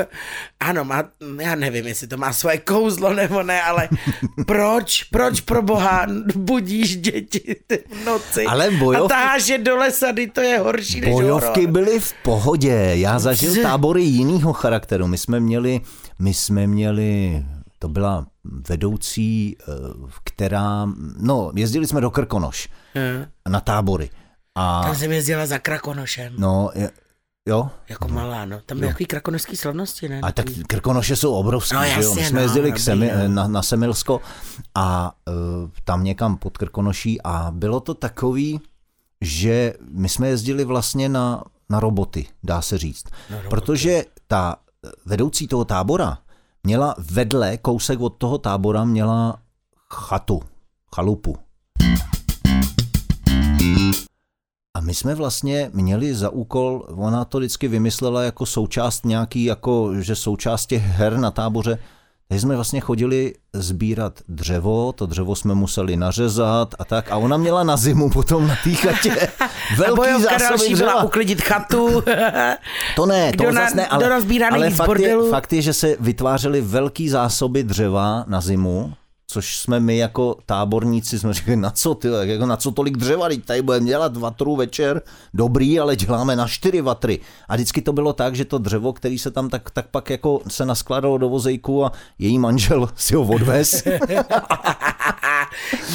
ano, 0.60 0.84
má, 0.84 1.04
já 1.40 1.54
nevím, 1.54 1.86
jestli 1.86 2.06
to 2.06 2.16
má 2.16 2.32
svoje 2.32 2.58
kouzlo 2.58 3.14
nebo 3.14 3.42
ne, 3.42 3.62
ale 3.62 3.88
proč, 4.46 5.02
proč 5.02 5.40
pro 5.40 5.62
boha 5.62 6.06
budíš 6.36 6.96
děti 6.96 7.56
v 7.90 8.04
noci 8.04 8.44
ale 8.44 8.70
bojovky... 8.70 9.14
a 9.14 9.16
táháš 9.16 9.48
je 9.48 9.58
do 9.58 9.76
lesa, 9.76 10.06
to 10.32 10.40
je 10.40 10.58
horší 10.58 11.00
než 11.00 11.10
Bojovky 11.10 11.60
horor. 11.60 11.72
byly 11.72 12.00
v 12.00 12.14
pohodě, 12.22 12.90
já 12.94 13.18
zažil 13.18 13.62
tábory 13.62 14.02
jiného 14.02 14.52
charakteru, 14.52 15.06
my 15.06 15.18
jsme 15.18 15.40
měli, 15.40 15.80
my 16.18 16.34
jsme 16.34 16.66
měli 16.66 17.44
to 17.78 17.88
byla 17.88 18.26
vedoucí, 18.68 19.56
eh, 19.60 19.72
která, 20.24 20.88
no, 21.20 21.52
jezdili 21.54 21.86
jsme 21.86 22.00
do 22.00 22.10
Krkonoš 22.10 22.68
hmm. 22.94 23.26
na 23.48 23.60
tábory. 23.60 24.10
A... 24.56 24.82
Tam 24.82 24.96
jsem 24.96 25.12
jezdila 25.12 25.46
za 25.46 25.58
Krakonošem. 25.58 26.34
No, 26.38 26.70
je, 26.74 26.90
jo. 27.48 27.70
Jako 27.88 28.08
malá, 28.08 28.44
no. 28.44 28.60
Tam 28.66 28.78
byly 28.78 28.88
takový 28.88 29.06
krakonožský 29.06 29.56
slavnosti, 29.56 30.08
ne? 30.08 30.20
A 30.20 30.32
tak 30.32 30.46
Krkonoše 30.66 31.16
jsou 31.16 31.34
obrovské, 31.34 31.76
no, 31.76 31.82
jasně, 31.82 32.04
jo. 32.04 32.14
My 32.14 32.24
jsme 32.24 32.36
no, 32.36 32.42
jezdili 32.42 32.72
k 32.72 32.78
Semi, 32.78 33.12
no. 33.16 33.28
na, 33.28 33.48
na 33.48 33.62
Semilsko 33.62 34.20
a 34.74 35.12
uh, 35.28 35.34
tam 35.84 36.04
někam 36.04 36.36
pod 36.36 36.58
Krkonoší 36.58 37.22
a 37.22 37.50
bylo 37.50 37.80
to 37.80 37.94
takový, 37.94 38.60
že 39.20 39.74
my 39.90 40.08
jsme 40.08 40.28
jezdili 40.28 40.64
vlastně 40.64 41.08
na, 41.08 41.44
na 41.70 41.80
roboty, 41.80 42.26
dá 42.42 42.62
se 42.62 42.78
říct. 42.78 43.04
roboty. 43.30 43.48
Protože 43.48 44.04
ta 44.26 44.56
vedoucí 45.04 45.48
toho 45.48 45.64
tábora 45.64 46.18
měla 46.62 46.94
vedle, 46.98 47.56
kousek 47.56 48.00
od 48.00 48.10
toho 48.10 48.38
tábora, 48.38 48.84
měla 48.84 49.38
chatu, 49.94 50.42
chalupu. 50.94 51.45
My 54.86 54.94
jsme 54.94 55.14
vlastně 55.14 55.70
měli 55.72 56.14
za 56.14 56.30
úkol, 56.30 56.86
ona 56.88 57.24
to 57.24 57.38
vždycky 57.38 57.68
vymyslela 57.68 58.22
jako 58.22 58.46
součást 58.46 59.04
nějaký, 59.04 59.44
jako 59.44 59.94
že 60.00 60.16
součást 60.16 60.66
těch 60.66 60.82
her 60.82 61.16
na 61.16 61.30
táboře, 61.30 61.78
takže 62.28 62.40
jsme 62.40 62.54
vlastně 62.54 62.80
chodili 62.80 63.34
sbírat 63.52 64.20
dřevo, 64.28 64.92
to 64.92 65.06
dřevo 65.06 65.36
jsme 65.36 65.54
museli 65.54 65.96
nařezat 65.96 66.74
a 66.78 66.84
tak. 66.84 67.12
A 67.12 67.16
ona 67.16 67.36
měla 67.36 67.64
na 67.64 67.76
zimu 67.76 68.10
potom 68.10 68.48
na 68.48 68.56
té 68.64 68.70
chatě 68.70 69.28
velký 69.76 70.22
zásoby 70.22 70.74
dřeva. 70.74 71.02
uklidit 71.02 71.42
chatu. 71.42 72.02
To 72.96 73.06
ne, 73.06 73.32
to 73.38 73.42
kdo 73.42 73.52
na, 73.52 73.60
zase 73.60 73.76
ne, 73.76 73.86
ale, 73.86 74.04
kdo 74.04 74.46
ale 74.50 74.70
fakt, 74.70 74.98
je, 74.98 75.16
fakt 75.30 75.52
je, 75.52 75.62
že 75.62 75.72
se 75.72 75.96
vytvářely 76.00 76.60
velký 76.60 77.08
zásoby 77.08 77.62
dřeva 77.62 78.24
na 78.28 78.40
zimu, 78.40 78.92
což 79.28 79.58
jsme 79.58 79.80
my 79.80 79.96
jako 79.96 80.36
táborníci 80.46 81.18
jsme 81.18 81.34
řekli, 81.34 81.56
na 81.56 81.70
co 81.70 81.94
ty, 81.94 82.08
jako 82.22 82.46
na 82.46 82.56
co 82.56 82.70
tolik 82.70 82.96
dřeva, 82.96 83.28
teď 83.28 83.44
tady 83.44 83.62
budeme 83.62 83.86
dělat 83.86 84.16
vatru 84.16 84.56
večer, 84.56 85.02
dobrý, 85.34 85.80
ale 85.80 85.96
děláme 85.96 86.36
na 86.36 86.48
čtyři 86.48 86.80
vatry. 86.80 87.18
A 87.48 87.54
vždycky 87.54 87.82
to 87.82 87.92
bylo 87.92 88.12
tak, 88.12 88.36
že 88.36 88.44
to 88.44 88.58
dřevo, 88.58 88.92
který 88.92 89.18
se 89.18 89.30
tam 89.30 89.48
tak, 89.48 89.70
tak 89.70 89.86
pak 89.90 90.10
jako 90.10 90.40
se 90.48 90.66
naskládalo 90.66 91.18
do 91.18 91.28
vozejku 91.28 91.84
a 91.84 91.92
její 92.18 92.38
manžel 92.38 92.88
si 92.96 93.14
ho 93.14 93.22
odvez. 93.22 93.82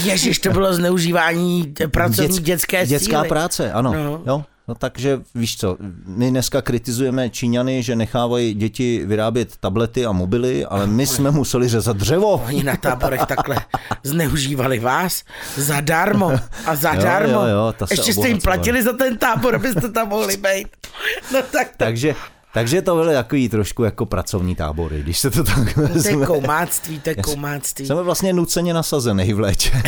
Ježiš, 0.04 0.40
to 0.40 0.50
bylo 0.50 0.74
zneužívání 0.74 1.74
pracovní 1.92 2.38
Dět- 2.40 2.44
dětské 2.44 2.86
Dětská 2.86 3.18
síly. 3.20 3.30
práce, 3.30 3.72
ano. 3.72 3.94
No. 3.94 4.22
Jo. 4.26 4.44
No 4.72 4.76
takže 4.76 5.19
víš 5.36 5.57
co, 5.57 5.78
my 6.05 6.30
dneska 6.30 6.61
kritizujeme 6.61 7.30
Číňany, 7.30 7.84
že 7.84 7.95
nechávají 7.95 8.53
děti 8.53 9.05
vyrábět 9.05 9.57
tablety 9.59 10.05
a 10.05 10.11
mobily, 10.11 10.65
ale 10.65 10.88
my 10.88 11.07
jsme 11.07 11.32
museli 11.32 11.67
řezat 11.67 11.97
dřevo. 11.97 12.43
Oni 12.47 12.63
na 12.63 12.76
táborech 12.76 13.22
takhle 13.26 13.57
zneužívali 14.03 14.80
vás 14.80 15.24
zadarmo 15.57 16.32
a 16.65 16.76
zadarmo. 16.76 17.34
Jo, 17.34 17.41
jo, 17.41 17.47
jo, 17.47 17.74
se 17.86 17.93
Ještě 17.93 18.13
jste 18.13 18.28
jim 18.28 18.41
platili 18.41 18.84
za 18.84 18.93
ten 18.93 19.17
tábor, 19.17 19.55
abyste 19.55 19.89
tam 19.89 20.09
mohli 20.09 20.38
být. 20.38 20.67
No 21.34 21.41
tak 21.51 21.67
to, 21.67 21.76
Takže, 21.78 22.15
takže 22.53 22.82
to 22.82 22.95
byly 22.95 23.13
takový 23.13 23.49
trošku 23.49 23.84
jako 23.84 24.05
pracovní 24.05 24.55
tábory, 24.55 25.03
když 25.03 25.19
se 25.19 25.30
to 25.32 25.43
tak 25.43 25.74
to 25.74 25.82
je 25.82 25.88
vezme. 25.88 26.26
koumáctví, 26.26 26.99
to 26.99 27.09
je 27.09 27.15
koumáctví. 27.24 27.86
Jsem 27.88 27.97
vlastně 27.97 28.34
nuceně 28.34 28.74
nasazený 28.74 29.34
v 29.34 29.39
létě. 29.39 29.72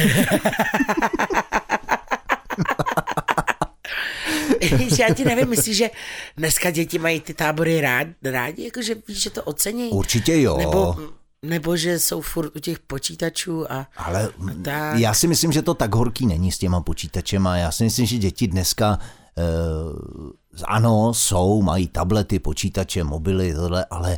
Víš, 4.78 5.00
já 5.00 5.14
ti 5.14 5.26
nevím, 5.26 5.50
myslíš, 5.50 5.78
že 5.78 5.90
dneska 6.38 6.72
děti 6.72 7.00
mají 7.00 7.22
ty 7.22 7.34
tábory 7.34 7.82
rád, 7.82 8.08
rádi, 8.24 8.64
jakože 8.64 8.96
víš, 9.08 9.22
že 9.22 9.30
to 9.30 9.44
ocení? 9.44 9.90
Určitě 9.90 10.42
jo. 10.42 10.58
Nebo, 10.58 10.96
nebo 11.44 11.78
že 11.78 12.00
jsou 12.00 12.22
furt 12.22 12.56
u 12.56 12.60
těch 12.60 12.80
počítačů 12.80 13.72
a, 13.72 13.88
Ale 13.98 14.28
a 14.28 14.54
tak. 14.64 15.00
já 15.00 15.14
si 15.14 15.28
myslím, 15.28 15.52
že 15.52 15.62
to 15.62 15.74
tak 15.74 15.96
horký 15.96 16.26
není 16.26 16.52
s 16.52 16.58
těma 16.58 16.82
počítačema. 16.82 17.58
Já 17.58 17.72
si 17.72 17.84
myslím, 17.84 18.06
že 18.06 18.18
děti 18.18 18.48
dneska 18.48 19.00
uh, 19.38 20.64
ano, 20.66 21.14
jsou, 21.14 21.62
mají 21.62 21.88
tablety, 21.88 22.40
počítače, 22.40 23.04
mobily, 23.04 23.54
tohle, 23.54 23.86
ale 23.90 24.18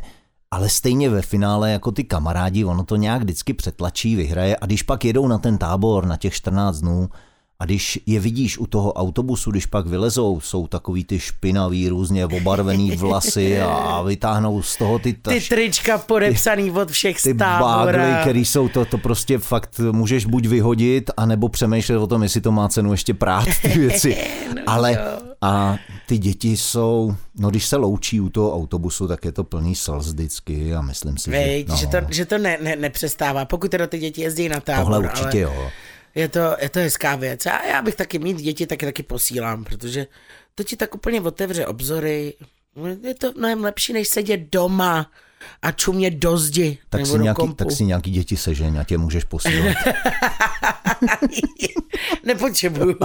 ale 0.50 0.68
stejně 0.68 1.10
ve 1.10 1.22
finále 1.22 1.70
jako 1.70 1.92
ty 1.92 2.04
kamarádi, 2.04 2.64
ono 2.64 2.84
to 2.84 2.96
nějak 2.96 3.22
vždycky 3.22 3.54
přetlačí, 3.54 4.16
vyhraje 4.16 4.56
a 4.60 4.66
když 4.66 4.82
pak 4.82 5.04
jedou 5.04 5.28
na 5.28 5.38
ten 5.38 5.58
tábor 5.58 6.06
na 6.06 6.16
těch 6.16 6.34
14 6.34 6.80
dnů 6.80 7.08
a 7.60 7.64
když 7.64 8.00
je 8.06 8.20
vidíš 8.20 8.58
u 8.58 8.66
toho 8.66 8.92
autobusu, 8.92 9.50
když 9.50 9.66
pak 9.66 9.86
vylezou, 9.86 10.40
jsou 10.40 10.66
takový 10.66 11.04
ty 11.04 11.18
špinavý, 11.18 11.88
různě 11.88 12.26
obarvený 12.26 12.90
vlasy 12.96 13.60
a 13.60 14.02
vytáhnou 14.02 14.62
z 14.62 14.76
toho 14.76 14.98
ty, 14.98 15.12
Ty 15.12 15.40
trička 15.40 15.98
podepsaný 15.98 16.70
od 16.70 16.90
všech 16.90 17.22
ty 17.22 17.34
bágly, 17.34 18.14
který 18.20 18.44
jsou 18.44 18.68
to, 18.68 18.84
to 18.84 18.98
prostě 18.98 19.38
fakt 19.38 19.80
můžeš 19.92 20.26
buď 20.26 20.46
vyhodit, 20.46 21.10
anebo 21.16 21.48
přemýšlet 21.48 21.96
o 21.98 22.06
tom, 22.06 22.22
jestli 22.22 22.40
to 22.40 22.52
má 22.52 22.68
cenu 22.68 22.92
ještě 22.92 23.14
prát 23.14 23.48
ty 23.62 23.68
věci. 23.78 24.16
No 24.54 24.62
Ale 24.66 24.98
a 25.42 25.76
ty 26.06 26.18
děti 26.18 26.56
jsou, 26.56 27.14
no 27.38 27.50
když 27.50 27.66
se 27.66 27.76
loučí 27.76 28.20
u 28.20 28.28
toho 28.28 28.54
autobusu, 28.54 29.08
tak 29.08 29.24
je 29.24 29.32
to 29.32 29.44
plný 29.44 29.74
slz 29.74 30.06
vždycky 30.06 30.74
a 30.74 30.80
myslím 30.82 31.18
si, 31.18 31.30
Veď, 31.30 31.66
že, 31.66 31.72
no, 31.72 31.76
že 31.76 31.86
to, 31.86 31.96
že 32.10 32.24
to 32.26 32.38
ne, 32.38 32.58
ne, 32.62 32.76
nepřestává, 32.76 33.44
pokud 33.44 33.70
teda 33.70 33.86
ty 33.86 33.98
děti 33.98 34.20
jezdí 34.20 34.48
na 34.48 34.60
tábor. 34.60 34.84
tohle 34.84 34.98
určitě 34.98 35.46
ale 35.46 35.54
jo. 35.54 35.70
Je 36.16 36.28
to, 36.28 36.56
je 36.60 36.68
to 36.68 36.78
hezká 36.78 37.16
věc. 37.16 37.46
A 37.46 37.64
já 37.66 37.82
bych 37.82 37.94
taky 37.94 38.18
mít 38.18 38.36
děti 38.36 38.66
taky 38.66 38.86
taky 38.86 39.02
posílám, 39.02 39.64
protože 39.64 40.06
to 40.54 40.64
ti 40.64 40.76
tak 40.76 40.94
úplně 40.94 41.20
otevře 41.20 41.66
obzory. 41.66 42.34
Je 43.02 43.14
to 43.14 43.32
mnohem 43.32 43.64
lepší, 43.64 43.92
než 43.92 44.08
sedět 44.08 44.40
doma 44.40 45.10
a 45.62 45.72
čumět 45.72 46.14
do 46.14 46.36
zdi 46.38 46.78
Tak 46.90 47.00
nebo 47.00 47.12
si, 47.12 47.18
do 47.18 47.22
nějaký, 47.22 47.36
kompu. 47.40 47.54
tak 47.54 47.70
si 47.70 47.84
nějaký 47.84 48.10
děti 48.10 48.36
sežeň 48.36 48.78
a 48.78 48.84
tě 48.84 48.98
můžeš 48.98 49.24
posílat. 49.24 49.76
nepotřebuju. 52.24 52.96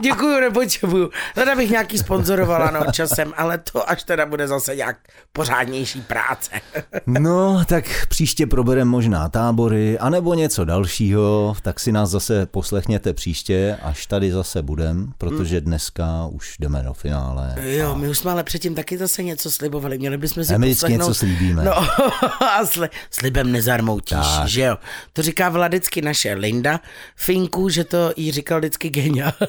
Děkuju, 0.00 0.40
nepotřebuju. 0.40 1.10
Teda 1.34 1.56
bych 1.56 1.70
nějaký 1.70 1.98
sponzorovala 1.98 2.70
no, 2.70 2.92
časem, 2.92 3.32
ale 3.36 3.58
to 3.72 3.90
až 3.90 4.02
teda 4.02 4.26
bude 4.26 4.48
zase 4.48 4.76
nějak 4.76 4.96
pořádnější 5.32 6.00
práce. 6.00 6.50
No, 7.06 7.64
tak 7.64 8.06
příště 8.08 8.46
probereme 8.46 8.90
možná 8.90 9.28
tábory, 9.28 9.98
anebo 9.98 10.34
něco 10.34 10.64
dalšího, 10.64 11.54
tak 11.62 11.80
si 11.80 11.92
nás 11.92 12.10
zase 12.10 12.46
poslechněte 12.46 13.12
příště, 13.12 13.78
až 13.82 14.06
tady 14.06 14.32
zase 14.32 14.62
budem, 14.62 15.12
protože 15.18 15.60
dneska 15.60 16.26
už 16.30 16.56
jdeme 16.60 16.82
do 16.82 16.92
finále. 16.92 17.54
Jo, 17.62 17.94
my 17.94 18.08
už 18.08 18.18
jsme 18.18 18.30
ale 18.30 18.44
předtím 18.44 18.74
taky 18.74 18.98
zase 18.98 19.22
něco 19.22 19.50
slibovali. 19.50 19.98
Měli 19.98 20.18
bychom 20.18 20.44
si 20.44 20.54
A 20.54 20.58
my 20.58 20.68
poslechnout... 20.68 20.98
něco 20.98 21.14
slíbíme. 21.14 21.64
No 21.64 21.79
a 22.58 22.66
sli... 22.66 22.88
slibem 23.10 23.52
nezarmoutíš, 23.52 24.18
Tak. 24.38 24.48
že 24.48 24.62
jo. 24.62 24.76
To 25.12 25.22
říká 25.22 25.48
vždycky 25.48 26.02
naše 26.02 26.34
Linda 26.34 26.80
Finku, 27.16 27.68
že 27.68 27.84
to 27.84 28.12
jí 28.16 28.32
říkal 28.32 28.58
vždycky 28.58 28.90
Genia. 28.90 29.32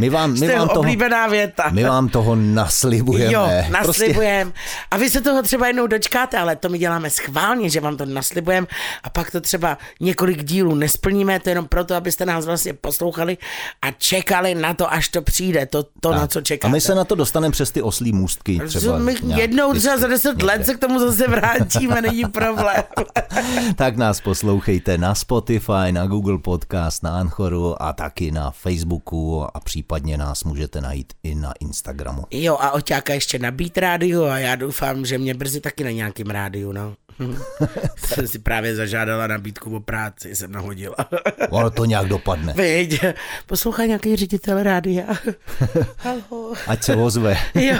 My 0.00 0.10
vám- 0.10 0.38
my 0.40 0.48
vám 0.48 0.68
toho- 0.68 0.80
oblíbená 0.80 1.26
věta. 1.26 1.68
My 1.70 1.84
vám 1.84 2.08
toho 2.08 2.36
naslibujeme. 2.36 3.32
Jo, 3.32 3.42
Prostě 3.42 3.70
naslibujem. 3.72 4.52
A 4.90 4.96
vy 4.96 5.10
se 5.10 5.20
toho 5.20 5.42
třeba 5.42 5.66
jednou 5.66 5.86
dočkáte, 5.86 6.38
ale 6.38 6.56
to 6.56 6.68
my 6.68 6.78
děláme 6.78 7.10
schválně, 7.10 7.70
že 7.70 7.80
vám 7.80 7.96
to 7.96 8.06
naslibujem 8.06 8.66
a 9.02 9.10
pak 9.10 9.30
to 9.30 9.40
třeba 9.40 9.78
několik 10.00 10.44
dílů 10.44 10.74
nesplníme, 10.74 11.40
to 11.40 11.48
jenom 11.48 11.68
proto, 11.68 11.94
abyste 11.94 12.26
nás 12.26 12.46
vlastně 12.46 12.72
poslouchali 12.72 13.38
a 13.82 13.90
čekali 13.90 14.54
na 14.54 14.74
to, 14.74 14.92
až 14.92 15.08
to 15.08 15.22
přijde, 15.22 15.66
to, 15.66 15.84
to 16.00 16.12
na 16.12 16.26
co 16.26 16.38
a 16.38 16.42
čekáte. 16.42 16.72
my 16.72 16.80
se 16.80 16.94
na 16.94 17.04
to 17.04 17.14
dostaneme 17.14 17.52
přes 17.52 17.70
ty 17.70 17.82
oslí 17.82 18.12
můstky. 18.12 18.60
Třeba 18.66 18.98
my 18.98 19.16
jednou 19.36 19.74
třeba 19.74 19.96
za 19.96 20.06
deset 20.06 20.42
let 20.42 20.55
někde. 20.58 20.72
se 20.72 20.74
k 20.74 20.78
tomu 20.80 20.98
zase 20.98 21.28
vrátíme, 21.28 22.02
není 22.02 22.24
problém. 22.24 22.82
Tak 23.76 23.96
nás 23.96 24.20
poslouchejte 24.20 24.98
na 24.98 25.14
Spotify, 25.14 25.92
na 25.92 26.06
Google 26.06 26.38
Podcast, 26.38 27.02
na 27.02 27.18
Anchoru 27.18 27.82
a 27.82 27.92
taky 27.92 28.30
na 28.30 28.50
Facebooku 28.50 29.46
a 29.56 29.60
případně 29.60 30.18
nás 30.18 30.44
můžete 30.44 30.80
najít 30.80 31.12
i 31.22 31.34
na 31.34 31.52
Instagramu. 31.60 32.24
Jo 32.30 32.56
a 32.60 32.70
oťáka 32.70 33.14
ještě 33.14 33.38
na 33.38 33.50
Beat 33.50 33.78
rádiu 33.78 34.24
a 34.24 34.38
já 34.38 34.56
doufám, 34.56 35.06
že 35.06 35.18
mě 35.18 35.34
brzy 35.34 35.60
taky 35.60 35.84
na 35.84 35.90
nějakým 35.90 36.26
rádiu, 36.26 36.72
no. 36.72 36.94
jsem 37.96 38.28
si 38.28 38.38
právě 38.38 38.76
zažádala 38.76 39.26
nabídku 39.26 39.76
o 39.76 39.80
práci, 39.80 40.36
jsem 40.36 40.52
nahodila. 40.52 40.96
Ono 41.50 41.70
to 41.70 41.84
nějak 41.84 42.08
dopadne. 42.08 42.52
Viď, 42.52 43.00
poslouchá 43.46 43.84
nějaký 43.84 44.16
ředitel 44.16 44.62
rádia. 44.62 45.04
Ať 46.66 46.82
se 46.82 46.96
ozve. 46.96 47.36
Jo, 47.54 47.78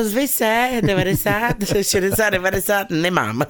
ozvi 0.00 0.28
se, 0.28 0.70
90, 0.82 1.56
60, 1.82 2.30
90, 2.30 2.90
nemám. 2.90 3.42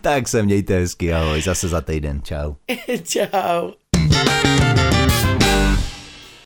Tak 0.00 0.28
se 0.28 0.42
mějte 0.42 0.74
hezky, 0.74 1.14
ahoj, 1.14 1.42
zase 1.42 1.68
za 1.68 1.80
týden, 1.80 2.22
čau. 2.22 2.54
Čau. 3.04 3.70